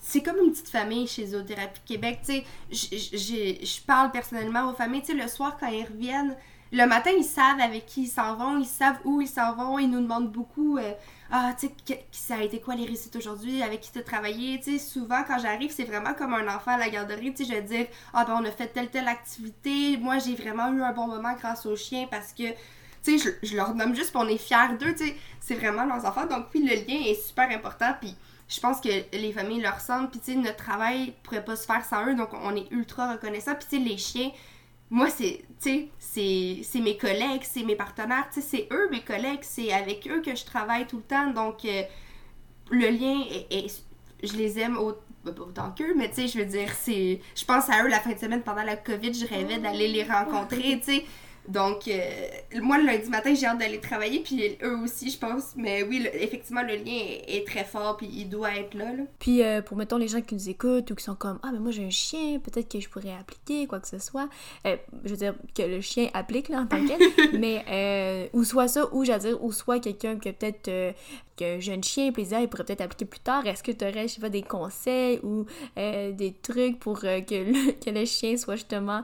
c'est 0.00 0.22
comme 0.22 0.36
une 0.38 0.50
petite 0.50 0.68
famille 0.68 1.06
chez 1.06 1.26
Zoothérapie 1.26 1.80
Québec, 1.84 2.20
tu 2.26 2.32
sais, 2.32 2.44
je 2.72 3.80
parle 3.86 4.10
personnellement 4.10 4.70
aux 4.70 4.74
familles, 4.74 5.02
tu 5.02 5.12
sais, 5.12 5.14
le 5.14 5.28
soir, 5.28 5.56
quand 5.60 5.68
ils 5.68 5.84
reviennent, 5.84 6.34
le 6.74 6.86
matin, 6.86 7.10
ils 7.16 7.24
savent 7.24 7.60
avec 7.60 7.86
qui 7.86 8.02
ils 8.02 8.08
s'en 8.08 8.34
vont, 8.34 8.58
ils 8.58 8.66
savent 8.66 8.98
où 9.04 9.20
ils 9.20 9.28
s'en 9.28 9.54
vont, 9.54 9.78
ils 9.78 9.88
nous 9.88 10.00
demandent 10.00 10.32
beaucoup 10.32 10.76
euh, 10.76 10.92
Ah, 11.30 11.54
tu 11.58 11.68
sais, 11.86 12.04
ça 12.10 12.34
a 12.36 12.42
été 12.42 12.60
quoi 12.60 12.74
les 12.74 12.84
récits 12.84 13.10
aujourd'hui, 13.14 13.62
avec 13.62 13.80
qui 13.80 13.92
tu 13.92 14.00
as 14.00 14.02
travaillé. 14.02 14.58
Tu 14.58 14.72
sais, 14.72 14.78
souvent, 14.78 15.22
quand 15.24 15.38
j'arrive, 15.38 15.70
c'est 15.70 15.84
vraiment 15.84 16.14
comme 16.14 16.34
un 16.34 16.52
enfant 16.52 16.72
à 16.72 16.78
la 16.78 16.90
garderie. 16.90 17.32
Tu 17.32 17.44
sais, 17.44 17.50
je 17.50 17.56
vais 17.56 17.62
dire 17.62 17.86
Ah, 18.12 18.24
ben, 18.24 18.36
on 18.40 18.44
a 18.44 18.50
fait 18.50 18.66
telle, 18.66 18.90
telle 18.90 19.06
activité. 19.06 19.96
Moi, 19.98 20.18
j'ai 20.18 20.34
vraiment 20.34 20.72
eu 20.72 20.82
un 20.82 20.92
bon 20.92 21.06
moment 21.06 21.34
grâce 21.34 21.64
aux 21.66 21.76
chiens 21.76 22.06
parce 22.10 22.32
que. 22.32 22.50
Tu 23.04 23.18
sais, 23.18 23.36
je, 23.42 23.54
leur 23.54 23.74
nomme 23.74 23.94
juste, 23.94 24.12
qu'on 24.12 24.26
est 24.26 24.38
fiers 24.38 24.78
d'eux, 24.80 24.94
tu 24.94 25.06
sais, 25.06 25.16
c'est 25.38 25.54
vraiment 25.54 25.84
leurs 25.84 26.06
enfants. 26.06 26.26
Donc, 26.26 26.48
puis 26.48 26.66
le 26.66 26.74
lien 26.74 27.04
est 27.06 27.22
super 27.22 27.50
important, 27.50 27.92
puis 28.00 28.16
je 28.48 28.58
pense 28.60 28.80
que 28.80 28.88
les 29.12 29.30
familles 29.30 29.60
leur 29.60 29.74
ressentent, 29.74 30.10
puis 30.10 30.20
tu 30.20 30.32
sais, 30.32 30.38
notre 30.38 30.56
travail 30.56 31.12
pourrait 31.22 31.44
pas 31.44 31.54
se 31.54 31.66
faire 31.66 31.84
sans 31.84 32.06
eux, 32.06 32.14
donc 32.14 32.30
on 32.32 32.56
est 32.56 32.66
ultra 32.70 33.12
reconnaissant. 33.12 33.54
Puis 33.56 33.66
tu 33.68 33.76
sais, 33.76 33.82
les 33.82 33.98
chiens, 33.98 34.30
moi, 34.94 35.08
c'est, 35.10 35.42
c'est 35.98 36.80
mes 36.80 36.96
collègues, 36.96 37.42
c'est 37.42 37.64
mes 37.64 37.74
partenaires, 37.74 38.28
c'est 38.30 38.68
eux 38.70 38.88
mes 38.92 39.00
collègues, 39.00 39.40
c'est 39.42 39.72
avec 39.72 40.06
eux 40.06 40.22
que 40.22 40.36
je 40.36 40.44
travaille 40.44 40.86
tout 40.86 40.98
le 40.98 41.02
temps. 41.02 41.32
Donc, 41.32 41.64
euh, 41.64 41.82
le 42.70 42.90
lien 42.90 43.24
est, 43.50 43.82
Je 44.22 44.36
les 44.36 44.56
aime 44.60 44.78
autant 44.78 45.72
qu'eux, 45.76 45.94
mais 45.96 46.10
tu 46.10 46.14
sais, 46.14 46.28
je 46.28 46.38
veux 46.38 46.44
dire, 46.44 46.68
c'est. 46.78 47.20
Je 47.34 47.44
pense 47.44 47.68
à 47.70 47.82
eux 47.82 47.88
la 47.88 47.98
fin 47.98 48.12
de 48.12 48.18
semaine 48.20 48.42
pendant 48.42 48.62
la 48.62 48.76
COVID, 48.76 49.12
je 49.12 49.26
rêvais 49.26 49.58
d'aller 49.58 49.88
les 49.88 50.04
rencontrer, 50.04 50.78
tu 50.78 50.84
sais. 50.84 51.04
Donc, 51.48 51.88
euh, 51.88 52.00
moi, 52.62 52.78
le 52.78 52.86
lundi 52.86 53.08
matin, 53.10 53.34
j'ai 53.34 53.46
hâte 53.46 53.58
d'aller 53.58 53.78
travailler, 53.78 54.20
puis 54.20 54.56
eux 54.62 54.78
aussi, 54.78 55.10
je 55.10 55.18
pense. 55.18 55.52
Mais 55.56 55.82
oui, 55.82 56.06
effectivement, 56.14 56.62
le 56.62 56.76
lien 56.76 56.98
est, 57.26 57.46
très 57.46 57.64
fort, 57.64 57.98
puis 57.98 58.08
il 58.10 58.28
doit 58.30 58.56
être 58.56 58.74
là. 58.74 58.86
Puis, 59.18 59.42
euh, 59.42 59.60
pour, 59.60 59.76
mettons, 59.76 59.98
les 59.98 60.08
gens 60.08 60.22
qui 60.22 60.34
nous 60.34 60.48
écoutent 60.48 60.90
ou 60.90 60.94
qui 60.94 61.04
sont 61.04 61.14
comme 61.14 61.38
Ah, 61.42 61.50
mais 61.52 61.58
moi, 61.58 61.70
j'ai 61.70 61.84
un 61.84 61.90
chien, 61.90 62.38
peut-être 62.38 62.70
que 62.70 62.80
je 62.80 62.88
pourrais 62.88 63.12
appliquer, 63.12 63.66
quoi 63.66 63.80
que 63.80 63.88
ce 63.88 63.98
soit. 63.98 64.28
Euh, 64.66 64.76
je 65.04 65.10
veux 65.10 65.16
dire, 65.16 65.34
que 65.54 65.62
le 65.62 65.80
chien 65.82 66.08
applique, 66.14 66.48
là, 66.48 66.60
en 66.60 66.66
tant 66.66 66.78
que 66.78 67.36
mais, 67.38 68.30
ou 68.32 68.44
soit 68.44 68.68
ça, 68.68 68.88
ou, 68.94 69.04
j'allais 69.04 69.30
dire, 69.30 69.44
ou 69.44 69.52
soit 69.52 69.80
quelqu'un 69.80 70.18
qui 70.18 70.30
a 70.30 70.32
peut-être 70.32 70.94
que 71.36 71.58
jeune 71.58 71.82
chien, 71.82 72.12
plaisir, 72.12 72.40
il 72.40 72.48
pourrait 72.48 72.64
peut-être 72.64 72.80
appliquer 72.80 73.04
plus 73.04 73.20
tard. 73.20 73.44
Est-ce 73.46 73.62
que 73.62 73.72
tu 73.72 73.84
aurais, 73.84 74.06
je 74.06 74.14
sais 74.14 74.20
pas, 74.20 74.28
des 74.28 74.42
conseils 74.42 75.20
ou 75.22 75.44
des 75.76 76.34
trucs 76.40 76.78
pour 76.78 77.00
que, 77.00 77.06
le, 77.06 77.72
que 77.84 77.90
le 77.90 78.04
chien 78.06 78.36
soit 78.36 78.56
justement 78.56 79.02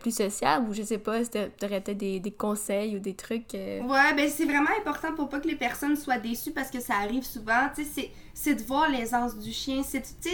plus 0.00 0.14
sociable? 0.14 0.68
Ou 0.68 0.74
je 0.74 0.82
sais 0.82 0.98
pas, 0.98 1.24
tu 1.24 1.38
aurais 1.64 1.77
peut-être 1.80 1.98
des, 1.98 2.20
des, 2.20 2.30
conseils 2.30 2.96
ou 2.96 2.98
des 2.98 3.14
trucs. 3.14 3.54
Euh. 3.54 3.80
Ouais, 3.82 4.14
ben 4.14 4.28
c'est 4.28 4.44
vraiment 4.44 4.70
important 4.78 5.14
pour 5.14 5.28
pas 5.28 5.40
que 5.40 5.48
les 5.48 5.56
personnes 5.56 5.96
soient 5.96 6.18
déçues 6.18 6.52
parce 6.52 6.70
que 6.70 6.80
ça 6.80 6.94
arrive 6.94 7.24
souvent. 7.24 7.68
Tu 7.74 7.84
sais, 7.84 8.10
c'est 8.34 8.54
de 8.54 8.62
voir 8.62 8.88
l'aisance 8.88 9.36
du 9.38 9.52
chien. 9.52 9.82
C'est, 9.82 10.02
tu 10.20 10.30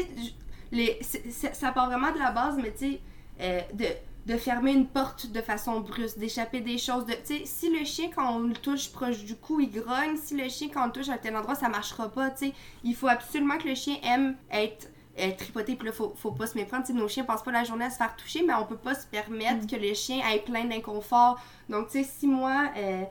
sais, 1.03 1.53
ça 1.53 1.73
part 1.73 1.89
vraiment 1.89 2.13
de 2.13 2.19
la 2.19 2.31
base, 2.31 2.57
mais 2.57 2.73
tu 2.73 2.93
sais, 2.93 3.01
euh, 3.41 3.61
de 3.75 3.87
de 4.27 4.39
fermer 4.39 4.73
une 4.73 4.87
porte 4.87 5.27
de 5.27 5.41
façon 5.43 5.81
brusque, 5.81 6.19
d'échapper 6.19 6.61
des 6.61 6.79
choses. 6.79 7.05
De, 7.05 7.13
tu 7.13 7.39
sais, 7.39 7.43
si 7.45 7.71
le 7.71 7.85
chien, 7.85 8.09
quand 8.15 8.37
on 8.37 8.41
le 8.41 8.55
touche 8.55 8.91
proche 8.91 9.23
du 9.25 9.37
cou, 9.37 9.61
il 9.61 9.71
grogne. 9.71 10.17
Si 10.17 10.37
le 10.37 10.49
chien, 10.49 10.69
quand 10.73 10.83
on 10.83 10.87
le 10.87 10.93
touche 10.93 11.11
à 11.11 11.19
tel 11.19 11.37
endroit, 11.37 11.55
ça 11.55 11.69
marchera 11.69 12.09
pas. 12.09 12.31
Tu 12.31 12.47
sais, 12.47 12.53
il 12.85 12.95
faut 12.95 13.09
absolument 13.09 13.59
que 13.59 13.69
le 13.69 13.75
chien 13.75 13.97
aime 14.03 14.37
être 14.51 14.89
euh, 15.19 15.31
tripoter, 15.37 15.77
puis 15.77 15.87
là, 15.87 15.93
faut, 15.93 16.15
faut 16.17 16.33
pas 16.33 16.47
se 16.47 16.57
méprendre. 16.57 16.85
nos 16.93 17.09
chiens 17.09 17.25
passent 17.25 17.43
pas 17.43 17.53
la 17.53 17.65
journée 17.65 17.85
à 17.85 17.91
se 17.91 17.97
faire 17.97 18.17
toucher, 18.17 18.43
mais 18.47 18.55
on 18.55 18.67
peut 18.67 18.77
pas 18.77 18.95
se 18.95 19.07
permettre 19.07 19.65
mm. 19.65 19.67
que 19.67 19.77
le 19.77 19.95
chien 19.95 20.27
ait 20.29 20.41
plein 20.41 20.65
d'inconfort. 20.65 21.41
Donc, 21.69 21.89
tu 21.89 22.03
sais, 22.03 22.11
si 22.19 22.27
moi, 22.27 22.71
euh, 22.77 23.05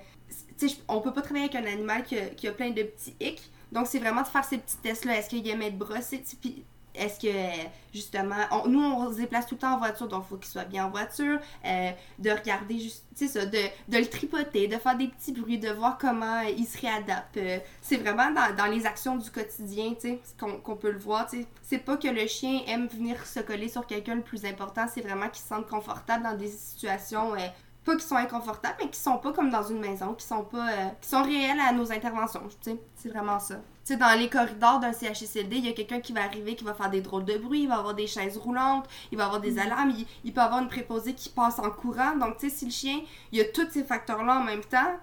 tu 0.57 0.69
sais, 0.69 0.77
on 0.87 1.01
peut 1.01 1.13
pas 1.13 1.21
travailler 1.21 1.45
avec 1.45 1.55
un 1.55 1.65
animal 1.71 2.03
qui 2.03 2.17
a, 2.17 2.25
qui 2.27 2.47
a 2.47 2.51
plein 2.51 2.71
de 2.71 2.83
petits 2.83 3.15
hicks. 3.19 3.49
Donc, 3.71 3.87
c'est 3.87 3.99
vraiment 3.99 4.21
de 4.21 4.27
faire 4.27 4.45
ces 4.45 4.57
petits 4.57 4.77
tests-là. 4.77 5.17
Est-ce 5.17 5.29
qu'il 5.29 5.47
aime 5.47 5.61
être 5.61 5.77
brossé? 5.77 6.23
Puis, 6.39 6.63
est-ce 6.95 7.19
que, 7.19 7.67
justement, 7.93 8.35
nous, 8.67 8.79
on 8.79 9.11
se 9.11 9.17
déplace 9.17 9.47
tout 9.47 9.55
le 9.55 9.61
temps 9.61 9.73
en 9.73 9.77
voiture, 9.79 10.07
donc 10.07 10.23
il 10.25 10.29
faut 10.29 10.37
qu'il 10.37 10.51
soit 10.51 10.65
bien 10.65 10.85
en 10.85 10.89
voiture, 10.89 11.39
euh, 11.65 11.91
de 12.19 12.29
regarder, 12.29 12.79
juste, 12.79 13.05
tu 13.15 13.27
sais 13.27 13.39
ça, 13.39 13.45
de, 13.45 13.57
le 13.89 14.05
tripoter, 14.05 14.67
de 14.67 14.77
faire 14.77 14.95
des 14.95 15.07
petits 15.07 15.31
bruits, 15.31 15.57
de 15.57 15.69
voir 15.69 15.97
comment 15.97 16.41
il 16.41 16.65
se 16.65 16.79
réadapte. 16.79 17.37
Euh, 17.37 17.59
c'est 17.81 17.97
vraiment 17.97 18.29
dans, 18.31 18.65
les 18.71 18.85
actions 18.85 19.17
du 19.17 19.29
quotidien, 19.31 19.93
tu 19.95 20.01
sais, 20.01 20.19
qu'on 20.37 20.75
peut 20.75 20.91
le 20.91 20.99
voir. 20.99 21.27
C'est 21.63 21.79
pas 21.79 21.97
que 21.97 22.07
le 22.07 22.27
chien 22.27 22.61
aime 22.67 22.87
venir 22.87 23.25
se 23.25 23.39
coller 23.39 23.69
sur 23.69 23.87
quelqu'un 23.87 24.15
le 24.15 24.21
plus 24.21 24.45
important, 24.45 24.85
c'est 24.93 25.01
vraiment 25.01 25.29
qu'il 25.29 25.41
se 25.41 25.47
sente 25.47 25.67
confortable 25.67 26.23
dans 26.23 26.37
des 26.37 26.49
situations... 26.49 27.33
Euh, 27.33 27.47
pas 27.85 27.97
qui 27.97 28.05
sont 28.05 28.15
inconfortables, 28.15 28.77
mais 28.79 28.89
qui 28.89 28.97
sont 28.97 29.17
pas 29.17 29.33
comme 29.33 29.49
dans 29.49 29.63
une 29.63 29.81
maison, 29.81 30.13
qui 30.13 30.25
sont 30.25 30.45
pas 30.45 30.69
qui 31.01 31.09
sont 31.09 31.21
réels 31.21 31.59
à 31.59 31.73
nos 31.73 31.91
interventions, 31.91 32.47
tu 32.47 32.71
sais. 32.71 32.77
C'est 32.95 33.09
vraiment 33.09 33.39
ça. 33.39 33.55
Sais, 33.83 33.97
dans 33.97 34.17
les 34.17 34.29
corridors 34.29 34.79
d'un 34.79 34.93
CHSLD, 34.93 35.57
il 35.57 35.65
y 35.65 35.69
a 35.69 35.73
quelqu'un 35.73 35.99
qui 35.99 36.13
va 36.13 36.23
arriver, 36.23 36.55
qui 36.55 36.63
va 36.63 36.73
faire 36.73 36.89
des 36.89 37.01
drôles 37.01 37.25
de 37.25 37.37
bruit, 37.37 37.63
il 37.63 37.67
va 37.67 37.75
avoir 37.75 37.93
des 37.93 38.07
chaises 38.07 38.37
roulantes, 38.37 38.87
il 39.11 39.17
va 39.17 39.25
avoir 39.25 39.41
des 39.41 39.51
mm. 39.51 39.59
alarmes, 39.59 39.93
il, 40.23 40.33
peut 40.33 40.41
avoir 40.41 40.61
une 40.61 40.69
préposée 40.69 41.13
qui 41.13 41.27
passe 41.29 41.59
en 41.59 41.69
courant. 41.69 42.15
Donc, 42.15 42.37
tu 42.37 42.49
sais, 42.49 42.55
si 42.55 42.65
le 42.65 42.71
chien, 42.71 43.01
il 43.31 43.39
y 43.39 43.41
a 43.41 43.45
tous 43.45 43.69
ces 43.71 43.83
facteurs-là 43.83 44.39
en 44.39 44.43
même 44.43 44.63
temps, 44.63 44.97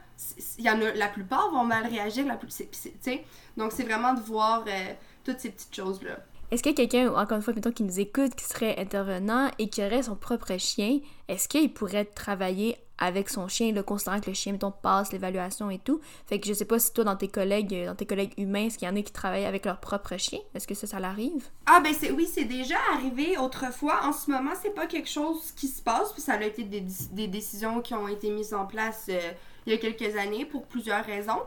il 0.58 0.64
y 0.64 0.70
en 0.70 0.80
a, 0.80 0.92
la 0.94 1.08
plupart 1.08 1.50
vont 1.50 1.64
mal 1.64 1.86
réagir, 1.86 2.26
la 2.26 2.36
plus, 2.36 2.48
tu 2.56 2.66
sais. 3.00 3.24
Donc, 3.56 3.72
c'est 3.72 3.84
vraiment 3.84 4.14
de 4.14 4.20
voir 4.20 4.64
euh, 4.66 4.94
toutes 5.24 5.40
ces 5.40 5.50
petites 5.50 5.74
choses-là. 5.74 6.16
Est-ce 6.50 6.62
que 6.62 6.70
quelqu'un, 6.70 7.12
encore 7.14 7.36
une 7.36 7.42
fois, 7.42 7.52
mettons, 7.52 7.70
qui 7.70 7.84
nous 7.84 8.00
écoute, 8.00 8.34
qui 8.34 8.44
serait 8.44 8.78
intervenant 8.78 9.50
et 9.58 9.68
qui 9.68 9.84
aurait 9.84 10.02
son 10.02 10.16
propre 10.16 10.56
chien, 10.58 11.00
est-ce 11.28 11.48
qu'il 11.48 11.72
pourrait 11.72 12.06
travailler 12.06 12.76
avec 13.00 13.30
son 13.30 13.48
chien, 13.48 13.72
le 13.72 13.82
considérant 13.82 14.20
que 14.20 14.30
le 14.30 14.34
chien, 14.34 14.52
mettons, 14.52 14.70
passe 14.70 15.12
l'évaluation 15.12 15.70
et 15.70 15.78
tout. 15.78 16.00
Fait 16.26 16.38
que 16.38 16.46
je 16.46 16.52
sais 16.52 16.64
pas 16.66 16.78
si 16.78 16.92
toi, 16.92 17.04
dans 17.04 17.16
tes 17.16 17.28
collègues, 17.28 17.86
dans 17.86 17.94
tes 17.94 18.06
collègues 18.06 18.34
humains, 18.36 18.66
est-ce 18.66 18.78
qu'il 18.78 18.86
y 18.86 18.90
en 18.90 18.96
a 18.96 19.02
qui 19.02 19.12
travaillent 19.12 19.46
avec 19.46 19.64
leur 19.64 19.80
propre 19.80 20.16
chien? 20.18 20.38
Est-ce 20.54 20.68
que 20.68 20.74
ça, 20.74 20.86
ça 20.86 21.00
l'arrive? 21.00 21.48
Ah, 21.66 21.80
ben 21.80 21.94
c'est, 21.98 22.12
oui, 22.12 22.28
c'est 22.30 22.44
déjà 22.44 22.76
arrivé 22.92 23.38
autrefois. 23.38 24.00
En 24.04 24.12
ce 24.12 24.30
moment, 24.30 24.52
c'est 24.62 24.74
pas 24.74 24.86
quelque 24.86 25.08
chose 25.08 25.52
qui 25.52 25.68
se 25.68 25.82
passe, 25.82 26.12
puis 26.12 26.22
ça 26.22 26.34
a 26.34 26.42
été 26.42 26.62
des, 26.64 26.84
des 27.12 27.26
décisions 27.26 27.80
qui 27.80 27.94
ont 27.94 28.06
été 28.06 28.30
mises 28.30 28.54
en 28.54 28.66
place 28.66 29.06
euh, 29.08 29.18
il 29.66 29.72
y 29.72 29.76
a 29.76 29.78
quelques 29.78 30.16
années 30.16 30.44
pour 30.44 30.66
plusieurs 30.66 31.04
raisons. 31.04 31.40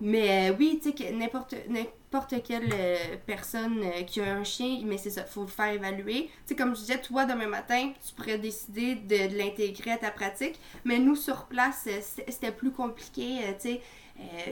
Mais 0.00 0.50
euh, 0.50 0.56
oui, 0.58 0.78
tu 0.82 0.92
sais, 0.92 1.12
n'importe 1.12 1.54
n'importe 1.68 2.42
quelle 2.42 2.70
euh, 2.72 2.96
personne 3.26 3.82
euh, 3.82 4.02
qui 4.02 4.20
a 4.20 4.34
un 4.34 4.44
chien, 4.44 4.80
mais 4.84 4.98
c'est 4.98 5.10
ça, 5.10 5.24
faut 5.24 5.42
le 5.42 5.46
faire 5.46 5.72
évaluer. 5.72 6.24
Tu 6.24 6.30
sais, 6.46 6.56
comme 6.56 6.74
je 6.74 6.80
disais, 6.80 7.00
toi, 7.00 7.24
demain 7.24 7.46
matin, 7.46 7.92
tu 8.06 8.14
pourrais 8.14 8.38
décider 8.38 8.96
de, 8.96 9.36
l'intégrer 9.36 9.92
à 9.92 9.96
ta 9.96 10.10
pratique, 10.10 10.60
mais 10.84 10.98
nous, 10.98 11.16
sur 11.16 11.46
place, 11.46 11.88
c'était 12.02 12.52
plus 12.52 12.72
compliqué, 12.72 13.38
tu 13.60 13.70
sais. 13.70 13.80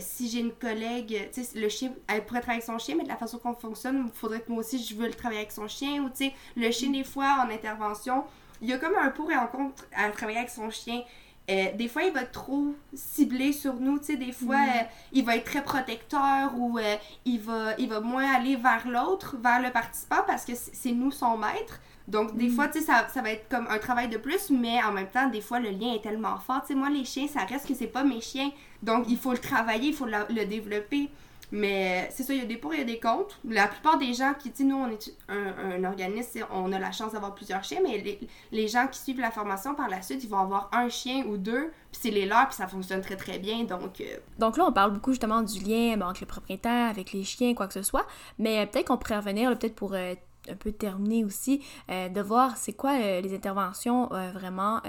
si 0.01 0.31
j'ai 0.31 0.41
une 0.41 0.53
collègue, 0.53 1.29
tu 1.33 1.45
sais, 1.45 1.59
le 1.59 1.69
chien, 1.69 1.93
elle 2.09 2.25
pourrait 2.25 2.41
travailler 2.41 2.63
avec 2.63 2.65
son 2.65 2.79
chien, 2.79 2.97
mais 2.97 3.05
de 3.05 3.09
la 3.09 3.17
façon 3.17 3.39
qu'on 3.39 3.55
fonctionne, 3.55 4.05
il 4.07 4.19
faudrait 4.19 4.41
que 4.41 4.51
moi 4.51 4.61
aussi 4.61 4.83
je 4.83 4.95
veux 4.95 5.07
le 5.07 5.15
travailler 5.15 5.41
avec 5.41 5.53
son 5.53 5.69
chien. 5.69 6.03
Ou, 6.03 6.09
tu 6.09 6.25
sais, 6.25 6.33
le 6.57 6.71
chien, 6.71 6.91
des 6.91 7.05
fois, 7.05 7.45
en 7.47 7.51
intervention, 7.51 8.25
il 8.63 8.71
y 8.71 8.73
a 8.73 8.79
comme 8.79 8.97
un 8.97 9.11
pour 9.11 9.31
et 9.31 9.35
un 9.35 9.47
contre 9.47 9.85
à 9.95 10.09
travailler 10.09 10.39
avec 10.39 10.51
son 10.51 10.71
chien. 10.71 11.03
Euh, 11.51 11.73
des 11.75 11.89
fois, 11.89 12.05
il 12.05 12.13
va 12.13 12.23
être 12.23 12.33
trop 12.33 12.75
ciblé 12.95 13.53
sur 13.53 13.75
nous, 13.75 13.99
tu 13.99 14.07
sais, 14.07 14.17
des 14.17 14.33
fois, 14.33 14.57
mm. 14.57 14.69
euh, 14.69 14.83
il 15.13 15.25
va 15.25 15.37
être 15.37 15.45
très 15.45 15.63
protecteur 15.63 16.53
ou 16.57 16.79
euh, 16.79 16.97
il, 17.27 17.39
va, 17.41 17.75
il 17.79 17.89
va 17.89 18.01
moins 18.01 18.33
aller 18.35 18.57
vers 18.57 18.89
l'autre, 18.89 19.37
vers 19.37 19.61
le 19.61 19.71
participant 19.71 20.23
parce 20.27 20.47
que 20.47 20.53
c'est 20.55 20.93
nous 20.93 21.11
son 21.11 21.37
maître. 21.37 21.81
Donc, 22.09 22.35
des 22.37 22.49
mm. 22.49 22.53
fois, 22.53 22.69
tu 22.69 22.81
sais, 22.81 22.87
ça, 22.87 23.07
ça, 23.13 23.21
va 23.21 23.31
être 23.31 23.47
comme 23.51 23.67
un 23.69 23.79
travail 23.79 24.09
de 24.09 24.17
plus, 24.17 24.49
mais 24.49 24.83
en 24.83 24.93
même 24.93 25.09
temps, 25.09 25.29
des 25.29 25.43
fois, 25.43 25.61
le 25.61 25.69
lien 25.69 25.93
est 25.93 26.03
tellement 26.03 26.39
fort. 26.39 26.63
Tu 26.63 26.69
sais, 26.69 26.75
moi, 26.75 26.89
les 26.89 27.05
chiens, 27.05 27.29
ça 27.29 27.41
reste 27.41 27.69
que 27.69 27.75
c'est 27.75 27.89
pas 27.89 28.05
mes 28.05 28.23
chiens. 28.23 28.51
Donc, 28.83 29.05
il 29.09 29.19
faut 29.19 29.33
le 29.33 29.39
travailler, 29.39 29.89
il 29.89 29.95
faut 29.95 30.07
le 30.07 30.45
développer. 30.47 31.11
Mais 31.55 32.09
c'est 32.11 32.25
ça, 32.25 32.35
il 32.35 32.41
y 32.41 32.43
a 32.43 32.47
des 32.47 32.57
pour 32.57 32.75
et 32.75 32.85
des 32.85 32.99
contre. 32.99 33.39
La 33.49 33.69
plupart 33.69 33.97
des 33.97 34.13
gens 34.13 34.35
qui, 34.37 34.51
tu 34.51 34.65
nous, 34.65 34.75
on 34.75 34.89
est 34.89 35.15
un, 35.29 35.85
organisme, 35.85 36.41
on 36.51 36.73
a 36.73 36.81
la 36.81 36.91
chance 36.91 37.13
d'avoir 37.13 37.33
plusieurs 37.33 37.63
chiens, 37.63 37.79
mais 37.81 38.19
les, 38.51 38.67
gens 38.67 38.89
qui 38.89 38.99
suivent 38.99 39.21
la 39.21 39.31
formation 39.31 39.73
par 39.77 39.89
la 39.89 40.03
suite, 40.03 40.25
ils 40.25 40.29
vont 40.29 40.41
avoir 40.41 40.69
un 40.73 40.89
chien 40.89 41.25
ou 41.29 41.37
deux, 41.37 41.71
puis 41.93 42.01
c'est 42.03 42.11
les 42.11 42.27
leurs, 42.27 42.49
puis 42.49 42.57
ça 42.57 42.67
fonctionne 42.67 43.03
très 43.03 43.15
très 43.15 43.39
bien. 43.39 43.63
Donc, 43.63 44.01
euh, 44.01 44.17
donc 44.37 44.57
là, 44.57 44.65
on 44.67 44.73
parle 44.73 44.95
beaucoup 44.95 45.13
justement 45.13 45.43
du 45.43 45.61
lien 45.61 46.01
entre 46.01 46.23
le 46.23 46.27
propriétaire, 46.27 46.91
avec 46.91 47.13
les 47.13 47.23
chiens, 47.23 47.55
quoi 47.55 47.69
que 47.69 47.75
ce 47.75 47.85
soit, 47.85 48.07
mais 48.41 48.67
peut-être 48.67 48.89
qu'on 48.89 48.99
pourrait 48.99 49.19
revenir, 49.19 49.57
peut-être 49.57 49.77
pour. 49.77 49.95
Euh, 49.95 50.17
un 50.49 50.57
peu 50.57 50.73
terminer 50.73 51.25
aussi, 51.25 51.63
de 51.89 52.21
voir 52.21 52.57
c'est 52.57 52.73
quoi 52.73 52.99
les 52.99 53.35
interventions 53.35 54.09
vraiment 54.33 54.81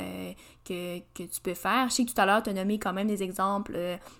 que, 0.66 0.99
que, 1.14 1.24
tu 1.24 1.41
peux 1.41 1.53
faire. 1.53 1.89
Je 1.89 1.95
sais 1.95 2.06
que 2.06 2.12
tout 2.12 2.20
à 2.20 2.26
l'heure, 2.26 2.41
tu 2.41 2.49
as 2.49 2.53
nommé 2.53 2.80
quand 2.80 2.93
même 2.93 3.08
des 3.08 3.24
exemples, 3.24 3.78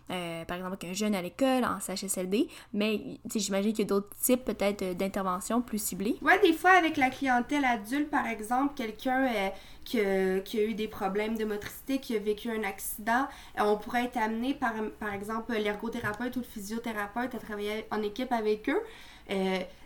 par 0.08 0.58
exemple, 0.58 0.78
qu'un 0.78 0.94
jeune 0.94 1.16
à 1.16 1.22
l'école 1.22 1.64
en 1.66 1.80
CHSLD, 1.80 2.48
mais 2.74 3.20
j'imagine 3.34 3.72
qu'il 3.72 3.86
y 3.86 3.88
a 3.88 3.90
d'autres 3.90 4.16
types 4.22 4.46
peut-être 4.46 4.96
d'interventions 4.96 5.62
plus 5.62 5.82
ciblées. 5.82 6.18
Ouais, 6.22 6.40
des 6.42 6.54
fois 6.54 6.72
avec 6.72 6.98
la 6.98 7.10
clientèle 7.10 7.66
adulte, 7.66 8.10
par 8.10 8.28
exemple, 8.28 8.74
quelqu'un 8.76 9.28
qui, 9.84 10.00
qui, 10.44 10.60
a 10.60 10.64
eu 10.64 10.74
des 10.74 10.88
problèmes 10.88 11.38
de 11.38 11.46
motricité, 11.46 12.00
qui 12.00 12.16
a 12.16 12.20
vécu 12.20 12.50
un 12.50 12.64
accident, 12.64 13.28
on 13.58 13.78
pourrait 13.78 14.06
être 14.06 14.18
amené 14.18 14.54
par, 14.54 14.74
par 15.00 15.14
exemple, 15.14 15.54
l'ergothérapeute 15.54 16.36
ou 16.36 16.40
le 16.40 16.46
physiothérapeute 16.46 17.34
à 17.36 17.40
travailler 17.40 17.86
en 17.92 18.02
équipe 18.02 18.32
avec 18.32 18.70
eux. 18.70 18.82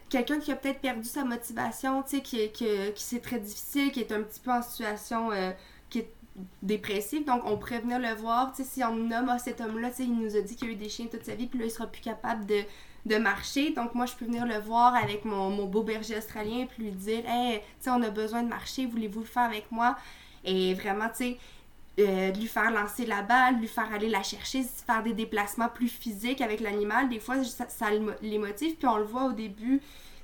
Quelqu'un 0.09 0.39
qui 0.39 0.51
a 0.51 0.55
peut-être 0.55 0.79
perdu 0.79 1.07
sa 1.07 1.23
motivation, 1.23 2.03
tu 2.03 2.17
sais, 2.17 2.21
qui, 2.21 2.49
qui, 2.51 2.65
c'est 2.95 3.21
très 3.21 3.39
difficile, 3.39 3.91
qui 3.91 3.99
est 3.99 4.11
un 4.11 4.23
petit 4.23 4.39
peu 4.39 4.51
en 4.51 4.61
situation 4.61 5.31
euh, 5.31 5.51
qui 5.89 5.99
est 5.99 6.13
dépressive, 6.63 7.25
donc 7.25 7.41
on 7.45 7.57
pourrait 7.57 7.79
venir 7.79 7.99
le 7.99 8.13
voir, 8.15 8.51
tu 8.53 8.63
sais, 8.63 8.69
si 8.69 8.83
on 8.83 8.95
nomme 8.95 9.29
à 9.29 9.39
cet 9.39 9.61
homme-là, 9.61 9.89
tu 9.89 9.97
sais, 9.97 10.03
il 10.03 10.17
nous 10.17 10.35
a 10.35 10.41
dit 10.41 10.55
qu'il 10.55 10.69
a 10.69 10.71
eu 10.71 10.75
des 10.75 10.89
chiens 10.89 11.05
toute 11.05 11.25
sa 11.25 11.35
vie, 11.35 11.47
puis 11.47 11.59
là, 11.59 11.65
il 11.65 11.71
sera 11.71 11.85
plus 11.85 12.01
capable 12.01 12.45
de, 12.45 12.61
de 13.05 13.17
marcher, 13.17 13.71
donc 13.71 13.93
moi, 13.93 14.05
je 14.05 14.15
peux 14.15 14.25
venir 14.25 14.45
le 14.45 14.57
voir 14.57 14.95
avec 14.95 15.25
mon, 15.25 15.49
mon 15.49 15.65
beau 15.65 15.83
berger 15.83 16.17
australien, 16.17 16.65
puis 16.65 16.83
lui 16.83 16.91
dire, 16.91 17.23
hey, 17.27 17.59
tu 17.59 17.65
sais, 17.81 17.89
on 17.91 18.01
a 18.01 18.09
besoin 18.09 18.43
de 18.43 18.49
marcher, 18.49 18.85
voulez-vous 18.85 19.21
le 19.21 19.25
faire 19.25 19.43
avec 19.43 19.71
moi? 19.71 19.95
Et 20.43 20.73
vraiment, 20.73 21.09
tu 21.09 21.15
sais, 21.15 21.37
euh, 21.99 22.31
de 22.31 22.39
lui 22.39 22.47
faire 22.47 22.71
lancer 22.71 23.05
la 23.05 23.21
balle, 23.21 23.59
lui 23.59 23.67
faire 23.67 23.91
aller 23.93 24.09
la 24.09 24.23
chercher, 24.23 24.63
faire 24.63 25.03
des 25.03 25.13
déplacements 25.13 25.69
plus 25.69 25.89
physiques 25.89 26.41
avec 26.41 26.59
l'animal. 26.61 27.09
Des 27.09 27.19
fois, 27.19 27.43
ça, 27.43 27.67
ça, 27.67 27.87
les 28.21 28.37
motive, 28.37 28.75
puis 28.75 28.87
on 28.87 28.97
le 28.97 29.03
voit 29.03 29.25
au 29.25 29.31
début, 29.31 29.79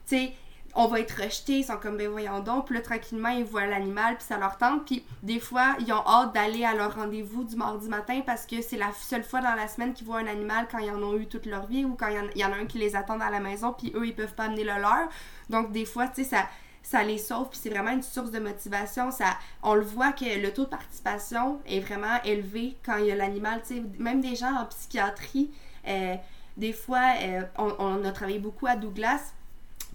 tu 0.07 0.17
sais, 0.17 0.33
on 0.75 0.87
va 0.87 0.99
être 0.99 1.23
rejeté, 1.23 1.59
ils 1.59 1.63
sont 1.63 1.77
comme 1.77 1.95
ben 1.95 2.09
voyons 2.09 2.41
donc, 2.41 2.65
puis 2.65 2.75
là 2.75 2.81
tranquillement 2.81 3.29
ils 3.29 3.45
voient 3.45 3.65
l'animal 3.65 4.17
puis 4.17 4.25
ça 4.25 4.37
leur 4.37 4.57
tente, 4.57 4.85
puis 4.85 5.05
des 5.23 5.39
fois 5.39 5.75
ils 5.79 5.91
ont 5.93 6.05
hâte 6.05 6.33
d'aller 6.33 6.65
à 6.65 6.75
leur 6.75 6.95
rendez-vous 6.95 7.45
du 7.45 7.55
mardi 7.55 7.87
matin 7.87 8.21
parce 8.25 8.45
que 8.45 8.61
c'est 8.61 8.77
la 8.77 8.91
seule 8.91 9.23
fois 9.23 9.39
dans 9.39 9.55
la 9.55 9.69
semaine 9.69 9.93
qu'ils 9.93 10.05
voient 10.05 10.19
un 10.19 10.27
animal 10.27 10.67
quand 10.69 10.79
ils 10.79 10.91
en 10.91 11.01
ont 11.01 11.17
eu 11.17 11.27
toute 11.27 11.45
leur 11.45 11.65
vie 11.65 11.85
ou 11.85 11.95
quand 11.95 12.09
il 12.09 12.39
y, 12.39 12.43
en, 12.43 12.51
a 12.51 12.55
un 12.55 12.65
qui 12.65 12.77
les 12.77 12.95
attend 12.95 13.19
à 13.21 13.31
la 13.31 13.39
maison 13.39 13.71
puis 13.71 13.93
eux 13.95 14.05
ils 14.05 14.13
peuvent 14.13 14.35
pas 14.35 14.43
amener 14.43 14.65
le 14.65 14.73
leur. 14.81 15.07
Donc 15.49 15.71
des 15.71 15.85
fois 15.85 16.09
tu 16.09 16.23
sais 16.23 16.29
ça 16.35 16.45
ça 16.85 17.03
les 17.03 17.17
sauve, 17.17 17.49
puis 17.49 17.59
c'est 17.61 17.71
vraiment 17.71 17.91
une 17.91 18.03
source 18.03 18.29
de 18.29 18.39
motivation. 18.39 19.09
Ça, 19.09 19.37
on 19.63 19.73
le 19.73 19.81
voit 19.81 20.11
que 20.11 20.39
le 20.39 20.53
taux 20.53 20.65
de 20.65 20.69
participation 20.69 21.59
est 21.65 21.79
vraiment 21.79 22.21
élevé 22.23 22.77
quand 22.85 22.97
il 22.97 23.07
y 23.07 23.11
a 23.11 23.15
l'animal. 23.15 23.61
Même 23.97 24.21
des 24.21 24.35
gens 24.35 24.53
en 24.53 24.65
psychiatrie, 24.65 25.49
euh, 25.87 26.15
des 26.57 26.73
fois, 26.73 27.15
euh, 27.21 27.41
on, 27.57 28.05
a 28.05 28.11
travaillé 28.11 28.37
beaucoup 28.37 28.67
à 28.67 28.75
Douglas, 28.75 29.33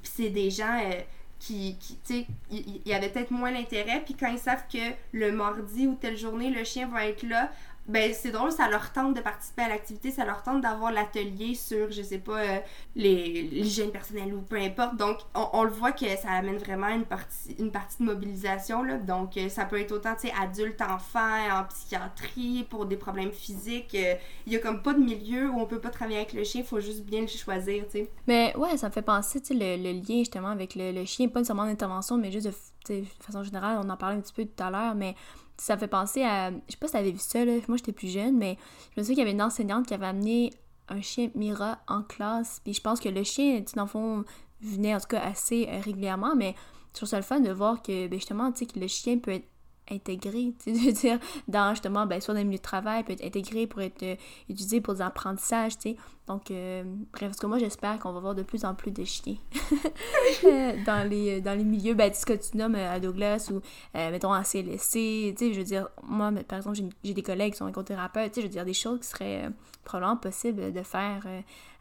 puis 0.03 0.13
c'est 0.17 0.31
des 0.31 0.51
gens 0.51 0.81
euh, 0.83 1.01
qui, 1.39 1.77
qui 1.79 1.97
tu 2.05 2.15
sais, 2.15 2.27
il 2.51 2.83
y, 2.85 2.93
avait 2.93 3.09
peut-être 3.09 3.31
moins 3.31 3.53
l'intérêt, 3.53 4.03
puis 4.05 4.15
quand 4.15 4.29
ils 4.29 4.39
savent 4.39 4.65
que 4.71 4.93
le 5.13 5.31
mardi 5.31 5.87
ou 5.87 5.95
telle 5.95 6.17
journée, 6.17 6.51
le 6.51 6.65
chien 6.65 6.89
va 6.89 7.07
être 7.07 7.23
là, 7.23 7.53
ben 7.91 8.13
c'est 8.15 8.31
drôle, 8.31 8.53
ça 8.53 8.69
leur 8.69 8.93
tente 8.93 9.15
de 9.15 9.21
participer 9.21 9.63
à 9.63 9.69
l'activité, 9.69 10.11
ça 10.11 10.25
leur 10.25 10.43
tente 10.43 10.61
d'avoir 10.61 10.93
l'atelier 10.93 11.55
sur, 11.55 11.91
je 11.91 12.03
sais 12.03 12.19
pas, 12.19 12.39
euh, 12.39 12.59
les 12.95 13.43
l'hygiène 13.43 13.91
personnelle 13.91 14.33
ou 14.33 14.43
peu 14.43 14.57
importe. 14.57 14.97
Donc, 14.97 15.19
on, 15.35 15.65
le 15.65 15.71
voit 15.71 15.93
que 15.93 16.07
ça 16.17 16.31
amène 16.31 16.59
vraiment 16.59 16.89
une 16.89 17.05
partie, 17.05 17.55
une 17.59 17.73
partie 17.73 17.99
de 17.99 18.05
mobilisation, 18.05 18.83
là. 18.83 18.97
Donc, 18.99 19.37
euh, 19.37 19.49
ça 19.49 19.65
peut 19.65 19.81
être 19.81 19.93
autant, 19.93 20.15
tu 20.15 20.29
sais, 20.29 20.35
adulte, 20.41 20.81
enfant, 20.81 21.37
en 21.53 21.65
psychiatrie, 21.65 22.65
pour 22.71 22.87
des 22.87 22.97
problèmes 22.97 23.33
physiques. 23.33 23.95
Euh, 23.95 24.15
il 24.47 24.53
y 24.53 24.57
a 24.57 24.61
comme 24.61 24.83
pas 24.83 24.95
de 24.95 25.01
milieu 25.01 25.51
où 25.51 25.59
on 25.59 25.67
peut 25.67 25.81
pas 25.81 25.91
travailler 25.91 26.19
avec 26.19 26.33
le 26.33 26.45
chien, 26.45 26.63
faut 26.63 26.81
juste 26.81 27.05
bien 27.05 27.23
le 27.23 27.27
choisir, 27.27 27.85
tu 27.87 27.91
sais. 27.91 28.11
Mais 28.27 28.55
ouais, 28.57 28.77
ça 28.77 28.89
me 28.89 28.93
fait 28.93 29.03
penser, 29.03 29.41
tu 29.41 29.49
sais, 29.49 29.55
le, 29.55 29.83
le, 29.83 29.93
lien 29.93 30.19
justement 30.21 30.49
avec 30.49 30.77
le, 30.77 30.93
le 30.93 31.05
chien, 31.05 31.29
pas 31.29 31.43
seulement 31.43 31.67
d'intervention, 31.67 32.19
mais 32.19 32.31
juste 32.31 32.47
de, 32.89 33.01
de 33.01 33.05
façon 33.21 33.43
générale, 33.43 33.81
on 33.83 33.91
en 33.91 33.97
parlait 33.97 34.17
un 34.17 34.21
petit 34.21 34.33
peu 34.33 34.45
tout 34.45 34.63
à 34.63 34.71
l'heure, 34.71 34.95
mais 34.95 35.17
ça 35.61 35.77
fait 35.77 35.89
penser 35.89 36.23
à. 36.23 36.51
Je 36.51 36.57
sais 36.73 36.79
pas 36.79 36.87
si 36.87 36.95
t'avais 36.95 37.11
vu 37.11 37.19
ça, 37.19 37.45
là. 37.45 37.53
Moi, 37.69 37.77
j'étais 37.77 37.93
plus 37.93 38.09
jeune, 38.09 38.39
mais 38.39 38.57
je 38.95 39.01
me 39.01 39.05
souviens 39.05 39.15
qu'il 39.15 39.19
y 39.19 39.27
avait 39.27 39.33
une 39.33 39.43
enseignante 39.43 39.87
qui 39.87 39.95
avait 39.95 40.07
amené 40.07 40.53
un 40.89 41.03
chien 41.03 41.31
Mira 41.35 41.79
en 41.87 42.03
classe. 42.03 42.61
Puis 42.65 42.73
je 42.73 42.81
pense 42.81 42.99
que 42.99 43.09
le 43.09 43.23
chien, 43.23 43.63
tu 43.63 43.77
dans 43.77 43.87
le 43.95 44.25
venait 44.63 44.95
en 44.95 45.01
tout 45.01 45.09
cas 45.09 45.21
assez 45.21 45.69
euh, 45.69 45.81
régulièrement, 45.81 46.35
mais 46.35 46.55
je 46.93 46.97
trouve 46.97 47.09
ça 47.09 47.17
le 47.17 47.23
fun 47.23 47.41
de 47.41 47.51
voir 47.51 47.83
que, 47.83 48.09
ben, 48.09 48.19
justement, 48.19 48.51
tu 48.53 48.61
sais, 48.61 48.67
que 48.67 48.79
le 48.79 48.87
chien 48.89 49.19
peut 49.19 49.33
être 49.33 49.49
intégré, 49.91 50.53
tu 50.65 50.75
sais, 50.75 50.93
dire, 50.93 51.19
dans 51.49 51.71
justement, 51.71 52.07
ben, 52.07 52.21
soit 52.21 52.35
dans 52.35 52.41
le 52.41 52.47
milieu 52.47 52.59
de 52.59 52.63
travail, 52.63 53.05
peut 53.05 53.13
être 53.13 53.25
intégré 53.25 53.67
pour 53.67 53.81
être 53.81 54.03
euh, 54.03 54.17
utilisé 54.49 54.81
pour 54.81 54.95
des 54.95 55.03
apprentissages, 55.03 55.79
tu 55.79 55.91
sais. 55.91 55.97
Donc, 56.27 56.51
euh, 56.51 56.85
bref, 57.13 57.31
parce 57.31 57.39
que 57.39 57.47
moi, 57.47 57.59
j'espère 57.59 57.99
qu'on 57.99 58.13
va 58.13 58.21
voir 58.21 58.35
de 58.35 58.43
plus 58.43 58.65
en 58.65 58.75
plus 58.75 58.93
de 58.93 59.05
chiens 59.05 59.37
euh, 60.45 60.73
dans, 60.87 61.09
les, 61.09 61.41
dans 61.41 61.57
les 61.57 61.65
milieux, 61.65 61.95
ben, 61.95 62.13
ce 62.15 62.25
que 62.25 62.35
tu 62.35 62.57
nommes 62.57 62.77
à 62.77 63.01
Douglas 63.01 63.51
ou, 63.53 63.61
mettons, 63.95 64.33
en 64.33 64.43
CLSC, 64.43 64.93
tu 64.93 65.35
sais, 65.37 65.53
je 65.53 65.59
veux 65.59 65.65
dire, 65.65 65.89
moi, 66.03 66.31
par 66.47 66.59
exemple, 66.59 66.79
j'ai 67.03 67.15
des 67.15 67.23
collègues 67.23 67.53
qui 67.53 67.59
sont 67.59 67.69
écothérapeutes, 67.69 68.33
tu 68.33 68.35
sais, 68.37 68.41
je 68.43 68.47
veux 68.47 68.53
dire, 68.53 68.65
des 68.65 68.75
choses 68.75 69.01
qui 69.01 69.09
seraient 69.09 69.49
probablement 69.85 70.17
possibles 70.17 70.73
de 70.73 70.83
faire 70.83 71.27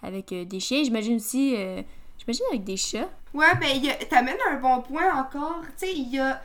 avec 0.01 0.33
des 0.33 0.59
chiens. 0.59 0.83
J'imagine 0.83 1.17
aussi, 1.17 1.55
j'imagine 2.17 2.45
avec 2.49 2.63
des 2.63 2.77
chats. 2.77 3.09
Ouais, 3.33 3.53
ben, 3.59 3.79
t'amènes 4.09 4.37
un 4.49 4.59
bon 4.59 4.81
point 4.81 5.13
encore, 5.13 5.61
tu 5.77 5.85
sais, 5.85 5.93
il 5.93 6.09
y 6.09 6.17
a 6.17 6.41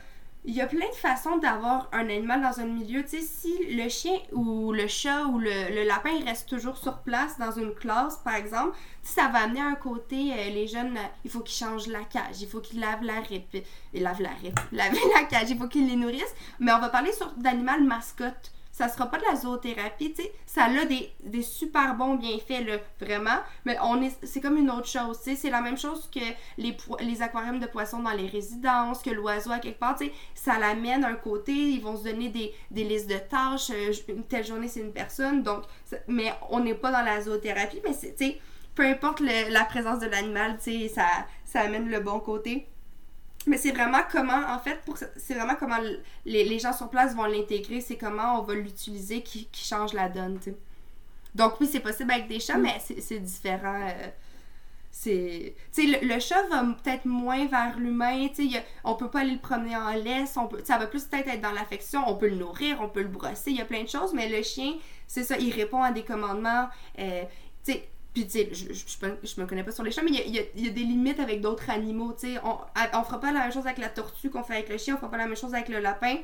il 0.47 0.53
y 0.55 0.61
a 0.61 0.67
plein 0.67 0.87
de 0.87 0.95
façons 0.95 1.37
d'avoir 1.37 1.89
un 1.91 2.09
animal 2.09 2.41
dans 2.41 2.59
un 2.59 2.65
milieu. 2.65 3.03
Tu 3.03 3.17
sais, 3.17 3.21
si 3.21 3.75
le 3.75 3.89
chien 3.89 4.17
ou 4.31 4.71
le 4.71 4.87
chat 4.87 5.25
ou 5.25 5.39
le, 5.39 5.85
lapin 5.85 6.23
reste 6.25 6.47
toujours 6.49 6.77
sur 6.77 6.99
place 6.99 7.37
dans 7.39 7.51
une 7.51 7.73
classe, 7.73 8.17
par 8.17 8.35
exemple, 8.35 8.77
ça 9.01 9.27
va 9.29 9.39
amener 9.39 9.61
un 9.61 9.75
côté, 9.75 10.33
euh, 10.33 10.49
les 10.49 10.67
jeunes, 10.67 10.97
il 11.23 11.31
faut 11.31 11.41
qu'ils 11.41 11.65
changent 11.65 11.87
la 11.87 12.03
cage, 12.03 12.41
il 12.41 12.47
faut 12.47 12.59
qu'ils 12.59 12.79
lavent 12.79 13.03
la 13.03 13.19
rip, 13.21 13.57
ils 13.93 14.03
lavent 14.03 14.21
la 14.21 14.29
rip, 14.29 14.59
laver 14.71 14.99
la 15.15 15.23
cage, 15.23 15.49
il 15.49 15.57
faut 15.57 15.67
qu'ils 15.67 15.87
les 15.87 15.95
nourrissent. 15.95 16.35
Mais 16.59 16.71
on 16.71 16.79
va 16.79 16.89
parler 16.89 17.11
d'animal 17.37 17.83
mascotte 17.83 18.51
ça 18.75 18.89
sera 18.89 19.09
pas 19.09 19.17
de 19.17 19.23
la 19.23 19.37
zoothérapie, 19.37 20.11
tu 20.11 20.23
sais. 20.23 20.33
Ça 20.45 20.65
a 20.65 20.85
des, 20.85 21.09
des 21.23 21.43
super 21.43 21.95
bons 21.95 22.15
bienfaits, 22.15 22.65
là, 22.67 22.75
vraiment. 22.99 23.39
Mais 23.63 23.77
on 23.81 24.01
est, 24.01 24.13
c'est 24.23 24.41
comme 24.41 24.57
une 24.57 24.69
autre 24.69 24.89
chose, 24.89 25.17
tu. 25.23 25.33
C'est 25.37 25.49
la 25.49 25.61
même 25.61 25.77
chose 25.77 26.09
que 26.13 26.19
les, 26.57 26.75
les 26.99 27.21
aquariums 27.21 27.61
de 27.61 27.67
poissons 27.67 27.99
dans 27.99 28.11
les 28.11 28.27
résidences, 28.27 29.01
que 29.01 29.11
l'oiseau 29.11 29.51
à 29.51 29.59
quelque 29.59 29.79
part, 29.79 29.95
tu 29.95 30.07
sais. 30.07 30.11
Ça 30.33 30.59
l'amène 30.59 31.05
un 31.05 31.15
côté, 31.15 31.53
ils 31.53 31.81
vont 31.81 31.95
se 31.95 32.03
donner 32.03 32.27
des, 32.27 32.83
listes 32.83 33.09
de 33.09 33.17
tâches. 33.17 33.69
Euh, 33.69 33.93
une 34.09 34.25
telle 34.25 34.45
journée, 34.45 34.67
c'est 34.67 34.81
une 34.81 34.91
personne. 34.91 35.41
Donc, 35.41 35.63
mais 36.09 36.33
on 36.49 36.59
n'est 36.59 36.75
pas 36.75 36.91
dans 36.91 37.03
la 37.03 37.21
zoothérapie, 37.21 37.79
mais 37.81 37.95
tu 37.95 38.09
sais, 38.17 38.41
peu 38.75 38.83
importe 38.83 39.21
la 39.21 39.63
présence 39.63 39.99
de 39.99 40.07
l'animal, 40.07 40.57
tu 40.61 40.81
sais, 40.81 40.87
ça, 40.89 41.07
ça 41.45 41.61
amène 41.61 41.89
le 41.89 42.01
bon 42.01 42.19
côté. 42.19 42.67
Mais 43.47 43.57
c'est 43.57 43.71
vraiment 43.71 44.01
comment, 44.11 44.41
en 44.49 44.59
fait, 44.59 44.81
pour 44.85 44.97
c'est 44.97 45.33
vraiment 45.33 45.55
comment 45.55 45.77
les, 46.25 46.43
les, 46.43 46.59
gens 46.59 46.73
sur 46.73 46.89
place 46.89 47.15
vont 47.15 47.25
l'intégrer, 47.25 47.81
c'est 47.81 47.97
comment 47.97 48.39
on 48.39 48.43
va 48.43 48.55
l'utiliser 48.55 49.21
qui, 49.21 49.45
qui, 49.51 49.65
change 49.65 49.93
la 49.93 50.09
donne, 50.09 50.39
tu 50.39 50.51
sais. 50.51 50.57
Donc 51.35 51.59
oui, 51.59 51.67
c'est 51.71 51.79
possible 51.79 52.11
avec 52.11 52.27
des 52.27 52.39
chats, 52.39 52.57
mm. 52.57 52.61
mais 52.61 52.81
c'est 52.99 53.19
différent. 53.19 53.87
Euh, 53.87 54.07
c'est 54.97 55.53
tu 55.73 55.91
sais 55.91 55.99
le, 56.01 56.19
chat 56.21 56.41
va 56.47 56.63
peut-être 56.63 57.03
moins 57.03 57.47
vers 57.47 57.77
l'humain 57.77 58.29
tu 58.33 58.49
sais 58.49 58.65
on 58.85 58.95
peut 58.95 59.09
pas 59.09 59.19
aller 59.19 59.33
le 59.33 59.39
promener 59.39 59.75
en 59.75 59.89
laisse 59.89 60.37
on 60.37 60.47
peut 60.47 60.61
ça 60.63 60.77
va 60.77 60.87
plus 60.87 61.03
peut-être 61.03 61.27
être 61.27 61.41
dans 61.41 61.51
l'affection 61.51 62.01
on 62.07 62.15
peut 62.15 62.29
le 62.29 62.37
nourrir 62.37 62.77
on 62.79 62.87
peut 62.87 63.01
le 63.01 63.09
brosser 63.09 63.51
il 63.51 63.57
y 63.57 63.61
a 63.61 63.65
plein 63.65 63.83
de 63.83 63.89
choses 63.89 64.13
mais 64.13 64.29
le 64.29 64.41
chien 64.41 64.75
c'est 65.05 65.25
ça 65.25 65.37
il 65.37 65.51
répond 65.51 65.83
à 65.83 65.91
des 65.91 66.03
commandements 66.03 66.69
euh, 66.97 67.23
tu 67.65 67.73
sais 67.73 67.89
puis, 68.15 68.25
tu 68.27 68.31
sais, 68.31 68.49
je, 68.53 68.73
je, 68.73 69.41
me 69.41 69.45
connais 69.45 69.65
pas 69.65 69.73
sur 69.73 69.83
les 69.83 69.91
chats, 69.91 70.01
mais 70.01 70.11
il 70.11 70.33
y 70.33 70.39
a, 70.39 70.43
y 70.55 70.69
a, 70.69 70.71
des 70.71 70.83
limites 70.83 71.19
avec 71.19 71.41
d'autres 71.41 71.69
animaux, 71.69 72.13
tu 72.13 72.33
sais. 72.33 72.39
On, 72.45 72.57
on 72.97 73.03
fera 73.03 73.19
pas 73.19 73.33
la 73.33 73.41
même 73.41 73.51
chose 73.51 73.65
avec 73.65 73.77
la 73.77 73.89
tortue 73.89 74.29
qu'on 74.29 74.41
fait 74.41 74.53
avec 74.53 74.69
le 74.69 74.77
chien, 74.77 74.95
on 74.95 74.97
fera 74.97 75.11
pas 75.11 75.17
la 75.17 75.27
même 75.27 75.35
chose 75.35 75.53
avec 75.53 75.67
le 75.67 75.81
lapin. 75.81 76.19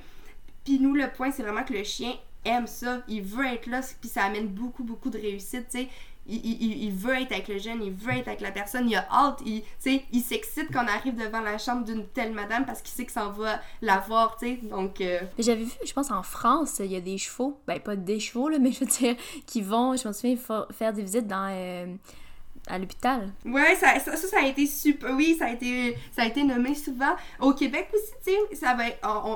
Puis 0.63 0.79
nous, 0.79 0.95
le 0.95 1.11
point, 1.11 1.31
c'est 1.31 1.43
vraiment 1.43 1.65
que 1.65 1.73
le 1.73 1.83
chien 1.83 2.13
aime 2.45 2.65
ça, 2.65 3.01
il 3.09 3.23
veut 3.23 3.45
être 3.45 3.67
là, 3.67 3.81
puis 3.99 4.09
ça 4.09 4.23
amène 4.23 4.47
beaucoup, 4.47 4.85
beaucoup 4.85 5.09
de 5.09 5.19
réussite, 5.19 5.67
tu 5.69 5.79
sais 5.79 5.89
il, 6.27 6.91
veut 6.91 7.15
être 7.15 7.31
avec 7.31 7.47
le 7.47 7.57
jeune, 7.57 7.83
il 7.83 7.91
veut 7.91 8.13
être 8.13 8.27
avec 8.27 8.41
la 8.41 8.51
personne, 8.51 8.89
il 8.89 8.95
a 8.95 9.07
hâte, 9.11 9.41
il, 9.45 9.63
il 9.85 10.21
s'excite 10.21 10.67
quand 10.71 10.83
on 10.83 10.87
arrive 10.87 11.15
devant 11.15 11.41
la 11.41 11.57
chambre 11.57 11.83
d'une 11.83 12.07
telle 12.07 12.31
madame 12.31 12.65
parce 12.65 12.81
qu'il 12.81 12.91
sait 12.91 13.05
que 13.05 13.11
ça 13.11 13.27
va 13.27 13.59
la 13.81 13.99
voir, 13.99 14.37
tu 14.37 14.47
sais, 14.47 14.59
donc... 14.63 15.01
Euh, 15.01 15.19
j'avais 15.39 15.63
vu, 15.63 15.71
je 15.83 15.93
pense 15.93 16.11
en 16.11 16.23
France, 16.23 16.79
il 16.79 16.91
y 16.91 16.95
a 16.95 17.01
des 17.01 17.17
chevaux, 17.17 17.59
ben 17.67 17.79
pas 17.79 17.95
des 17.95 18.19
chevaux, 18.19 18.49
là, 18.49 18.59
mais 18.61 18.71
je 18.71 18.81
veux 18.81 18.85
dire, 18.85 19.15
qui 19.45 19.61
vont, 19.61 19.95
je 19.95 20.07
me 20.07 20.13
souviens, 20.13 20.35
faire 20.71 20.93
des 20.93 21.01
visites 21.01 21.27
dans... 21.27 21.49
Euh, 21.51 21.87
à 22.67 22.77
l'hôpital. 22.77 23.33
Ouais, 23.43 23.75
ça, 23.75 23.99
ça, 23.99 24.15
ça, 24.15 24.37
a 24.39 24.45
été 24.45 24.67
super. 24.67 25.15
Oui, 25.15 25.35
ça 25.37 25.45
a 25.45 25.49
été, 25.51 25.97
ça 26.11 26.21
a 26.21 26.25
été 26.25 26.43
nommé 26.43 26.75
souvent. 26.75 27.15
Au 27.39 27.53
Québec 27.53 27.89
aussi, 27.91 28.11
tu 28.23 28.31
sais, 28.31 28.55
ça 28.55 28.75
va 28.75 28.83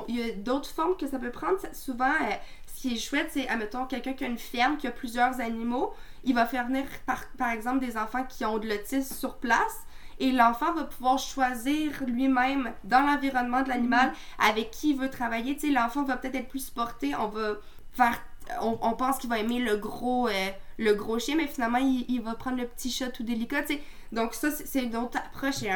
Il 0.08 0.16
y 0.16 0.22
a 0.22 0.32
d'autres 0.34 0.70
formes 0.70 0.96
que 0.96 1.08
ça 1.08 1.18
peut 1.18 1.32
prendre. 1.32 1.58
Souvent, 1.72 2.06
euh, 2.06 2.34
ce 2.72 2.82
qui 2.82 2.94
est 2.94 2.98
chouette, 2.98 3.30
c'est, 3.32 3.48
admettons, 3.48 3.86
quelqu'un 3.86 4.12
qui 4.12 4.24
a 4.24 4.28
une 4.28 4.38
ferme, 4.38 4.76
qui 4.76 4.86
a 4.86 4.92
plusieurs 4.92 5.40
animaux 5.40 5.92
il 6.26 6.34
va 6.34 6.44
faire 6.44 6.66
venir 6.66 6.84
par, 7.06 7.24
par 7.38 7.50
exemple 7.50 7.78
des 7.84 7.96
enfants 7.96 8.24
qui 8.24 8.44
ont 8.44 8.58
de 8.58 8.68
l'autisme 8.68 9.14
sur 9.14 9.36
place 9.36 9.86
et 10.18 10.32
l'enfant 10.32 10.72
va 10.72 10.84
pouvoir 10.84 11.18
choisir 11.18 11.92
lui-même 12.06 12.72
dans 12.84 13.00
l'environnement 13.00 13.62
de 13.62 13.68
l'animal 13.68 14.08
mhm. 14.08 14.14
avec 14.38 14.70
qui 14.70 14.90
il 14.90 14.98
veut 14.98 15.10
travailler. 15.10 15.54
Tu 15.54 15.68
sais, 15.68 15.72
l'enfant 15.72 16.04
va 16.04 16.16
peut-être 16.16 16.34
être 16.34 16.48
plus 16.48 16.66
sporté, 16.66 17.14
on 17.14 17.28
va 17.28 17.54
faire 17.92 18.22
on, 18.60 18.92
pense 18.92 19.18
qu'il 19.18 19.28
va 19.28 19.40
aimer 19.40 19.58
le 19.58 19.76
gros 19.76 20.28
euh, 20.28 20.50
le 20.78 20.94
gros 20.94 21.18
chien 21.18 21.34
mais 21.34 21.48
finalement 21.48 21.78
il, 21.78 22.20
va 22.22 22.34
prendre 22.34 22.58
le 22.58 22.66
petit 22.66 22.92
chat 22.92 23.08
tout 23.08 23.24
délicat, 23.24 23.62
tu 23.62 23.74
sais. 23.74 23.82
Donc 24.12 24.34
ça 24.34 24.52
c'est 24.52 24.84
une 24.84 24.94
autre 24.96 25.18
approche 25.18 25.64
et 25.64 25.70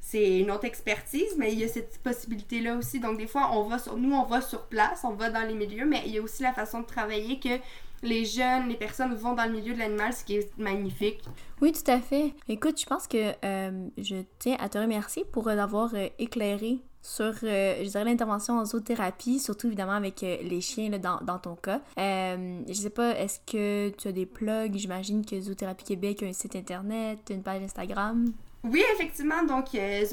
c'est 0.00 0.38
une 0.38 0.52
autre 0.52 0.64
expertise, 0.66 1.34
mais 1.36 1.52
il 1.52 1.58
y 1.58 1.64
a 1.64 1.68
cette 1.68 1.98
possibilité-là 1.98 2.76
aussi. 2.76 3.00
Donc, 3.00 3.18
des 3.18 3.26
fois, 3.26 3.50
on 3.54 3.64
va 3.64 3.80
sur, 3.80 3.96
nous, 3.96 4.14
on 4.14 4.22
va 4.22 4.40
sur 4.40 4.66
place, 4.66 5.00
on 5.02 5.14
va 5.14 5.30
dans 5.30 5.42
les 5.42 5.54
milieux, 5.54 5.84
mais 5.84 6.02
il 6.06 6.12
y 6.12 6.18
a 6.18 6.22
aussi 6.22 6.44
la 6.44 6.52
façon 6.52 6.82
de 6.82 6.86
travailler 6.86 7.40
que 7.40 7.58
les 8.02 8.24
jeunes, 8.24 8.68
les 8.68 8.76
personnes 8.76 9.14
vont 9.14 9.34
dans 9.34 9.44
le 9.44 9.52
milieu 9.52 9.74
de 9.74 9.78
l'animal, 9.78 10.12
ce 10.12 10.24
qui 10.24 10.36
est 10.36 10.58
magnifique. 10.58 11.22
Oui, 11.60 11.72
tout 11.72 11.90
à 11.90 12.00
fait. 12.00 12.34
Écoute, 12.48 12.80
je 12.80 12.86
pense 12.86 13.06
que 13.06 13.32
euh, 13.44 13.88
je 13.98 14.16
tiens 14.38 14.56
à 14.60 14.68
te 14.68 14.78
remercier 14.78 15.24
pour 15.24 15.48
l'avoir 15.48 15.94
euh, 15.94 16.08
éclairé 16.18 16.78
sur, 17.00 17.32
euh, 17.44 17.76
je 17.82 17.88
dirais, 17.88 18.04
l'intervention 18.04 18.58
en 18.58 18.64
zoothérapie, 18.64 19.38
surtout 19.38 19.68
évidemment 19.68 19.92
avec 19.92 20.22
les 20.22 20.60
chiens 20.60 20.90
dans, 20.90 21.38
ton 21.38 21.54
cas. 21.54 21.80
je 21.96 22.72
sais 22.72 22.90
pas, 22.90 23.16
est-ce 23.18 23.38
que 23.46 23.90
tu 23.96 24.08
as 24.08 24.12
des 24.12 24.26
plugs? 24.26 24.76
J'imagine 24.76 25.24
que 25.24 25.40
Zoothérapie 25.40 25.84
Québec 25.84 26.24
a 26.24 26.26
un 26.26 26.32
site 26.32 26.56
internet, 26.56 27.20
une 27.30 27.44
page 27.44 27.62
Instagram. 27.62 28.32
Oui, 28.68 28.82
effectivement, 28.94 29.44
donc 29.44 29.74
euh, 29.74 30.04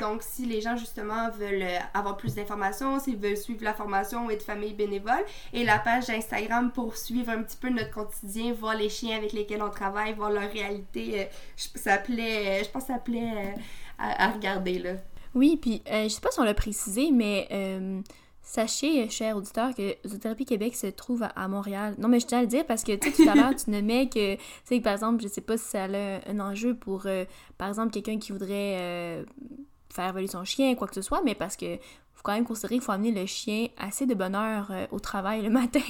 Donc, 0.00 0.22
si 0.22 0.46
les 0.46 0.60
gens 0.62 0.76
justement 0.76 1.30
veulent 1.30 1.62
euh, 1.62 1.78
avoir 1.92 2.16
plus 2.16 2.34
d'informations, 2.34 2.98
s'ils 2.98 3.18
veulent 3.18 3.36
suivre 3.36 3.62
la 3.64 3.74
formation 3.74 4.26
ou 4.26 4.30
être 4.30 4.42
famille 4.42 4.72
bénévole, 4.72 5.24
et 5.52 5.64
la 5.64 5.78
page 5.78 6.08
Instagram 6.08 6.72
pour 6.72 6.96
suivre 6.96 7.30
un 7.30 7.42
petit 7.42 7.58
peu 7.58 7.68
notre 7.68 7.90
quotidien, 7.90 8.54
voir 8.54 8.76
les 8.76 8.88
chiens 8.88 9.16
avec 9.18 9.32
lesquels 9.32 9.62
on 9.62 9.68
travaille, 9.68 10.14
voir 10.14 10.30
leur 10.30 10.50
réalité, 10.50 11.20
euh, 11.20 11.24
ça 11.56 11.98
plaît, 11.98 12.62
je 12.64 12.70
pense 12.70 12.84
que 12.84 12.92
ça 12.92 12.98
plaît 12.98 13.54
à, 13.98 14.24
à, 14.24 14.30
regarder 14.30 14.78
là. 14.78 14.92
Oui, 15.34 15.58
puis 15.60 15.82
je 15.86 16.08
sais 16.08 16.20
pas 16.20 16.30
si 16.30 16.40
on 16.40 16.44
l'a 16.44 16.54
précisé, 16.54 17.10
mais 17.12 17.48
Sachez, 18.46 19.08
chers 19.08 19.38
auditeurs, 19.38 19.74
que 19.74 19.96
Zoothérapie 20.06 20.44
Québec 20.44 20.76
se 20.76 20.86
trouve 20.88 21.26
à, 21.34 21.48
Montréal. 21.48 21.94
Non, 21.98 22.08
mais 22.08 22.20
je 22.20 22.26
tiens 22.26 22.40
à 22.40 22.42
le 22.42 22.46
dire 22.46 22.66
parce 22.66 22.84
que 22.84 22.92
tu 22.92 23.10
tout 23.10 23.28
à 23.28 23.34
l'heure, 23.34 23.56
tu 23.56 23.70
nommais 23.70 24.06
que, 24.10 24.34
tu 24.34 24.40
sais, 24.64 24.80
par 24.80 24.92
exemple, 24.92 25.22
je 25.22 25.28
sais 25.28 25.40
pas 25.40 25.56
si 25.56 25.64
ça 25.64 25.84
a 25.84 25.88
un 25.88 26.40
enjeu 26.40 26.74
pour, 26.74 27.06
euh, 27.06 27.24
par 27.56 27.68
exemple, 27.68 27.90
quelqu'un 27.90 28.18
qui 28.18 28.32
voudrait 28.32 28.76
euh, 28.78 29.24
faire 29.88 30.12
voler 30.12 30.26
son 30.26 30.44
chien, 30.44 30.74
quoi 30.74 30.88
que 30.88 30.94
ce 30.94 31.00
soit, 31.00 31.22
mais 31.24 31.34
parce 31.34 31.56
que 31.56 31.78
quand 32.24 32.32
même 32.32 32.44
considérer 32.44 32.76
qu'il 32.76 32.82
faut 32.82 32.92
amener 32.92 33.12
le 33.12 33.26
chien 33.26 33.68
assez 33.78 34.06
de 34.06 34.14
bonne 34.14 34.34
euh, 34.34 34.86
au 34.90 34.98
travail 34.98 35.42
le 35.42 35.50
matin. 35.50 35.80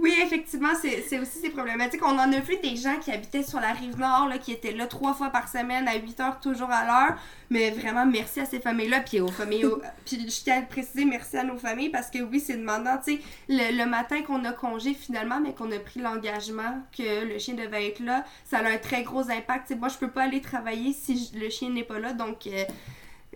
Oui, 0.00 0.12
effectivement, 0.20 0.72
c'est 0.82 1.20
aussi 1.20 1.38
ces 1.38 1.50
problématiques. 1.50 2.04
On 2.04 2.18
en 2.18 2.32
a 2.32 2.40
vu 2.40 2.56
des 2.60 2.74
gens 2.74 2.96
qui 3.00 3.12
habitaient 3.12 3.44
sur 3.44 3.60
la 3.60 3.72
rive 3.72 3.96
nord, 3.96 4.28
qui 4.42 4.50
étaient 4.50 4.72
là 4.72 4.88
trois 4.88 5.14
fois 5.14 5.30
par 5.30 5.48
semaine, 5.48 5.86
à 5.86 5.94
8 5.94 6.20
heures, 6.20 6.40
toujours 6.40 6.70
à 6.70 6.84
l'heure. 6.84 7.16
Mais 7.48 7.70
vraiment, 7.70 8.04
merci 8.04 8.40
à 8.40 8.44
ces 8.44 8.58
familles-là, 8.58 9.00
puis 9.00 9.20
aux 9.20 9.28
familles. 9.28 9.64
puis 10.04 10.18
je 10.28 10.42
tiens 10.42 10.58
à 10.58 10.62
préciser 10.62 11.04
merci 11.04 11.36
à 11.36 11.44
nos 11.44 11.56
familles 11.56 11.90
parce 11.90 12.10
que 12.10 12.18
oui, 12.18 12.40
c'est 12.40 12.56
demandant. 12.56 12.98
Tu 12.98 13.14
sais, 13.14 13.20
le, 13.48 13.86
matin 13.86 14.22
qu'on 14.22 14.44
a 14.44 14.52
congé 14.52 14.94
finalement, 14.94 15.40
mais 15.40 15.54
qu'on 15.54 15.70
a 15.70 15.78
pris 15.78 16.00
l'engagement 16.00 16.82
que 16.96 17.24
le 17.24 17.38
chien 17.38 17.54
devait 17.54 17.86
être 17.86 18.00
là, 18.00 18.24
ça 18.44 18.58
a 18.58 18.68
un 18.68 18.78
très 18.78 19.04
gros 19.04 19.30
impact. 19.30 19.72
moi, 19.78 19.88
je 19.88 19.98
peux 19.98 20.10
pas 20.10 20.24
aller 20.24 20.40
travailler 20.40 20.92
si 20.92 21.30
le 21.34 21.48
chien 21.50 21.70
n'est 21.70 21.84
pas 21.84 22.00
là. 22.00 22.12
Donc, 22.12 22.48
euh, 22.48 22.64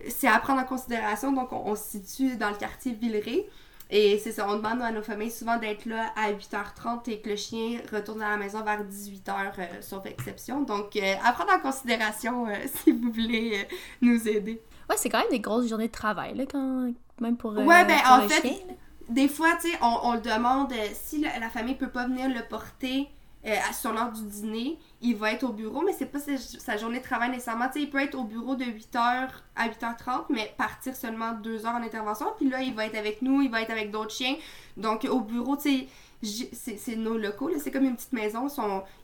c'est 0.07 0.27
à 0.27 0.39
prendre 0.39 0.61
en 0.61 0.65
considération. 0.65 1.31
Donc, 1.31 1.51
on, 1.51 1.63
on 1.65 1.75
se 1.75 1.97
situe 1.97 2.37
dans 2.37 2.49
le 2.49 2.55
quartier 2.55 2.93
Villeray. 2.93 3.47
Et 3.91 4.19
c'est 4.19 4.31
ça, 4.31 4.47
on 4.47 4.57
demande 4.57 4.83
à 4.83 4.91
nos 4.91 5.01
familles 5.01 5.31
souvent 5.31 5.57
d'être 5.57 5.85
là 5.85 6.11
à 6.15 6.31
8h30 6.31 7.09
et 7.09 7.21
que 7.21 7.29
le 7.29 7.35
chien 7.35 7.79
retourne 7.91 8.21
à 8.21 8.29
la 8.29 8.37
maison 8.37 8.61
vers 8.63 8.83
18h, 8.83 9.31
euh, 9.57 9.65
sauf 9.81 10.05
exception. 10.05 10.61
Donc, 10.61 10.95
euh, 10.95 11.15
à 11.23 11.31
prendre 11.31 11.53
en 11.53 11.59
considération 11.59 12.45
euh, 12.47 12.53
si 12.83 12.91
vous 12.91 13.11
voulez 13.11 13.67
nous 14.01 14.27
aider. 14.27 14.61
Ouais, 14.87 14.95
c'est 14.95 15.09
quand 15.09 15.19
même 15.19 15.31
des 15.31 15.39
grosses 15.39 15.67
journées 15.67 15.87
de 15.87 15.93
travail, 15.93 16.35
là, 16.35 16.45
quand, 16.45 16.93
même 17.19 17.37
pour. 17.37 17.53
ouais, 17.53 17.85
ben 17.85 17.97
en 18.07 18.27
fait, 18.27 18.63
des 19.09 19.27
fois, 19.27 19.55
tu 19.59 19.71
sais, 19.71 19.77
on, 19.81 20.13
le 20.13 20.21
demande 20.21 20.71
si 20.93 21.21
la, 21.21 21.39
la, 21.39 21.49
famille 21.49 21.75
peut 21.75 21.89
pas 21.89 22.05
venir 22.05 22.29
le 22.29 22.47
porter 22.47 23.09
euh, 23.45 23.55
sur 23.71 23.93
l'heure 23.93 24.11
du 24.11 24.23
dîner, 24.23 24.77
il 25.01 25.15
va 25.15 25.31
être 25.31 25.43
au 25.43 25.53
bureau, 25.53 25.81
mais 25.81 25.93
c'est 25.93 26.07
pas 26.07 26.19
sa, 26.19 26.77
journée 26.77 26.99
de 26.99 27.03
travail 27.03 27.29
nécessairement. 27.29 27.69
il 27.75 27.89
peut 27.89 28.01
être 28.01 28.15
au 28.15 28.25
bureau 28.25 28.55
de 28.55 28.65
8h 28.65 29.29
à 29.55 29.67
8h30, 29.69 30.25
mais 30.29 30.53
partir 30.57 30.95
seulement 30.95 31.31
2 31.33 31.65
heures 31.65 31.75
en 31.75 31.83
intervention. 31.83 32.27
Puis 32.37 32.49
là, 32.49 32.61
il 32.61 32.73
va 32.73 32.85
être 32.85 32.97
avec 32.97 33.21
nous, 33.21 33.41
il 33.41 33.49
va 33.49 33.61
être 33.61 33.71
avec 33.71 33.91
d'autres 33.91 34.11
chiens. 34.11 34.35
Donc, 34.75 35.07
au 35.09 35.21
bureau, 35.21 35.55
tu 35.55 35.87
c'est 36.21 36.97
nos 36.97 37.17
locaux, 37.17 37.49
c'est 37.59 37.71
comme 37.71 37.85
une 37.85 37.95
petite 37.95 38.11
maison. 38.11 38.47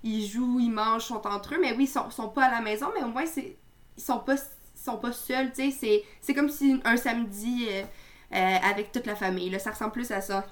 Ils 0.03 0.27
jouent, 0.27 0.59
ils 0.59 0.69
mangent, 0.69 1.05
sont 1.05 1.25
entre 1.25 1.55
eux, 1.55 1.59
mais 1.61 1.73
oui, 1.73 1.85
ils 1.85 1.87
sont, 1.87 2.09
sont 2.09 2.27
pas 2.27 2.45
à 2.45 2.51
la 2.51 2.61
maison, 2.61 2.87
mais 2.93 3.03
au 3.03 3.07
moins, 3.07 3.23
ils 3.37 3.55
sont 4.01 4.19
pas, 4.19 4.35
sont 4.75 4.97
pas 4.97 5.13
seuls. 5.13 5.51
C'est 5.55 6.33
comme 6.33 6.49
si 6.49 6.81
un 6.83 6.97
samedi 6.97 7.67
euh, 7.69 7.83
euh, 8.33 8.57
avec 8.69 8.91
toute 8.91 9.05
la 9.05 9.15
famille. 9.15 9.57
Ça 9.59 9.71
ressemble 9.71 9.93
plus 9.93 10.11
à 10.11 10.19
ça. 10.19 10.45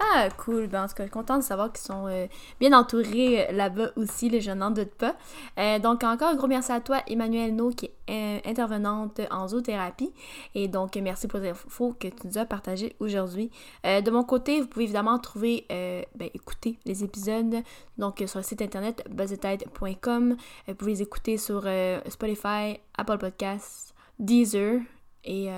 Ah, 0.00 0.28
cool. 0.36 0.66
Ben, 0.66 0.84
en 0.84 0.88
tout 0.88 0.94
cas, 0.94 1.08
content 1.08 1.38
de 1.38 1.42
savoir 1.42 1.72
qu'ils 1.72 1.84
sont 1.84 2.06
euh, 2.08 2.26
bien 2.58 2.72
entourés 2.72 3.48
euh, 3.48 3.52
là-bas 3.52 3.90
aussi, 3.96 4.28
les 4.28 4.40
je 4.40 4.50
n'en 4.50 4.70
doute 4.70 4.90
pas. 4.94 5.16
Euh, 5.58 5.78
donc, 5.78 6.02
encore 6.02 6.28
un 6.28 6.34
gros 6.34 6.48
merci 6.48 6.72
à 6.72 6.80
toi, 6.80 7.00
Emmanuel 7.06 7.54
No, 7.54 7.70
qui 7.70 7.90
est 8.08 8.46
intervenante 8.46 9.20
en 9.30 9.48
zoothérapie. 9.48 10.12
Et 10.54 10.68
donc, 10.68 10.96
merci 10.96 11.28
pour 11.28 11.38
les 11.38 11.50
infos 11.50 11.94
que 11.98 12.08
tu 12.08 12.26
nous 12.26 12.38
as 12.38 12.44
partagées 12.44 12.96
aujourd'hui. 12.98 13.50
de 13.84 14.10
mon 14.10 14.24
côté, 14.24 14.60
vous 14.60 14.66
pouvez 14.66 14.84
évidemment 14.84 15.18
trouver, 15.18 15.66
ben, 15.68 16.28
écouter 16.34 16.78
les 16.84 17.02
épisodes 17.04 17.62
donc 17.96 18.22
sur 18.26 18.38
le 18.38 18.44
site 18.44 18.60
internet 18.60 19.04
buzzetide.com. 19.08 20.36
Vous 20.68 20.74
pouvez 20.74 20.92
les 20.92 21.02
écouter 21.02 21.38
sur 21.38 21.66
Spotify, 22.08 22.78
Apple 22.96 23.18
Podcasts, 23.18 23.94
Deezer 24.18 24.80
et 25.24 25.48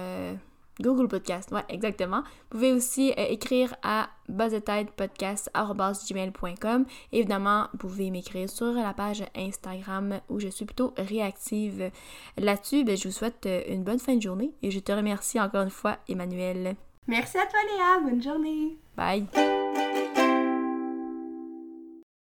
Google 0.81 1.09
Podcast, 1.09 1.51
ouais, 1.53 1.65
exactement. 1.69 2.23
Vous 2.23 2.49
pouvez 2.51 2.73
aussi 2.73 3.13
euh, 3.13 3.27
écrire 3.29 3.75
à 3.83 4.09
gmail.com 4.29 4.85
Évidemment, 7.13 7.69
vous 7.73 7.79
pouvez 7.79 8.11
m'écrire 8.11 8.51
sur 8.51 8.73
la 8.73 8.93
page 8.93 9.25
Instagram 9.35 10.21
où 10.29 10.41
je 10.41 10.49
suis 10.49 10.65
plutôt 10.65 10.93
réactive 10.99 11.91
là-dessus. 12.37 12.85
Ben, 12.85 12.97
je 12.97 13.09
vous 13.09 13.15
souhaite 13.15 13.47
euh, 13.47 13.63
une 13.69 13.85
bonne 13.85 13.99
fin 13.99 14.17
de 14.17 14.23
journée 14.23 14.53
et 14.63 14.71
je 14.71 14.81
te 14.81 14.93
remercie 14.93 15.41
encore 15.41 15.63
une 15.63 15.71
fois, 15.71 15.99
Emmanuel. 16.09 16.77
Merci 17.07 17.39
à 17.39 17.47
toi, 17.47 17.61
Léa. 17.73 18.11
Bonne 18.11 18.23
journée. 18.23 18.77
Bye. 18.97 19.27